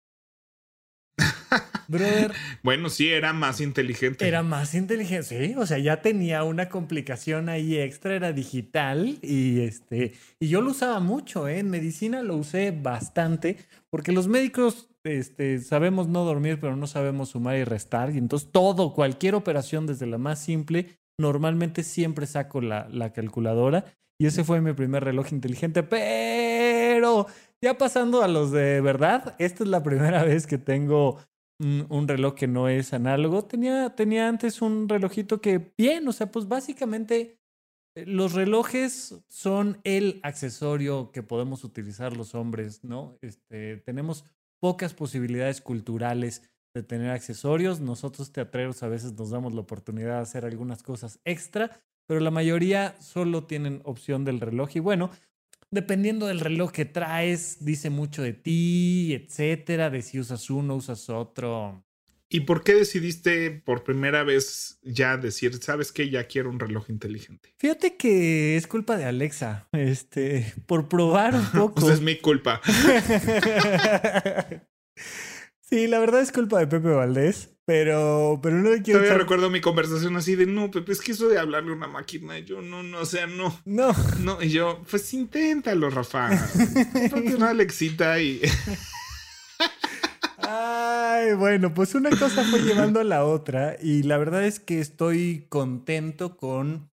Brother, 1.89 2.33
Bueno, 2.63 2.89
sí, 2.89 3.11
era 3.11 3.33
más 3.33 3.61
inteligente. 3.61 4.27
era 4.27 4.43
más 4.43 4.75
inteligente, 4.75 5.47
sí, 5.49 5.55
o 5.57 5.67
sea, 5.67 5.79
ya 5.79 6.01
tenía 6.01 6.45
una 6.45 6.69
complicación 6.69 7.49
ahí 7.49 7.77
extra, 7.77 8.15
era 8.15 8.33
digital 8.33 9.19
y 9.21 9.61
este, 9.61 10.15
y 10.41 10.49
yo 10.49 10.61
lo 10.63 10.71
usaba 10.71 11.01
mucho, 11.01 11.49
¿eh? 11.49 11.59
En 11.59 11.71
medicina 11.71 12.23
lo 12.23 12.37
usé 12.37 12.71
bastante, 12.71 13.59
porque 13.91 14.13
los 14.13 14.29
médicos, 14.29 14.89
este, 15.05 15.59
sabemos 15.61 16.09
no 16.09 16.25
dormir, 16.25 16.59
pero 16.61 16.77
no 16.77 16.87
sabemos 16.87 17.31
sumar 17.31 17.57
y 17.57 17.65
restar, 17.65 18.15
y 18.15 18.19
entonces 18.19 18.51
todo, 18.53 18.95
cualquier 18.95 19.35
operación, 19.35 19.87
desde 19.87 20.07
la 20.07 20.19
más 20.19 20.39
simple, 20.39 20.99
normalmente 21.19 21.83
siempre 21.83 22.27
saco 22.27 22.61
la, 22.61 22.89
la 22.89 23.13
calculadora, 23.13 23.85
y 24.21 24.27
ese 24.27 24.45
fue 24.45 24.61
mi 24.61 24.73
primer 24.73 25.05
reloj 25.05 25.33
inteligente, 25.33 25.83
pero 25.83 27.27
ya 27.61 27.77
pasando 27.79 28.23
a 28.23 28.29
los 28.29 28.53
de 28.53 28.81
verdad, 28.81 29.35
esta 29.39 29.65
es 29.65 29.71
la 29.71 29.83
primera 29.83 30.25
vez 30.25 30.47
que 30.47 30.59
tengo 30.59 31.19
un, 31.61 31.87
un 31.89 32.09
reloj 32.09 32.35
que 32.35 32.47
no 32.47 32.69
es 32.69 32.93
análogo. 32.93 33.45
Tenía, 33.45 33.95
tenía 33.95 34.29
antes 34.29 34.63
un 34.63 34.89
relojito 34.89 35.41
que, 35.41 35.73
bien, 35.77 36.07
o 36.07 36.13
sea, 36.13 36.31
pues 36.31 36.49
básicamente 36.49 37.41
eh, 37.97 38.07
los 38.07 38.33
relojes 38.33 39.23
son 39.29 39.81
el 39.85 40.21
accesorio 40.23 41.13
que 41.13 41.23
podemos 41.23 41.65
utilizar 41.65 42.17
los 42.17 42.35
hombres, 42.35 42.85
¿no? 42.85 43.19
Este, 43.23 43.79
tenemos 43.79 44.25
pocas 44.61 44.95
posibilidades 44.95 45.61
culturales 45.61 46.52
de 46.75 46.83
tener 46.83 47.11
accesorios. 47.11 47.81
Nosotros 47.81 48.33
teatreros 48.33 48.83
a 48.83 48.89
veces 48.89 49.13
nos 49.13 49.31
damos 49.31 49.55
la 49.55 49.61
oportunidad 49.61 50.17
de 50.17 50.23
hacer 50.23 50.45
algunas 50.45 50.83
cosas 50.83 51.21
extra, 51.25 51.81
pero 52.07 52.21
la 52.21 52.31
mayoría 52.31 52.97
solo 53.01 53.45
tienen 53.45 53.81
opción 53.85 54.25
del 54.25 54.41
reloj. 54.41 54.71
Y 54.75 54.81
bueno, 54.81 55.11
dependiendo 55.71 56.27
del 56.27 56.41
reloj 56.41 56.73
que 56.73 56.85
traes, 56.85 57.65
dice 57.65 57.91
mucho 57.91 58.23
de 58.23 58.33
ti, 58.33 59.15
etcétera, 59.15 59.91
de 59.91 60.03
si 60.03 60.19
usas 60.19 60.51
uno, 60.51 60.77
usas 60.77 61.09
otro. 61.11 61.85
¿Y 62.35 62.41
por 62.41 62.65
qué 62.65 62.75
decidiste 62.75 63.51
por 63.51 63.85
primera 63.85 64.23
vez 64.23 64.79
ya 64.83 65.19
decir, 65.19 65.55
sabes 65.63 65.93
que 65.93 66.09
ya 66.09 66.25
quiero 66.27 66.49
un 66.49 66.59
reloj 66.59 66.89
inteligente? 66.89 67.55
Fíjate 67.59 67.99
que 67.99 68.57
es 68.57 68.67
culpa 68.67 68.97
de 68.97 69.05
Alexa, 69.05 69.69
este, 69.73 70.55
por 70.65 70.89
probar 70.89 71.35
un 71.35 71.47
poco. 71.53 71.83
Pues 71.83 71.95
es 71.95 72.01
mi 72.01 72.17
culpa. 72.17 72.63
sí, 75.73 75.87
la 75.87 75.99
verdad 75.99 76.21
es 76.21 76.33
culpa 76.33 76.59
de 76.59 76.67
Pepe 76.67 76.89
Valdés, 76.91 77.51
pero, 77.65 78.41
pero 78.43 78.57
no 78.57 78.71
le 78.71 78.83
quiero 78.83 79.01
Todavía 79.01 79.17
echar- 79.17 79.21
recuerdo 79.23 79.49
mi 79.51 79.61
conversación 79.61 80.17
así 80.17 80.37
de, 80.37 80.47
no, 80.47 80.71
Pepe, 80.71 80.93
es 80.93 81.01
que 81.01 81.13
eso 81.13 81.29
de 81.29 81.39
hablarle 81.39 81.71
a 81.73 81.77
una 81.77 81.87
máquina, 81.89 82.39
yo 82.41 82.61
no, 82.61 82.83
no, 82.83 82.99
o 83.01 83.07
sea, 83.07 83.27
no, 83.27 83.59
No. 83.65 83.95
no. 84.21 84.43
Y 84.43 84.51
yo, 84.51 84.83
pues 84.91 85.13
inténtalo, 85.15 85.89
Rafa. 85.91 86.29
Cómprate 87.11 87.35
una 87.37 87.51
Alexita 87.51 88.21
y... 88.21 88.41
Ay, 90.39 91.35
bueno, 91.35 91.73
pues 91.73 91.95
una 91.95 92.11
cosa 92.11 92.45
fue 92.45 92.61
llevando 92.61 93.01
a 93.01 93.05
la 93.05 93.25
otra 93.25 93.77
y 93.81 94.03
la 94.03 94.19
verdad 94.19 94.45
es 94.45 94.61
que 94.61 94.81
estoy 94.81 95.47
contento 95.49 96.37
con, 96.37 96.91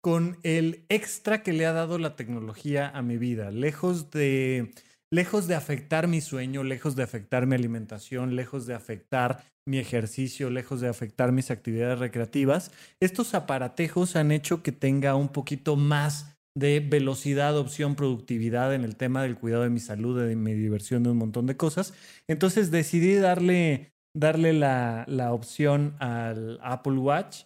con 0.00 0.38
el 0.42 0.84
extra 0.88 1.42
que 1.42 1.52
le 1.52 1.66
ha 1.66 1.72
dado 1.72 1.98
la 1.98 2.14
tecnología 2.16 2.88
a 2.88 3.02
mi 3.02 3.16
vida. 3.18 3.50
Lejos 3.50 4.10
de, 4.10 4.72
lejos 5.14 5.46
de 5.46 5.54
afectar 5.54 6.08
mi 6.08 6.20
sueño, 6.20 6.64
lejos 6.64 6.96
de 6.96 7.04
afectar 7.04 7.46
mi 7.46 7.54
alimentación, 7.54 8.34
lejos 8.34 8.66
de 8.66 8.74
afectar 8.74 9.44
mi 9.66 9.78
ejercicio, 9.78 10.50
lejos 10.50 10.80
de 10.80 10.88
afectar 10.88 11.30
mis 11.30 11.50
actividades 11.50 12.00
recreativas, 12.00 12.72
estos 13.00 13.34
aparatejos 13.34 14.16
han 14.16 14.32
hecho 14.32 14.62
que 14.62 14.72
tenga 14.72 15.14
un 15.14 15.28
poquito 15.28 15.76
más 15.76 16.36
de 16.56 16.80
velocidad, 16.80 17.56
opción, 17.56 17.94
productividad 17.94 18.74
en 18.74 18.82
el 18.84 18.96
tema 18.96 19.22
del 19.22 19.36
cuidado 19.36 19.62
de 19.62 19.70
mi 19.70 19.80
salud, 19.80 20.20
de 20.20 20.36
mi 20.36 20.54
diversión, 20.54 21.02
de 21.02 21.10
un 21.10 21.18
montón 21.18 21.46
de 21.46 21.56
cosas. 21.56 21.94
Entonces 22.28 22.70
decidí 22.70 23.14
darle, 23.14 23.92
darle 24.16 24.52
la, 24.52 25.04
la 25.08 25.32
opción 25.32 25.96
al 26.00 26.58
Apple 26.62 26.98
Watch. 26.98 27.44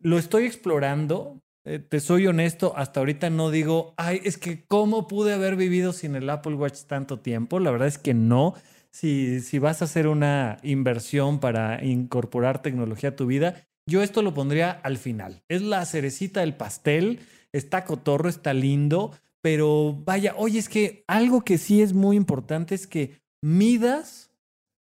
Lo 0.00 0.18
estoy 0.18 0.44
explorando. 0.46 1.40
Eh, 1.64 1.78
te 1.78 2.00
soy 2.00 2.26
honesto, 2.26 2.74
hasta 2.76 3.00
ahorita 3.00 3.30
no 3.30 3.50
digo, 3.50 3.94
ay, 3.96 4.20
es 4.24 4.36
que 4.36 4.64
cómo 4.66 5.08
pude 5.08 5.32
haber 5.32 5.56
vivido 5.56 5.92
sin 5.92 6.14
el 6.14 6.28
Apple 6.28 6.54
Watch 6.54 6.82
tanto 6.82 7.20
tiempo. 7.20 7.58
La 7.58 7.70
verdad 7.70 7.88
es 7.88 7.98
que 7.98 8.14
no. 8.14 8.54
Si, 8.90 9.40
si 9.40 9.58
vas 9.58 9.82
a 9.82 9.86
hacer 9.86 10.06
una 10.06 10.58
inversión 10.62 11.40
para 11.40 11.84
incorporar 11.84 12.62
tecnología 12.62 13.10
a 13.10 13.16
tu 13.16 13.26
vida, 13.26 13.66
yo 13.86 14.02
esto 14.02 14.22
lo 14.22 14.34
pondría 14.34 14.70
al 14.70 14.98
final. 14.98 15.42
Es 15.48 15.62
la 15.62 15.84
cerecita 15.84 16.40
del 16.40 16.54
pastel, 16.54 17.20
está 17.52 17.84
cotorro, 17.84 18.28
está 18.28 18.54
lindo, 18.54 19.12
pero 19.42 19.92
vaya, 20.04 20.34
oye, 20.36 20.58
es 20.58 20.68
que 20.68 21.04
algo 21.06 21.42
que 21.42 21.58
sí 21.58 21.82
es 21.82 21.92
muy 21.92 22.16
importante 22.16 22.74
es 22.74 22.86
que 22.86 23.20
midas 23.42 24.30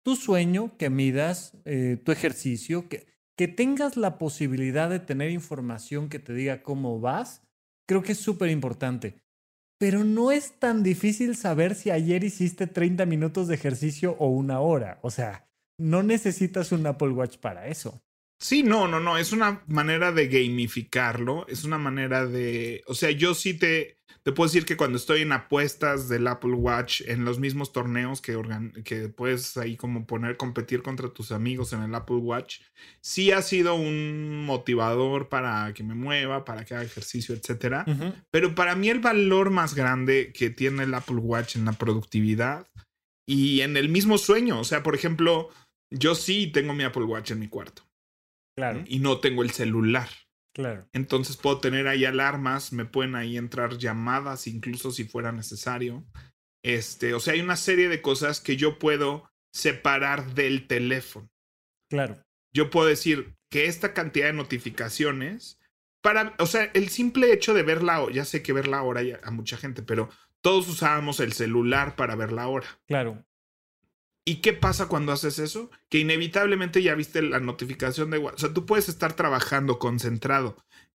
tu 0.05 0.15
sueño, 0.15 0.77
que 0.79 0.89
midas 0.89 1.57
eh, 1.65 2.01
tu 2.05 2.13
ejercicio, 2.13 2.89
que, 2.89 3.07
que 3.37 3.49
tengas 3.49 3.97
la 3.97 4.19
posibilidad 4.19 4.89
de 4.89 5.01
tener 5.01 5.31
información 5.31 6.09
que 6.09 6.19
te 6.19 6.33
diga 6.33 6.63
cómo 6.63 7.01
vas, 7.01 7.43
creo 7.87 8.03
que 8.03 8.13
es 8.13 8.19
súper 8.19 8.51
importante. 8.51 9.19
Pero 9.79 10.05
no 10.05 10.33
es 10.33 10.59
tan 10.59 10.83
difícil 10.83 11.37
saber 11.37 11.75
si 11.75 11.91
ayer 11.91 12.25
hiciste 12.25 12.67
30 12.67 13.05
minutos 13.05 13.47
de 13.47 13.55
ejercicio 13.57 14.17
o 14.19 14.29
una 14.29 14.61
hora. 14.61 14.99
O 15.03 15.11
sea, 15.11 15.47
no 15.79 16.03
necesitas 16.03 16.73
un 16.73 16.87
Apple 16.87 17.11
Watch 17.11 17.37
para 17.37 17.69
eso. 17.69 18.03
Sí, 18.39 18.63
no, 18.63 18.89
no, 18.89 19.01
no, 19.01 19.17
es 19.17 19.33
una 19.33 19.63
manera 19.67 20.13
de 20.13 20.29
gamificarlo, 20.29 21.47
es 21.49 21.65
una 21.65 21.79
manera 21.79 22.27
de, 22.27 22.83
o 22.87 22.95
sea, 22.95 23.11
yo 23.11 23.35
sí 23.35 23.55
te, 23.55 23.99
te 24.27 24.33
puedo 24.33 24.49
decir 24.49 24.65
que 24.67 24.77
cuando 24.77 24.99
estoy 24.99 25.23
en 25.23 25.31
apuestas 25.31 26.09
del 26.09 26.27
Apple 26.27 26.55
Watch, 26.55 27.03
en 27.03 27.25
los 27.25 27.39
mismos 27.39 27.73
torneos 27.73 28.21
que, 28.21 28.37
que 28.85 29.09
puedes 29.09 29.57
ahí 29.57 29.77
como 29.77 30.05
poner, 30.05 30.37
competir 30.37 30.83
contra 30.83 31.11
tus 31.11 31.31
amigos 31.31 31.73
en 31.73 31.83
el 31.83 31.95
Apple 31.95 32.17
Watch, 32.17 32.59
sí 33.01 33.31
ha 33.31 33.41
sido 33.41 33.77
un 33.77 34.45
motivador 34.45 35.29
para 35.29 35.73
que 35.75 35.85
me 35.85 35.95
mueva, 35.95 36.45
para 36.45 36.65
que 36.65 36.75
haga 36.75 36.83
ejercicio, 36.83 37.37
etcétera. 37.37 37.85
Pero 38.33 38.57
para 38.57 38.75
mí 38.75 38.89
el 38.89 38.99
valor 38.99 39.51
más 39.51 39.77
grande 39.77 40.33
que 40.35 40.51
tiene 40.51 40.83
el 40.83 40.95
Apple 40.95 41.19
Watch 41.19 41.55
en 41.55 41.65
la 41.65 41.75
productividad 41.75 42.67
y 43.29 43.61
en 43.61 43.77
el 43.77 43.89
mismo 43.89 44.19
sueño, 44.19 44.59
o 44.59 44.65
sea, 44.65 44.83
por 44.83 44.97
ejemplo, 44.97 45.51
yo 45.89 46.17
sí 46.17 46.49
tengo 46.49 46.75
mi 46.75 46.83
Apple 46.83 47.05
Watch 47.05 47.31
en 47.31 47.39
mi 47.39 47.47
cuarto. 47.47 47.85
Claro. 48.59 48.83
Y 48.89 48.99
no 48.99 49.21
tengo 49.21 49.45
el 49.45 49.53
celular. 49.53 50.09
Claro. 50.57 50.89
Entonces 50.95 51.37
puedo 51.37 51.61
tener 51.61 51.87
ahí 51.87 52.07
alarmas, 52.07 52.73
me 52.73 52.87
pueden 52.87 53.15
ahí 53.15 53.37
entrar 53.37 53.77
llamadas, 53.77 54.47
incluso 54.47 54.91
si 54.91 55.05
fuera 55.05 55.31
necesario. 55.31 56.07
Este, 56.65 57.13
o 57.13 57.21
sea, 57.21 57.35
hay 57.35 57.43
una 57.43 57.57
serie 57.57 57.91
de 57.91 58.01
cosas 58.01 58.41
que 58.41 58.57
yo 58.57 58.79
puedo 58.79 59.31
separar 59.53 60.35
del 60.35 60.67
teléfono. 60.67 61.29
Claro. 61.91 62.23
Yo 62.55 62.71
puedo 62.71 62.87
decir 62.87 63.37
que 63.51 63.67
esta 63.67 63.93
cantidad 63.93 64.29
de 64.29 64.33
notificaciones, 64.33 65.61
para, 66.03 66.35
o 66.39 66.47
sea, 66.47 66.71
el 66.73 66.89
simple 66.89 67.35
hecho 67.35 67.53
de 67.53 67.63
ver 67.63 67.83
la 67.83 68.01
hora, 68.01 68.15
ya 68.15 68.25
sé 68.25 68.43
que 68.43 68.55
ver 68.55 68.67
la 68.67 68.83
hora 68.83 69.03
a 69.23 69.31
mucha 69.31 69.59
gente, 69.59 69.83
pero 69.83 70.09
todos 70.41 70.69
usábamos 70.69 71.21
el 71.21 71.35
celular 71.35 71.97
para 71.97 72.17
ver 72.17 72.33
la 72.33 72.49
hora. 72.49 72.67
Claro. 72.87 73.23
¿Y 74.29 74.37
qué 74.37 74.53
pasa 74.53 74.89
cuando 74.89 75.13
haces 75.13 75.39
eso? 75.39 75.71
Que 75.89 76.01
inevitablemente 76.01 76.83
ya 76.83 76.97
viste 76.97 77.23
la 77.23 77.39
notificación 77.39 78.11
de 78.11 78.19
WhatsApp. 78.19 78.39
O 78.39 78.41
sea, 78.41 78.53
tú 78.55 78.67
puedes 78.67 78.89
estar 78.89 79.13
trabajando 79.15 79.79
concentrado 79.79 80.57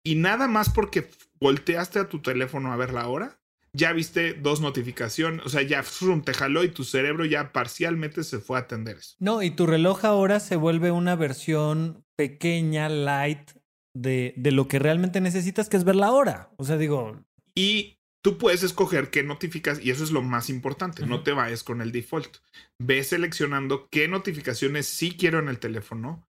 y 0.07 0.15
nada 0.15 0.47
más 0.47 0.69
porque 0.69 1.09
volteaste 1.41 1.99
a 1.99 2.07
tu 2.07 2.21
teléfono 2.21 2.71
a 2.71 2.77
ver 2.77 2.93
la 2.93 3.09
hora, 3.09 3.41
ya 3.73 3.91
viste 3.91 4.33
dos 4.33 4.61
notificaciones. 4.61 5.45
O 5.45 5.49
sea, 5.49 5.61
ya 5.63 5.83
te 6.23 6.33
jaló 6.33 6.63
y 6.63 6.69
tu 6.69 6.85
cerebro 6.85 7.25
ya 7.25 7.51
parcialmente 7.51 8.23
se 8.23 8.39
fue 8.39 8.57
a 8.57 8.61
atender 8.61 8.97
eso. 8.99 9.17
No, 9.19 9.43
y 9.43 9.51
tu 9.51 9.67
reloj 9.67 10.05
ahora 10.05 10.39
se 10.39 10.55
vuelve 10.55 10.91
una 10.91 11.17
versión 11.17 12.05
pequeña, 12.15 12.87
light, 12.87 13.51
de, 13.93 14.33
de 14.37 14.51
lo 14.51 14.69
que 14.69 14.79
realmente 14.79 15.19
necesitas, 15.19 15.67
que 15.67 15.75
es 15.75 15.83
ver 15.83 15.97
la 15.97 16.11
hora. 16.11 16.51
O 16.55 16.63
sea, 16.63 16.77
digo. 16.77 17.19
Y 17.53 17.96
Tú 18.27 18.37
puedes 18.37 18.61
escoger 18.61 19.09
qué 19.09 19.23
notificas 19.23 19.79
y 19.81 19.89
eso 19.89 20.03
es 20.03 20.11
lo 20.11 20.21
más 20.21 20.49
importante. 20.49 21.05
No 21.05 21.23
te 21.23 21.31
vayas 21.31 21.63
con 21.63 21.79
el 21.79 21.93
default. 21.93 22.39
Ve 22.77 23.01
seleccionando 23.01 23.87
qué 23.89 24.09
notificaciones 24.09 24.85
sí 24.85 25.15
quiero 25.17 25.39
en 25.39 25.47
el 25.47 25.59
teléfono, 25.59 26.27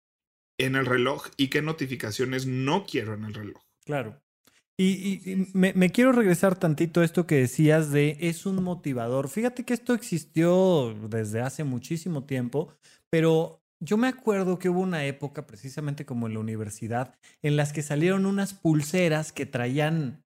en 0.60 0.76
el 0.76 0.86
reloj 0.86 1.26
y 1.36 1.48
qué 1.48 1.60
notificaciones 1.60 2.46
no 2.46 2.86
quiero 2.86 3.14
en 3.14 3.24
el 3.24 3.34
reloj. 3.34 3.60
Claro. 3.84 4.22
Y, 4.78 5.48
me, 5.54 5.72
me, 5.72 5.90
quiero 5.90 6.12
regresar 6.12 6.56
tantito 6.56 7.00
a 7.00 7.04
esto 7.04 7.26
que 7.26 7.34
decías 7.34 7.90
de 7.90 8.16
es 8.20 8.46
un 8.46 8.62
motivador. 8.62 9.28
Fíjate 9.28 9.64
que 9.64 9.74
esto 9.74 9.92
existió 9.92 10.94
desde 11.08 11.40
hace 11.40 11.64
muchísimo 11.64 12.26
tiempo, 12.26 12.72
pero 13.10 13.60
yo 13.80 13.96
me 13.96 14.06
acuerdo 14.06 14.60
que 14.60 14.68
hubo 14.68 14.82
una 14.82 15.04
época, 15.04 15.48
precisamente 15.48 16.06
como 16.06 16.28
en 16.28 16.34
la 16.34 16.38
universidad, 16.38 17.16
en 17.42 17.56
las 17.56 17.72
que 17.72 17.82
salieron 17.82 18.24
unas 18.24 18.54
pulseras 18.54 19.32
que 19.32 19.46
traían 19.46 20.22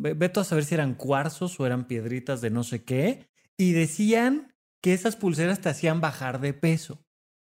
Veto 0.00 0.40
a 0.40 0.44
saber 0.44 0.64
si 0.64 0.74
eran 0.74 0.94
cuarzos 0.94 1.58
o 1.60 1.66
eran 1.66 1.86
piedritas 1.86 2.40
de 2.40 2.50
no 2.50 2.64
sé 2.64 2.84
qué. 2.84 3.28
Y 3.58 3.72
decían 3.72 4.54
que 4.82 4.94
esas 4.94 5.16
pulseras 5.16 5.60
te 5.60 5.68
hacían 5.68 6.00
bajar 6.00 6.40
de 6.40 6.54
peso. 6.54 7.04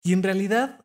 Y 0.02 0.12
en 0.12 0.22
realidad, 0.22 0.84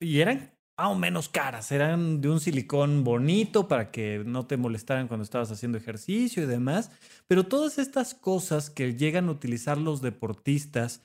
y 0.00 0.20
eran 0.20 0.58
aún 0.78 1.00
menos 1.00 1.28
caras, 1.28 1.72
eran 1.72 2.20
de 2.20 2.30
un 2.30 2.40
silicón 2.40 3.02
bonito 3.02 3.66
para 3.66 3.90
que 3.90 4.22
no 4.24 4.46
te 4.46 4.56
molestaran 4.56 5.08
cuando 5.08 5.24
estabas 5.24 5.50
haciendo 5.50 5.76
ejercicio 5.76 6.44
y 6.44 6.46
demás. 6.46 6.92
Pero 7.26 7.46
todas 7.46 7.78
estas 7.78 8.14
cosas 8.14 8.70
que 8.70 8.94
llegan 8.94 9.28
a 9.28 9.32
utilizar 9.32 9.76
los 9.76 10.00
deportistas, 10.02 11.02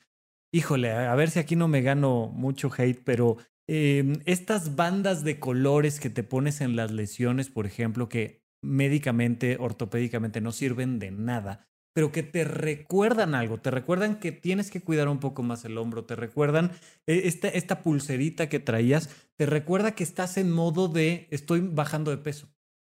híjole, 0.52 0.91
a 0.91 1.16
ver 1.16 1.32
si 1.32 1.39
aquí 1.39 1.56
no 1.56 1.68
me 1.68 1.82
gano 1.82 2.28
mucho 2.28 2.72
hate, 2.76 3.02
pero 3.04 3.38
em, 3.68 4.22
estas 4.26 4.76
bandas 4.76 5.24
de 5.24 5.39
colores 5.39 6.00
que 6.00 6.12
te 6.12 6.24
pones 6.24 6.62
en 6.62 6.76
las 6.76 6.91
lesiones, 6.91 7.50
por 7.50 7.66
ejemplo, 7.66 8.10
que 8.10 8.43
médicamente, 8.64 9.57
ortopédicamente 9.59 10.41
no 10.41 10.51
sirven 10.51 10.99
de 10.99 11.11
nada, 11.11 11.68
pero 11.93 12.11
que 12.11 12.24
te 12.24 12.43
recuerdan 12.43 13.36
algo, 13.36 13.59
te 13.59 13.70
recuerdan 13.70 14.20
que 14.20 14.32
tienes 14.32 14.72
que 14.72 14.82
cuidar 14.82 15.07
un 15.07 15.20
poco 15.20 15.43
más 15.43 15.64
el 15.66 15.78
hombro, 15.78 16.05
te 16.05 16.16
recuerdan 16.16 16.72
eh, 17.05 17.22
esta, 17.26 17.49
esta 17.49 17.84
pulserita 17.84 18.49
que 18.49 18.59
traías, 18.59 19.09
te 19.36 19.45
recuerda 19.45 19.93
que 19.93 20.03
estás 20.03 20.38
en 20.38 20.51
modo 20.51 20.88
de 20.88 21.28
estoy 21.30 21.59
bajando 21.61 22.09
de 22.11 22.18
peso. 22.18 22.49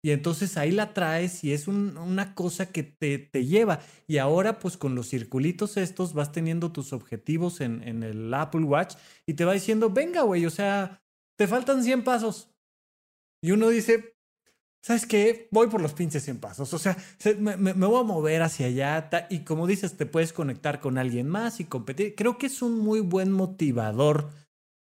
Y 0.02 0.12
entonces 0.12 0.56
ahí 0.56 0.70
la 0.70 0.94
traes 0.94 1.42
y 1.42 1.52
es 1.52 1.66
una 1.66 2.34
cosa 2.36 2.70
que 2.70 2.84
te, 2.84 3.18
te, 3.18 3.44
lleva. 3.44 3.80
Y 4.06 4.18
ahora 4.18 4.60
pues 4.60 4.76
con 4.76 4.94
los 4.94 5.08
circulitos 5.08 5.76
estos 5.76 6.14
vas 6.14 6.30
teniendo 6.30 6.70
tus 6.70 6.92
objetivos 6.92 7.60
en, 7.60 7.82
en 7.82 8.04
el 8.04 8.32
Apple 8.32 8.62
Watch 8.62 8.94
y 9.26 9.34
te 9.34 9.44
va 9.44 9.54
diciendo, 9.54 9.90
venga, 9.90 10.22
güey, 10.22 10.46
o 10.46 10.50
sea, 10.50 11.02
te 11.36 11.48
faltan 11.48 11.82
100 11.82 12.04
pasos. 12.04 12.50
Y 13.42 13.50
uno 13.50 13.68
dice, 13.68 14.15
¿sabes 14.86 15.04
qué? 15.04 15.48
Voy 15.50 15.66
por 15.66 15.80
los 15.80 15.94
pinches 15.94 16.22
100 16.22 16.38
pasos. 16.38 16.72
O 16.72 16.78
sea, 16.78 16.96
me, 17.40 17.72
voy 17.72 18.00
a 18.00 18.04
mover 18.04 18.42
hacia 18.42 18.66
allá. 18.66 19.10
Y 19.30 19.40
como 19.40 19.66
dices, 19.66 19.96
te 19.96 20.06
puedes 20.06 20.32
conectar 20.32 20.78
con 20.78 20.96
alguien 20.96 21.28
más 21.28 21.58
y 21.58 21.64
competir. 21.64 22.14
Creo 22.14 22.38
que 22.38 22.46
es 22.46 22.62
un 22.62 22.78
muy 22.78 23.00
buen 23.00 23.32
motivador. 23.32 24.30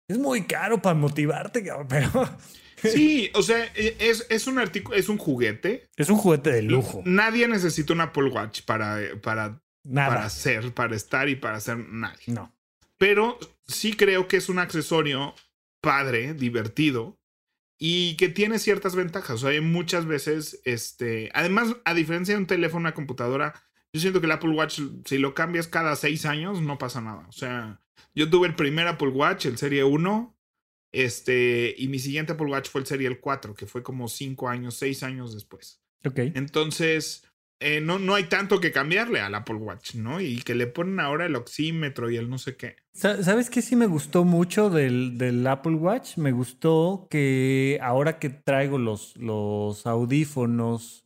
Es 0.06 0.16
muy 0.16 0.42
caro 0.42 0.80
para 0.80 0.94
motivarte, 0.94 1.64
pero... 1.88 2.10
Sí, 2.80 3.28
o 3.34 3.42
sea, 3.42 3.64
e, 3.74 3.96
es, 3.98 4.24
es 4.30 4.46
un 4.46 4.60
artículo, 4.60 4.96
es 4.96 5.08
un 5.08 5.18
juguete. 5.18 5.88
Es 5.96 6.10
un 6.10 6.16
juguete 6.16 6.52
de 6.52 6.62
lujo. 6.62 7.02
Nadie 7.04 7.48
necesita 7.48 7.92
un 7.92 8.00
Apple 8.02 8.30
Watch 8.30 8.62
para, 8.62 9.00
para, 9.20 9.60
para 9.92 10.24
hacer, 10.24 10.72
para 10.72 10.94
estar 10.94 11.28
y 11.28 11.34
para 11.34 11.56
hacer 11.56 11.76
nadie. 11.76 12.22
No. 12.28 12.54
Pero 12.96 13.36
sí 13.66 13.94
creo 13.94 14.28
que 14.28 14.36
es 14.36 14.48
un 14.48 14.60
accesorio 14.60 15.34
padre, 15.80 16.34
divertido, 16.34 17.17
y 17.78 18.16
que 18.16 18.28
tiene 18.28 18.58
ciertas 18.58 18.96
ventajas. 18.96 19.36
O 19.36 19.38
sea, 19.38 19.50
hay 19.50 19.60
muchas 19.60 20.06
veces, 20.06 20.60
este, 20.64 21.30
además, 21.32 21.76
a 21.84 21.94
diferencia 21.94 22.34
de 22.34 22.40
un 22.40 22.46
teléfono, 22.46 22.80
una 22.80 22.94
computadora, 22.94 23.54
yo 23.92 24.00
siento 24.00 24.20
que 24.20 24.26
el 24.26 24.32
Apple 24.32 24.50
Watch, 24.50 24.80
si 25.04 25.18
lo 25.18 25.34
cambias 25.34 25.68
cada 25.68 25.96
seis 25.96 26.26
años, 26.26 26.60
no 26.60 26.76
pasa 26.76 27.00
nada. 27.00 27.26
O 27.28 27.32
sea, 27.32 27.80
yo 28.14 28.28
tuve 28.28 28.48
el 28.48 28.54
primer 28.54 28.86
Apple 28.88 29.08
Watch, 29.08 29.46
el 29.46 29.56
Serie 29.56 29.84
1, 29.84 30.36
este, 30.92 31.74
y 31.78 31.88
mi 31.88 31.98
siguiente 31.98 32.32
Apple 32.32 32.48
Watch 32.48 32.68
fue 32.68 32.80
el 32.80 32.86
Serie 32.86 33.18
4, 33.18 33.54
que 33.54 33.66
fue 33.66 33.82
como 33.82 34.08
cinco 34.08 34.48
años, 34.48 34.74
seis 34.74 35.02
años 35.02 35.32
después. 35.32 35.80
Ok. 36.04 36.18
Entonces, 36.34 37.24
eh, 37.60 37.80
no, 37.80 37.98
no 37.98 38.14
hay 38.14 38.24
tanto 38.24 38.60
que 38.60 38.70
cambiarle 38.70 39.20
al 39.20 39.34
Apple 39.34 39.56
Watch, 39.56 39.94
¿no? 39.94 40.20
Y 40.20 40.42
que 40.42 40.54
le 40.54 40.68
ponen 40.68 41.00
ahora 41.00 41.26
el 41.26 41.34
oxímetro 41.34 42.08
y 42.10 42.16
el 42.16 42.30
no 42.30 42.38
sé 42.38 42.56
qué. 42.56 42.76
¿Sabes 42.92 43.50
qué 43.50 43.62
sí 43.62 43.74
me 43.74 43.86
gustó 43.86 44.24
mucho 44.24 44.70
del, 44.70 45.18
del, 45.18 45.46
Apple 45.46 45.74
Watch? 45.74 46.18
Me 46.18 46.30
gustó 46.30 47.08
que 47.10 47.78
ahora 47.82 48.18
que 48.18 48.30
traigo 48.30 48.78
los, 48.78 49.16
los 49.16 49.86
audífonos, 49.86 51.04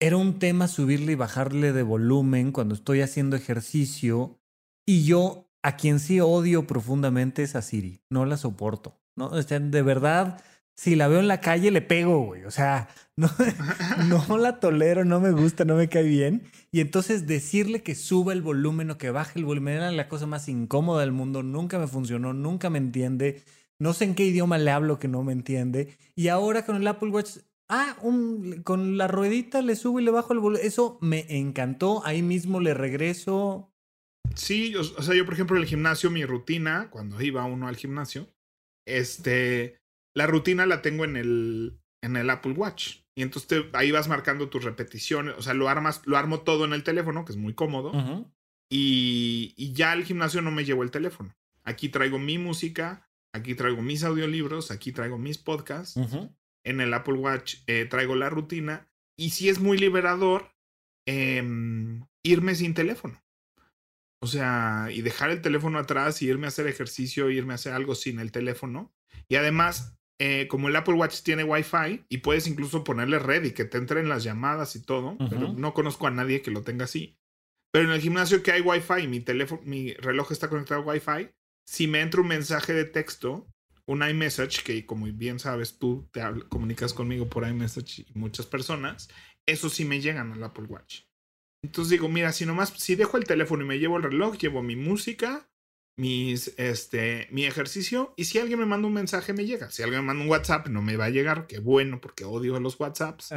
era 0.00 0.16
un 0.16 0.38
tema 0.38 0.68
subirle 0.68 1.12
y 1.12 1.16
bajarle 1.16 1.72
de 1.72 1.82
volumen 1.82 2.52
cuando 2.52 2.74
estoy 2.74 3.00
haciendo 3.00 3.36
ejercicio. 3.36 4.40
Y 4.86 5.04
yo, 5.04 5.50
a 5.62 5.76
quien 5.76 6.00
sí 6.00 6.20
odio 6.20 6.66
profundamente 6.66 7.42
es 7.42 7.56
a 7.56 7.62
Siri. 7.62 8.02
No 8.10 8.26
la 8.26 8.36
soporto. 8.36 9.00
¿no? 9.16 9.26
O 9.26 9.42
de 9.42 9.82
verdad 9.82 10.42
si 10.76 10.94
la 10.94 11.08
veo 11.08 11.20
en 11.20 11.28
la 11.28 11.40
calle 11.40 11.70
le 11.70 11.82
pego, 11.82 12.24
güey. 12.26 12.44
O 12.44 12.50
sea, 12.50 12.88
no, 13.16 13.30
no 14.08 14.38
la 14.38 14.60
tolero, 14.60 15.04
no 15.04 15.20
me 15.20 15.32
gusta, 15.32 15.64
no 15.64 15.76
me 15.76 15.88
cae 15.88 16.04
bien. 16.04 16.42
Y 16.70 16.80
entonces 16.80 17.26
decirle 17.26 17.82
que 17.82 17.94
suba 17.94 18.32
el 18.32 18.42
volumen 18.42 18.90
o 18.90 18.98
que 18.98 19.10
baje 19.10 19.38
el 19.38 19.44
volumen 19.44 19.74
era 19.74 19.90
la 19.90 20.08
cosa 20.08 20.26
más 20.26 20.48
incómoda 20.48 21.00
del 21.00 21.12
mundo. 21.12 21.42
Nunca 21.42 21.78
me 21.78 21.88
funcionó, 21.88 22.32
nunca 22.32 22.70
me 22.70 22.78
entiende. 22.78 23.42
No 23.78 23.92
sé 23.92 24.04
en 24.04 24.14
qué 24.14 24.24
idioma 24.24 24.58
le 24.58 24.70
hablo 24.70 24.98
que 24.98 25.08
no 25.08 25.22
me 25.22 25.32
entiende. 25.32 25.96
Y 26.14 26.28
ahora 26.28 26.64
con 26.64 26.76
el 26.76 26.86
Apple 26.86 27.10
Watch 27.10 27.38
Ah, 27.68 27.96
un, 28.02 28.62
con 28.62 28.96
la 28.96 29.08
ruedita 29.08 29.60
le 29.60 29.74
subo 29.74 29.98
y 29.98 30.04
le 30.04 30.12
bajo 30.12 30.32
el 30.32 30.38
volumen. 30.38 30.64
Eso 30.64 30.98
me 31.00 31.26
encantó. 31.28 32.04
Ahí 32.04 32.22
mismo 32.22 32.60
le 32.60 32.74
regreso. 32.74 33.72
Sí, 34.34 34.74
o, 34.76 34.84
sea, 34.84 35.14
yo 35.14 35.24
por 35.24 35.34
ejemplo 35.34 35.56
en 35.56 35.62
el 35.62 35.68
gimnasio, 35.68 36.10
mi 36.10 36.24
rutina, 36.24 36.88
cuando 36.90 37.20
iba 37.20 37.44
uno 37.44 37.66
al 37.66 37.76
gimnasio, 37.76 38.28
este, 38.86 39.80
la 40.16 40.26
rutina 40.26 40.64
la 40.64 40.80
tengo 40.80 41.04
en 41.04 41.16
el, 41.16 41.78
en 42.02 42.16
el 42.16 42.30
Apple 42.30 42.52
Watch. 42.52 43.00
Y 43.14 43.22
entonces 43.22 43.66
ahí 43.74 43.90
vas 43.90 44.08
marcando 44.08 44.48
tus 44.48 44.64
repeticiones, 44.64 45.34
o 45.36 45.42
sea, 45.42 45.52
lo 45.52 45.68
armas, 45.68 46.00
lo 46.06 46.16
armo 46.16 46.40
todo 46.40 46.64
en 46.64 46.72
el 46.72 46.82
teléfono, 46.82 47.26
que 47.26 47.32
es 47.32 47.38
muy 47.38 47.52
cómodo. 47.52 47.92
y, 48.70 49.52
y, 49.56 49.72
ya 49.74 49.92
al 49.92 50.04
gimnasio 50.04 50.40
no 50.40 50.50
me 50.50 50.64
llevo 50.64 50.82
el 50.82 50.90
teléfono. 50.90 51.36
Aquí 51.64 51.90
traigo 51.90 52.18
mi 52.18 52.38
música, 52.38 53.10
aquí 53.34 53.54
traigo 53.54 53.82
mis 53.82 54.04
audiolibros, 54.04 54.70
aquí 54.70 54.90
traigo 54.90 55.18
mis 55.18 55.36
podcasts. 55.36 56.00
En 56.64 56.80
el 56.80 56.94
Apple 56.94 57.14
Watch 57.14 57.56
eh, 57.66 57.84
traigo 57.84 58.16
la 58.16 58.30
rutina. 58.30 58.88
Y 59.18 59.30
si 59.30 59.50
es 59.50 59.60
muy 59.60 59.76
liberador 59.76 60.50
em, 61.06 62.06
irme 62.24 62.54
sin 62.54 62.72
teléfono. 62.72 63.22
O 64.22 64.26
sea, 64.26 64.88
y 64.90 65.02
dejar 65.02 65.30
el 65.30 65.42
teléfono 65.42 65.78
atrás 65.78 66.22
y 66.22 66.26
irme 66.26 66.46
a 66.46 66.48
hacer 66.48 66.66
ejercicio, 66.66 67.28
irme 67.28 67.52
a 67.52 67.56
hacer 67.56 67.74
algo 67.74 67.94
sin 67.94 68.18
el 68.18 68.32
teléfono. 68.32 68.94
Y 69.28 69.36
además, 69.36 69.95
eh, 70.18 70.46
como 70.48 70.68
el 70.68 70.76
Apple 70.76 70.94
Watch 70.94 71.22
tiene 71.22 71.44
Wi-Fi 71.44 72.06
y 72.08 72.18
puedes 72.18 72.46
incluso 72.46 72.84
ponerle 72.84 73.18
red 73.18 73.44
y 73.44 73.52
que 73.52 73.64
te 73.64 73.78
entren 73.78 74.08
las 74.08 74.24
llamadas 74.24 74.74
y 74.76 74.82
todo, 74.82 75.16
pero 75.30 75.52
no 75.52 75.74
conozco 75.74 76.06
a 76.06 76.10
nadie 76.10 76.42
que 76.42 76.50
lo 76.50 76.62
tenga 76.62 76.84
así. 76.84 77.18
Pero 77.70 77.88
en 77.88 77.94
el 77.94 78.00
gimnasio 78.00 78.42
que 78.42 78.52
hay 78.52 78.62
Wi-Fi 78.62 79.02
y 79.02 79.08
mi 79.08 79.20
teléfono, 79.20 79.60
mi 79.64 79.92
reloj 79.94 80.32
está 80.32 80.48
conectado 80.48 80.80
a 80.80 80.84
Wi-Fi, 80.84 81.28
si 81.66 81.86
me 81.86 82.00
entra 82.00 82.22
un 82.22 82.28
mensaje 82.28 82.72
de 82.72 82.84
texto, 82.84 83.46
un 83.86 84.02
iMessage, 84.02 84.62
que 84.62 84.86
como 84.86 85.06
bien 85.06 85.38
sabes 85.38 85.78
tú 85.78 86.08
te 86.12 86.22
comunicas 86.48 86.94
conmigo 86.94 87.28
por 87.28 87.46
iMessage 87.46 88.00
y 88.00 88.06
muchas 88.14 88.46
personas, 88.46 89.08
eso 89.44 89.68
sí 89.68 89.84
me 89.84 90.00
llegan 90.00 90.32
al 90.32 90.42
Apple 90.42 90.66
Watch. 90.66 91.02
Entonces 91.62 91.90
digo, 91.90 92.08
mira, 92.08 92.32
si 92.32 92.46
nomás, 92.46 92.70
si 92.70 92.94
dejo 92.94 93.16
el 93.16 93.24
teléfono 93.24 93.64
y 93.64 93.66
me 93.66 93.78
llevo 93.78 93.96
el 93.96 94.04
reloj, 94.04 94.36
llevo 94.38 94.62
mi 94.62 94.76
música, 94.76 95.48
mis, 95.96 96.52
este, 96.58 97.26
mi 97.30 97.46
ejercicio, 97.46 98.12
y 98.16 98.24
si 98.24 98.38
alguien 98.38 98.58
me 98.58 98.66
manda 98.66 98.86
un 98.86 98.94
mensaje, 98.94 99.32
me 99.32 99.46
llega. 99.46 99.70
Si 99.70 99.82
alguien 99.82 100.02
me 100.02 100.08
manda 100.08 100.22
un 100.22 100.30
WhatsApp, 100.30 100.68
no 100.68 100.82
me 100.82 100.96
va 100.96 101.06
a 101.06 101.10
llegar, 101.10 101.46
qué 101.46 101.58
bueno, 101.58 102.00
porque 102.00 102.24
odio 102.24 102.60
los 102.60 102.78
WhatsApps. 102.78 103.30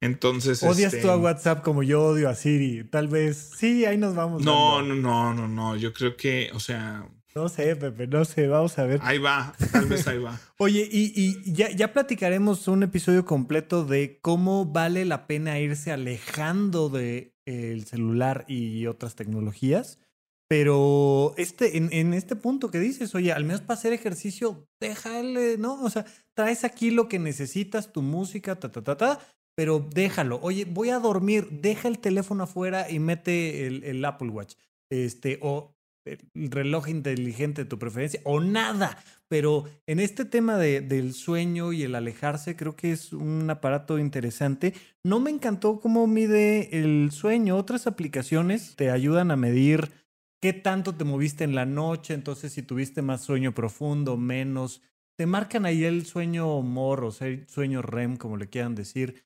Entonces. 0.00 0.62
¿Odias 0.62 0.92
tú 0.92 1.08
a 1.08 1.14
este, 1.14 1.22
WhatsApp 1.22 1.62
como 1.62 1.82
yo 1.82 2.02
odio 2.04 2.28
a 2.28 2.34
Siri? 2.34 2.84
Tal 2.84 3.08
vez. 3.08 3.52
Sí, 3.56 3.86
ahí 3.86 3.96
nos 3.96 4.14
vamos. 4.14 4.42
No, 4.44 4.82
no, 4.82 4.94
no, 4.94 5.32
no, 5.32 5.48
no. 5.48 5.76
Yo 5.76 5.92
creo 5.92 6.16
que, 6.16 6.50
o 6.54 6.60
sea. 6.60 7.08
No 7.34 7.48
sé, 7.48 7.76
Pepe, 7.76 8.06
no 8.08 8.26
sé, 8.26 8.46
vamos 8.46 8.78
a 8.78 8.84
ver. 8.84 9.00
Ahí 9.02 9.16
va, 9.16 9.54
tal 9.72 9.86
vez 9.86 10.06
ahí 10.06 10.18
va. 10.18 10.38
Oye, 10.58 10.86
y, 10.92 11.14
y 11.16 11.52
ya, 11.54 11.70
ya, 11.70 11.94
platicaremos 11.94 12.68
un 12.68 12.82
episodio 12.82 13.24
completo 13.24 13.86
de 13.86 14.18
cómo 14.20 14.66
vale 14.66 15.06
la 15.06 15.26
pena 15.26 15.58
irse 15.58 15.92
alejando 15.92 16.90
de 16.90 17.32
el 17.46 17.86
celular 17.86 18.44
y 18.48 18.86
otras 18.86 19.14
tecnologías. 19.14 19.98
Pero 20.52 21.32
este, 21.38 21.78
en, 21.78 22.12
este 22.12 22.36
punto 22.36 22.70
que 22.70 22.78
dices, 22.78 23.14
oye, 23.14 23.32
al 23.32 23.42
menos 23.42 23.62
para 23.62 23.78
hacer 23.78 23.94
ejercicio, 23.94 24.68
déjale, 24.82 25.56
¿no? 25.56 25.82
O 25.82 25.88
sea, 25.88 26.04
traes 26.34 26.64
aquí 26.64 26.90
lo 26.90 27.08
que 27.08 27.18
necesitas, 27.18 27.90
tu 27.90 28.02
música, 28.02 28.56
ta, 28.56 28.70
ta, 28.70 28.84
ta, 28.84 28.98
ta, 28.98 29.18
pero 29.56 29.78
déjalo. 29.78 30.40
Oye, 30.42 30.66
voy 30.66 30.90
a 30.90 30.98
dormir, 30.98 31.48
deja 31.50 31.88
el 31.88 32.00
teléfono 32.00 32.44
afuera 32.44 32.90
y 32.90 32.98
mete 32.98 33.66
el, 33.66 33.82
el 33.82 34.04
Apple 34.04 34.28
Watch. 34.28 34.56
Este, 34.90 35.38
o 35.40 35.74
el 36.04 36.50
reloj 36.50 36.86
inteligente 36.90 37.62
de 37.62 37.70
tu 37.70 37.78
preferencia, 37.78 38.20
o 38.24 38.38
nada. 38.40 38.98
Pero 39.28 39.64
en 39.86 40.00
este 40.00 40.26
tema 40.26 40.58
de, 40.58 40.82
del 40.82 41.14
sueño 41.14 41.72
y 41.72 41.84
el 41.84 41.94
alejarse, 41.94 42.56
creo 42.56 42.76
que 42.76 42.92
es 42.92 43.14
un 43.14 43.48
aparato 43.48 43.98
interesante. 43.98 44.74
No 45.02 45.18
me 45.18 45.30
encantó 45.30 45.80
cómo 45.80 46.06
mide 46.06 46.78
el 46.78 47.10
sueño. 47.10 47.56
Otras 47.56 47.86
aplicaciones 47.86 48.76
te 48.76 48.90
ayudan 48.90 49.30
a 49.30 49.36
medir 49.36 50.01
qué 50.42 50.52
tanto 50.52 50.96
te 50.96 51.04
moviste 51.04 51.44
en 51.44 51.54
la 51.54 51.64
noche, 51.64 52.14
entonces 52.14 52.52
si 52.52 52.62
tuviste 52.62 53.00
más 53.00 53.22
sueño 53.22 53.54
profundo, 53.54 54.16
menos. 54.16 54.82
Te 55.16 55.24
marcan 55.24 55.64
ahí 55.64 55.84
el 55.84 56.04
sueño 56.04 56.60
MOR 56.62 57.04
o 57.04 57.12
sueño 57.12 57.80
REM, 57.80 58.16
como 58.16 58.36
le 58.36 58.48
quieran 58.48 58.74
decir. 58.74 59.24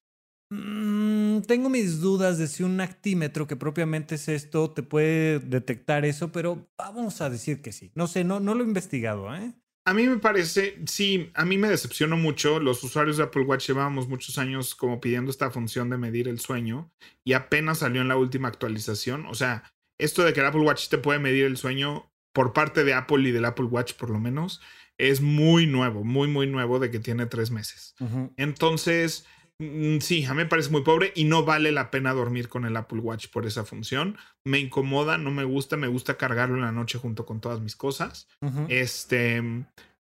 Mm, 0.51 1.41
tengo 1.41 1.71
mis 1.71 2.01
dudas 2.01 2.37
de 2.37 2.47
si 2.47 2.65
un 2.65 2.81
actímetro, 2.83 3.47
que 3.47 3.57
propiamente 3.57 4.17
es 4.17 4.29
esto, 4.29 4.71
te 4.71 4.83
puede 4.83 5.39
detectar 5.39 6.05
eso, 6.05 6.31
pero 6.33 6.69
vamos 6.77 7.23
a 7.23 7.31
decir 7.31 7.63
que 7.63 7.73
sí. 7.73 7.91
No 7.95 8.07
sé, 8.09 8.23
no, 8.23 8.39
no 8.39 8.55
lo 8.55 8.63
he 8.63 8.67
investigado, 8.67 9.35
¿eh? 9.35 9.55
A 9.87 9.95
mí 9.95 10.07
me 10.07 10.19
parece, 10.19 10.83
sí, 10.87 11.31
a 11.35 11.45
mí 11.45 11.57
me 11.57 11.69
decepcionó 11.69 12.17
mucho. 12.17 12.61
Los 12.61 12.83
usuarios 12.83 13.17
de 13.17 13.23
Apple 13.23 13.45
Watch 13.45 13.69
llevábamos 13.69 14.09
muchos 14.09 14.37
años 14.37 14.75
como 14.75 15.01
pidiendo 15.01 15.31
esta 15.31 15.51
función 15.51 15.89
de 15.89 15.97
medir 15.97 16.29
el 16.29 16.41
sueño 16.41 16.91
y 17.25 17.35
apenas 17.35 17.79
salió 17.79 18.03
en 18.03 18.09
la 18.09 18.17
última 18.17 18.49
actualización. 18.49 19.27
O 19.27 19.35
sea, 19.35 19.63
esto 19.99 20.25
de 20.25 20.33
que 20.33 20.41
el 20.41 20.47
Apple 20.47 20.63
Watch 20.63 20.89
te 20.89 20.99
puede 20.99 21.19
medir 21.19 21.45
el 21.45 21.57
sueño 21.57 22.11
por 22.33 22.53
parte 22.53 22.85
de 22.85 22.95
Apple 22.95 23.29
y 23.29 23.33
del 23.33 23.45
Apple 23.45 23.67
Watch 23.67 23.95
por 23.95 24.11
lo 24.11 24.19
menos, 24.19 24.61
es 24.99 25.21
muy 25.21 25.67
nuevo, 25.67 26.05
muy, 26.05 26.29
muy 26.29 26.47
nuevo 26.47 26.79
de 26.79 26.91
que 26.91 26.99
tiene 26.99 27.27
tres 27.27 27.51
meses. 27.51 27.95
Entonces, 28.37 29.27
Mm, 29.59 30.01
sí, 30.01 30.25
a 30.27 30.31
mí 30.33 30.39
me 30.39 30.47
parece 30.47 30.71
muy 30.71 30.83
pobre 30.83 31.13
y 31.15 31.25
no 31.25 31.45
vale 31.45 31.73
la 31.73 31.91
pena 31.91 32.13
dormir 32.13 32.49
con 32.49 32.67
el 32.67 32.77
Apple 32.77 33.01
Watch 33.01 33.29
por 33.29 33.47
esa 33.47 33.65
función. 33.65 34.19
Me 34.45 34.59
incomoda, 34.59 35.17
no 35.19 35.31
me 35.31 35.45
gusta, 35.45 35.77
me 35.77 35.89
gusta 35.89 36.17
cargarlo 36.17 36.57
en 36.57 36.63
la 36.63 36.73
noche 36.73 36.99
junto 36.99 37.25
con 37.25 37.41
todas 37.41 37.61
mis 37.61 37.75
cosas. 37.75 38.29
Este, 38.69 39.43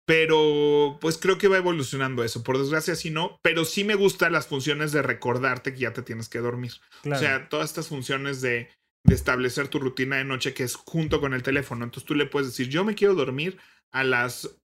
pero 0.04 0.98
pues 1.00 1.16
creo 1.16 1.38
que 1.38 1.48
va 1.48 1.56
evolucionando 1.56 2.24
eso. 2.24 2.42
Por 2.42 2.58
desgracia, 2.58 2.94
sí 2.94 3.10
no, 3.10 3.38
pero 3.42 3.64
sí 3.64 3.84
me 3.84 3.94
gustan 3.94 4.32
las 4.32 4.46
funciones 4.46 4.92
de 4.92 5.02
recordarte 5.02 5.72
que 5.72 5.80
ya 5.80 5.92
te 5.92 6.02
tienes 6.02 6.28
que 6.28 6.40
dormir. 6.40 6.72
O 7.10 7.16
sea, 7.16 7.48
todas 7.48 7.70
estas 7.70 7.88
funciones 7.88 8.42
de, 8.42 8.68
de 9.08 9.14
establecer 9.14 9.68
tu 9.68 9.78
rutina 9.78 10.16
de 10.16 10.24
noche 10.24 10.54
que 10.54 10.64
es 10.64 10.74
junto 10.76 11.20
con 11.20 11.34
el 11.34 11.42
teléfono. 11.42 11.84
Entonces 11.84 12.06
tú 12.06 12.14
le 12.14 12.26
puedes 12.26 12.48
decir, 12.48 12.68
yo 12.68 12.84
me 12.84 12.94
quiero 12.94 13.14
dormir 13.14 13.58
a 13.90 14.04
las 14.04 14.58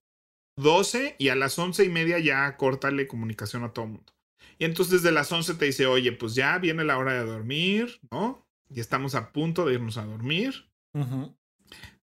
12 0.57 1.15
y 1.17 1.29
a 1.29 1.35
las 1.35 1.57
once 1.59 1.83
y 1.83 1.89
media 1.89 2.19
ya 2.19 2.55
córtale 2.57 3.07
comunicación 3.07 3.63
a 3.63 3.73
todo 3.73 3.85
el 3.85 3.91
mundo. 3.91 4.13
Y 4.57 4.65
entonces 4.65 5.01
desde 5.01 5.13
las 5.13 5.31
11 5.31 5.55
te 5.55 5.65
dice, 5.65 5.85
oye, 5.87 6.11
pues 6.11 6.35
ya 6.35 6.57
viene 6.59 6.83
la 6.83 6.97
hora 6.97 7.13
de 7.13 7.25
dormir, 7.25 7.99
¿no? 8.11 8.47
Y 8.69 8.79
estamos 8.79 9.15
a 9.15 9.31
punto 9.31 9.65
de 9.65 9.73
irnos 9.73 9.97
a 9.97 10.05
dormir. 10.05 10.69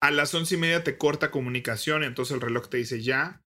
A 0.00 0.10
las 0.10 0.32
once 0.34 0.54
y 0.54 0.58
media 0.58 0.84
te 0.84 0.96
corta 0.96 1.30
comunicación, 1.30 2.04
entonces 2.04 2.34
el 2.34 2.40
reloj 2.40 2.68
te 2.68 2.76
dice 2.76 3.02
ya. 3.02 3.42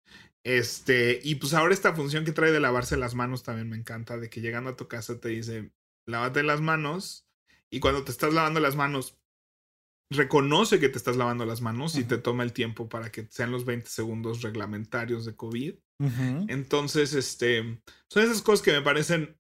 Este, 0.45 1.21
y 1.25 1.37
pues 1.37 1.55
ahora 1.55 1.73
esta 1.73 1.95
función 1.95 2.25
que 2.25 2.33
trae 2.33 2.53
de 2.53 2.61
lavarse 2.61 2.97
las 2.97 3.15
manos 3.15 3.43
también 3.43 3.69
me 3.69 3.77
encanta, 3.77 4.19
de 4.19 4.29
que 4.29 4.43
llegando 4.43 4.71
a 4.71 4.77
tu 4.77 4.87
casa 4.87 5.19
te 5.19 5.31
dice, 5.31 5.73
lávate 6.07 6.43
las 6.43 6.61
manos. 6.61 7.24
Y 7.75 7.81
cuando 7.81 8.05
te 8.05 8.13
estás 8.13 8.33
lavando 8.33 8.61
las 8.61 8.77
manos, 8.77 9.19
reconoce 10.09 10.79
que 10.79 10.89
te 10.89 10.97
estás 10.97 11.17
lavando 11.17 11.45
las 11.45 11.61
manos 11.61 11.97
y 11.97 12.05
te 12.05 12.19
toma 12.19 12.45
el 12.45 12.53
tiempo 12.53 12.89
para 12.89 13.11
que 13.11 13.27
sean 13.29 13.51
los 13.51 13.65
20 13.65 13.91
segundos 13.91 14.43
reglamentarios 14.43 15.25
de 15.25 15.35
COVID. 15.35 15.75
Entonces, 16.47 17.15
este, 17.15 17.83
son 18.09 18.23
esas 18.23 18.43
cosas 18.43 18.63
que 18.63 18.71
me 18.71 18.81
parecen 18.81 19.37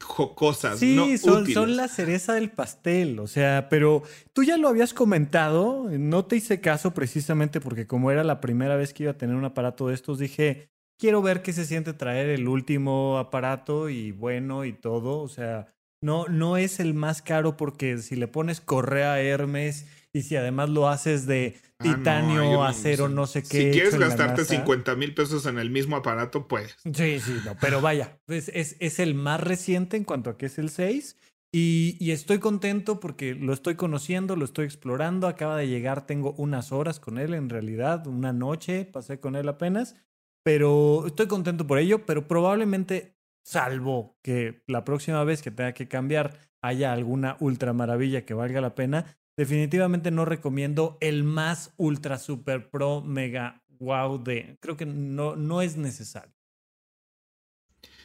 jocosas. 0.00 0.78
Sí, 0.78 0.96
no 0.96 1.18
son, 1.18 1.46
son, 1.46 1.76
la 1.76 1.88
cereza 1.88 2.32
del 2.32 2.50
pastel, 2.50 3.18
o 3.18 3.26
sea, 3.26 3.68
pero 3.68 4.02
tú 4.32 4.44
ya 4.44 4.56
lo 4.56 4.68
habías 4.68 4.94
comentado, 4.94 5.90
no 5.90 6.24
te 6.24 6.36
hice 6.36 6.62
caso 6.62 6.94
precisamente 6.94 7.60
porque 7.60 7.86
como 7.86 8.10
era 8.10 8.24
la 8.24 8.40
primera 8.40 8.76
vez 8.76 8.94
que 8.94 9.02
iba 9.02 9.12
a 9.12 9.18
tener 9.18 9.36
un 9.36 9.44
aparato 9.44 9.88
de 9.88 9.94
estos, 9.94 10.18
dije, 10.18 10.70
quiero 10.98 11.20
ver 11.20 11.42
qué 11.42 11.52
se 11.52 11.66
siente 11.66 11.92
traer 11.92 12.30
el 12.30 12.48
último 12.48 13.18
aparato 13.18 13.90
y 13.90 14.12
bueno 14.12 14.64
y 14.64 14.72
todo, 14.72 15.18
o 15.18 15.28
sea, 15.28 15.74
no, 16.02 16.26
no 16.26 16.56
es 16.56 16.80
el 16.80 16.94
más 16.94 17.22
caro 17.22 17.56
porque 17.56 17.98
si 17.98 18.16
le 18.16 18.28
pones 18.28 18.60
correa 18.60 19.20
Hermes 19.20 19.86
y 20.12 20.22
si 20.22 20.36
además 20.36 20.68
lo 20.68 20.88
haces 20.88 21.26
de 21.26 21.56
ah, 21.78 21.82
titanio, 21.82 22.64
acero, 22.64 23.08
no 23.08 23.26
sé 23.26 23.42
qué. 23.42 23.48
Si 23.48 23.70
quieres 23.70 23.98
gastarte 23.98 24.44
50 24.44 24.94
mil 24.96 25.14
pesos 25.14 25.46
en 25.46 25.58
el 25.58 25.70
mismo 25.70 25.96
aparato, 25.96 26.48
pues. 26.48 26.76
Sí, 26.92 27.20
sí, 27.20 27.40
no, 27.44 27.56
pero 27.60 27.80
vaya, 27.80 28.18
es, 28.26 28.50
es, 28.52 28.76
es, 28.80 28.98
el 28.98 29.14
más 29.14 29.40
reciente 29.40 29.96
en 29.96 30.04
cuanto 30.04 30.30
a 30.30 30.36
que 30.36 30.46
es 30.46 30.58
el 30.58 30.68
6. 30.68 31.16
Y, 31.54 31.96
y, 32.00 32.12
estoy 32.12 32.38
contento 32.38 32.98
porque 32.98 33.34
lo 33.34 33.52
estoy 33.52 33.74
conociendo, 33.74 34.36
lo 34.36 34.44
estoy 34.46 34.64
explorando. 34.64 35.28
Acaba 35.28 35.56
de 35.56 35.68
llegar, 35.68 36.06
tengo 36.06 36.34
unas 36.38 36.72
horas 36.72 36.98
con 36.98 37.18
él 37.18 37.34
en 37.34 37.50
realidad, 37.50 38.06
una 38.06 38.32
noche 38.32 38.86
pasé 38.86 39.20
con 39.20 39.36
él 39.36 39.48
apenas. 39.48 39.96
Pero 40.44 41.06
estoy 41.06 41.26
contento 41.28 41.66
por 41.66 41.78
ello, 41.78 42.04
pero 42.04 42.26
probablemente, 42.26 43.14
salvo 43.44 44.18
que 44.22 44.62
la 44.66 44.84
próxima 44.84 45.22
vez 45.24 45.42
que 45.42 45.50
tenga 45.50 45.72
que 45.72 45.88
cambiar 45.88 46.38
haya 46.62 46.92
alguna 46.92 47.36
ultra 47.40 47.72
maravilla 47.72 48.24
que 48.24 48.34
valga 48.34 48.60
la 48.60 48.74
pena, 48.74 49.18
definitivamente 49.36 50.10
no 50.10 50.24
recomiendo 50.24 50.98
el 51.00 51.24
más 51.24 51.74
ultra 51.76 52.18
super 52.18 52.70
pro 52.70 53.02
mega 53.02 53.62
wow 53.68 54.22
de. 54.22 54.58
Creo 54.60 54.76
que 54.76 54.86
no, 54.86 55.36
no 55.36 55.62
es 55.62 55.76
necesario. 55.76 56.34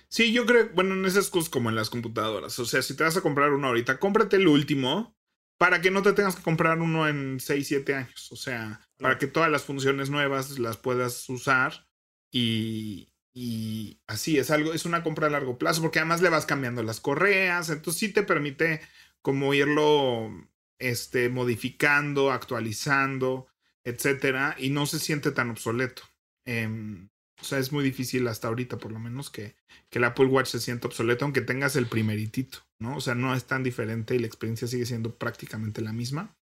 Sí, 0.10 0.32
yo 0.32 0.46
creo, 0.46 0.70
bueno, 0.74 0.96
en 0.96 1.06
esas 1.06 1.30
cosas 1.30 1.50
como 1.50 1.70
en 1.70 1.76
las 1.76 1.90
computadoras. 1.90 2.58
O 2.60 2.66
sea, 2.66 2.82
si 2.82 2.96
te 2.96 3.04
vas 3.04 3.18
a 3.18 3.22
comprar 3.22 3.52
uno 3.52 3.68
ahorita, 3.68 4.00
cómprate 4.00 4.38
el 4.38 4.48
último 4.48 5.16
para 5.58 5.82
que 5.82 5.92
no 5.92 6.02
te 6.02 6.14
tengas 6.14 6.36
que 6.36 6.44
comprar 6.44 6.80
uno 6.80 7.08
en 7.08 7.40
6, 7.40 7.68
7 7.68 7.94
años. 7.94 8.32
O 8.32 8.36
sea, 8.36 8.80
para 8.98 9.18
que 9.18 9.28
todas 9.28 9.52
las 9.52 9.64
funciones 9.64 10.10
nuevas 10.10 10.60
las 10.60 10.78
puedas 10.78 11.28
usar 11.30 11.88
y, 12.32 13.10
y 13.40 14.00
así 14.08 14.40
es 14.40 14.50
algo, 14.50 14.74
es 14.74 14.86
una 14.86 15.04
compra 15.04 15.28
a 15.28 15.30
largo 15.30 15.60
plazo 15.60 15.84
porque 15.84 16.00
además 16.00 16.24
le 16.24 16.30
vas 16.30 16.48
cambiando 16.48 16.82
las 16.82 17.00
correas, 17.00 17.70
entonces 17.70 18.00
sí 18.00 18.10
te 18.10 18.24
permite 18.24 18.82
como 19.22 19.54
irlo 19.54 20.32
este, 20.80 21.30
modificando, 21.30 22.32
actualizando, 22.32 23.46
etcétera, 23.84 24.56
y 24.58 24.72
no 24.72 24.88
se 24.88 24.98
siente 24.98 25.30
tan 25.30 25.52
obsoleto. 25.52 26.02
Em, 26.48 27.10
o 27.40 27.44
sea, 27.44 27.60
es 27.60 27.72
muy 27.72 27.84
difícil 27.84 28.28
hasta 28.28 28.48
ahorita, 28.48 28.80
por 28.80 28.92
lo 28.92 28.98
menos, 28.98 29.30
que, 29.30 29.56
que 29.92 30.00
el 30.00 30.06
Apple 30.06 30.26
Watch 30.26 30.48
se 30.48 30.60
sienta 30.60 30.88
obsoleto, 30.88 31.24
aunque 31.24 31.42
tengas 31.42 31.76
el 31.76 31.86
primeritito, 31.86 32.66
¿no? 32.80 32.98
O 32.98 33.02
sea, 33.02 33.14
no 33.14 33.36
es 33.36 33.46
tan 33.46 33.62
diferente 33.62 34.16
y 34.16 34.20
la 34.20 34.26
experiencia 34.26 34.68
sigue 34.68 34.88
siendo 34.88 35.16
prácticamente 35.16 35.82
la 35.82 35.94
misma. 35.94 36.36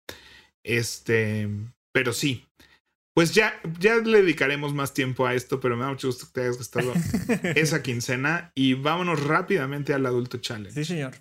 Este, 0.61 1.49
pero 1.91 2.13
sí. 2.13 2.45
Pues 3.13 3.33
ya, 3.33 3.53
ya 3.79 3.95
le 3.97 4.21
dedicaremos 4.21 4.73
más 4.73 4.93
tiempo 4.93 5.27
a 5.27 5.35
esto, 5.35 5.59
pero 5.59 5.75
me 5.75 5.83
da 5.83 5.89
mucho 5.89 6.07
gusto 6.07 6.25
que 6.25 6.31
te 6.33 6.41
hayas 6.41 6.57
gastado 6.57 6.93
esa 7.55 7.83
quincena. 7.83 8.51
Y 8.55 8.73
vámonos 8.73 9.23
rápidamente 9.23 9.93
al 9.93 10.05
adulto 10.05 10.39
challenge. 10.39 10.73
Sí, 10.73 10.85
señor. 10.85 11.13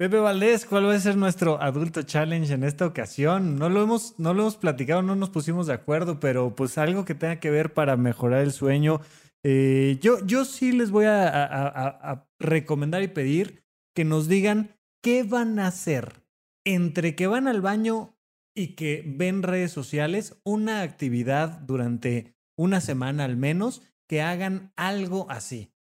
Pepe 0.00 0.16
Valdés, 0.16 0.64
¿cuál 0.64 0.86
va 0.86 0.94
a 0.94 0.98
ser 0.98 1.16
nuestro 1.16 1.60
adulto 1.60 2.02
challenge 2.02 2.54
en 2.54 2.64
esta 2.64 2.86
ocasión? 2.86 3.56
No 3.56 3.68
lo 3.68 3.82
hemos, 3.82 4.18
no 4.18 4.32
lo 4.32 4.44
hemos 4.44 4.56
platicado, 4.56 5.02
no 5.02 5.14
nos 5.14 5.28
pusimos 5.28 5.66
de 5.66 5.74
acuerdo, 5.74 6.20
pero 6.20 6.54
pues 6.54 6.78
algo 6.78 7.04
que 7.04 7.14
tenga 7.14 7.36
que 7.36 7.50
ver 7.50 7.74
para 7.74 7.98
mejorar 7.98 8.40
el 8.40 8.52
sueño. 8.52 9.02
Eh, 9.42 9.98
yo, 10.00 10.24
yo 10.24 10.46
sí 10.46 10.72
les 10.72 10.90
voy 10.90 11.04
a, 11.06 12.26
recomendar 12.38 13.02
y 13.02 13.08
pedir 13.08 13.62
que 13.94 14.06
nos 14.06 14.26
digan 14.26 14.74
qué 15.02 15.22
van 15.22 15.58
a 15.58 15.66
hacer 15.66 16.24
entre 16.64 17.14
que 17.14 17.26
van 17.26 17.46
al 17.46 17.60
baño 17.60 18.16
y 18.60 18.74
que 18.74 19.02
ven 19.06 19.42
redes 19.42 19.72
sociales, 19.72 20.36
una 20.44 20.82
actividad 20.82 21.60
durante 21.60 22.34
una 22.58 22.82
semana 22.82 23.24
al 23.24 23.38
menos, 23.38 23.82
que 24.06 24.20
hagan 24.20 24.70
algo 24.76 25.30
así. 25.30 25.72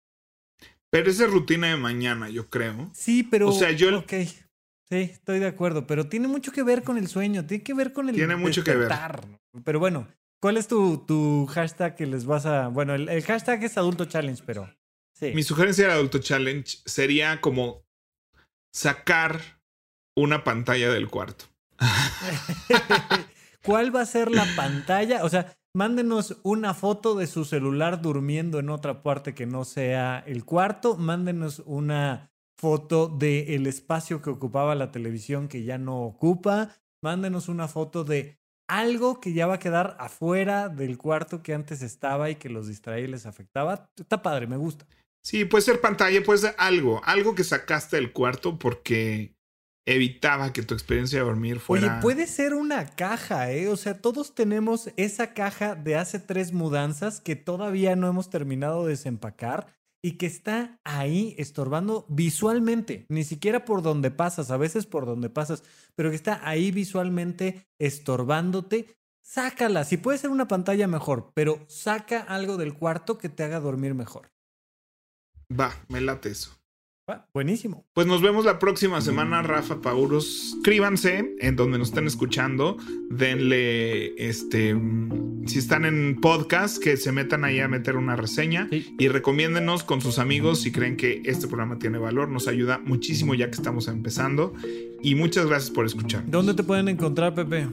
Pero 0.90 1.12
esa 1.12 1.26
es 1.26 1.32
rutina 1.32 1.68
de 1.68 1.76
mañana, 1.76 2.30
yo 2.30 2.50
creo. 2.50 2.90
Sí, 2.94 3.24
pero. 3.24 3.50
O 3.50 3.52
sea, 3.52 3.72
yo. 3.72 4.00
Ok. 4.00 4.14
Sí, 4.90 4.98
estoy 4.98 5.40
de 5.40 5.48
acuerdo. 5.48 5.86
Pero 5.88 6.08
tiene 6.08 6.30
mucho 6.30 6.54
que 6.54 6.64
ver 6.64 6.84
con 6.84 6.98
el 6.98 7.10
sueño. 7.10 7.46
Tiene 7.46 7.64
que 7.64 7.74
ver 7.74 7.92
con 7.92 8.08
el. 8.08 8.16
Tiene 8.16 8.38
mucho 8.38 8.64
que 8.64 8.76
ver. 8.76 8.90
Pero 9.66 9.80
bueno, 9.80 10.08
¿cuál 10.42 10.56
es 10.56 10.70
tu, 10.70 11.06
tu 11.06 11.48
hashtag 11.48 11.98
que 11.98 12.06
les 12.06 12.26
vas 12.26 12.46
a. 12.46 12.70
Bueno, 12.70 12.96
el, 12.96 13.24
hashtag 13.24 13.62
es 13.66 13.78
Adulto 13.78 14.06
Challenge, 14.06 14.42
pero. 14.46 14.74
Sí. 15.14 15.34
Mi 15.36 15.44
sugerencia 15.44 15.88
de 15.88 15.94
Adulto 15.94 16.20
Challenge 16.20 16.78
sería 16.86 17.42
como 17.42 17.84
sacar 18.74 19.42
una 20.16 20.46
pantalla 20.46 20.90
del 20.92 21.10
cuarto. 21.10 21.49
¿Cuál 23.64 23.96
va 23.96 24.02
a 24.02 24.06
ser 24.06 24.32
la 24.32 24.46
pantalla? 24.56 25.24
O 25.24 25.30
sea, 25.30 25.56
Mándenos 25.76 26.38
una 26.42 26.74
foto 26.74 27.14
de 27.14 27.28
su 27.28 27.46
celular 27.46 28.02
durmiendo 28.02 28.58
en 28.58 28.72
otra 28.72 29.04
parte 29.04 29.36
que 29.36 29.46
no 29.46 29.66
sea 29.66 30.24
el 30.26 30.44
cuarto. 30.44 30.98
Mándenos 30.98 31.60
una 31.60 32.32
foto 32.58 33.08
del 33.08 33.68
espacio 33.68 34.22
que 34.22 34.32
ocupaba 34.32 34.74
la 34.74 34.92
televisión 34.92 35.48
que 35.48 35.64
ya 35.64 35.78
no 35.78 36.02
ocupa. 36.02 36.76
Mándenos 37.04 37.50
una 37.50 37.68
foto 37.68 38.04
de 38.04 38.40
algo 38.68 39.20
que 39.20 39.34
ya 39.34 39.46
va 39.46 39.56
a 39.56 39.60
quedar 39.60 39.96
afuera 40.00 40.70
del 40.70 40.98
cuarto 40.98 41.44
que 41.44 41.54
antes 41.54 41.84
estaba 41.84 42.32
y 42.32 42.36
que 42.36 42.50
los 42.50 42.68
distraía 42.68 43.06
y 43.06 43.12
les 43.12 43.28
afectaba. 43.28 43.92
Está 43.96 44.24
padre, 44.24 44.48
me 44.48 44.58
gusta. 44.58 44.88
Sí, 45.24 45.46
puede 45.46 45.62
ser 45.62 45.82
pantalla, 45.82 46.24
puede 46.24 46.40
ser 46.40 46.56
algo, 46.58 47.00
algo 47.04 47.36
que 47.36 47.44
sacaste 47.44 47.98
del 47.98 48.12
cuarto 48.12 48.58
porque 48.58 49.36
evitaba 49.90 50.54
que 50.54 50.62
tu 50.62 50.74
experiencia 50.74 51.20
de 51.20 51.26
dormir 51.26 51.60
fuera. 51.60 51.94
Oye, 51.94 52.02
puede 52.02 52.28
ser 52.28 52.54
una 52.54 52.86
caja, 52.86 53.52
¿eh? 53.52 53.68
O 53.70 53.78
sea, 53.78 54.00
todos 54.00 54.36
tenemos 54.36 54.92
esa 54.98 55.34
caja 55.34 55.76
de 55.76 55.96
hace 55.96 56.20
tres 56.20 56.54
mudanzas 56.54 57.20
que 57.20 57.36
todavía 57.36 57.96
no 57.96 58.08
hemos 58.08 58.30
terminado 58.30 58.86
de 58.86 58.92
desempacar 58.92 59.68
y 60.02 60.14
que 60.14 60.28
está 60.28 60.80
ahí 60.84 61.36
estorbando 61.38 62.06
visualmente, 62.08 63.06
ni 63.10 63.24
siquiera 63.24 63.66
por 63.66 63.82
donde 63.82 64.12
pasas, 64.12 64.52
a 64.52 64.58
veces 64.58 64.86
por 64.86 65.06
donde 65.06 65.30
pasas, 65.30 65.64
pero 65.96 66.10
que 66.10 66.16
está 66.16 66.48
ahí 66.48 66.72
visualmente 66.72 67.68
estorbándote. 67.80 68.96
Sácala, 69.22 69.84
si 69.84 69.98
puede 69.98 70.18
ser 70.18 70.30
una 70.30 70.48
pantalla 70.48 70.88
mejor, 70.88 71.32
pero 71.34 71.66
saca 71.68 72.22
algo 72.22 72.58
del 72.58 72.76
cuarto 72.76 73.18
que 73.18 73.30
te 73.30 73.44
haga 73.44 73.60
dormir 73.60 73.94
mejor. 73.94 74.32
Va, 75.52 75.76
me 75.88 76.00
late 76.00 76.30
eso 76.30 76.60
buenísimo. 77.34 77.86
Pues 77.94 78.08
nos 78.08 78.22
vemos 78.22 78.46
la 78.46 78.60
próxima 78.60 79.02
semana, 79.02 79.42
Rafa 79.42 79.82
Pauros. 79.82 80.26
Suscríbanse 80.26 81.36
en 81.40 81.56
donde 81.56 81.78
nos 81.78 81.90
estén 81.90 82.08
escuchando. 82.08 82.78
Denle, 83.10 84.14
este, 84.18 84.76
si 85.46 85.60
están 85.60 85.86
en 85.86 86.20
podcast, 86.22 86.82
que 86.82 86.98
se 86.98 87.12
metan 87.12 87.44
ahí 87.46 87.60
a 87.60 87.68
meter 87.68 87.96
una 87.96 88.16
reseña 88.16 88.68
y 88.72 89.08
recomiéndenos 89.08 89.84
con 89.84 90.02
sus 90.02 90.20
amigos 90.20 90.62
si 90.62 90.72
creen 90.72 90.98
que 90.98 91.22
este 91.26 91.48
programa 91.48 91.80
tiene 91.80 91.98
valor. 91.98 92.30
Nos 92.30 92.48
ayuda 92.48 92.80
muchísimo 92.80 93.36
ya 93.36 93.50
que 93.50 93.56
estamos 93.56 93.88
empezando. 93.88 94.54
Y 95.02 95.16
muchas 95.16 95.46
gracias 95.46 95.72
por 95.72 95.86
escuchar. 95.86 96.24
¿Dónde 96.28 96.54
te 96.54 96.64
pueden 96.64 96.90
encontrar, 96.90 97.34
Pepe? 97.34 97.68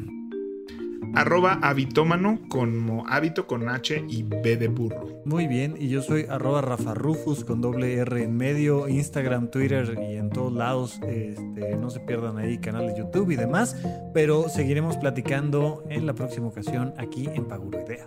Arroba 1.14 1.58
habitómano 1.62 2.40
como 2.48 3.06
hábito 3.08 3.46
con 3.46 3.68
H 3.68 4.04
y 4.08 4.22
B 4.22 4.56
de 4.56 4.68
burro. 4.68 5.08
Muy 5.24 5.46
bien, 5.46 5.74
y 5.78 5.88
yo 5.88 6.02
soy 6.02 6.26
arroba 6.28 6.60
Rafa 6.60 6.94
Rufus 6.94 7.44
con 7.44 7.60
doble 7.60 7.94
R 7.94 8.22
en 8.22 8.36
medio, 8.36 8.88
Instagram, 8.88 9.50
Twitter 9.50 9.98
y 10.10 10.16
en 10.16 10.30
todos 10.30 10.52
lados. 10.52 11.00
Este, 11.06 11.76
no 11.76 11.90
se 11.90 12.00
pierdan 12.00 12.38
ahí 12.38 12.58
canal 12.58 12.86
de 12.86 12.98
YouTube 12.98 13.30
y 13.30 13.36
demás, 13.36 13.76
pero 14.12 14.48
seguiremos 14.48 14.96
platicando 14.96 15.84
en 15.88 16.06
la 16.06 16.14
próxima 16.14 16.48
ocasión 16.48 16.94
aquí 16.98 17.28
en 17.32 17.46
Paguro 17.46 17.80
Ideas. 17.80 18.06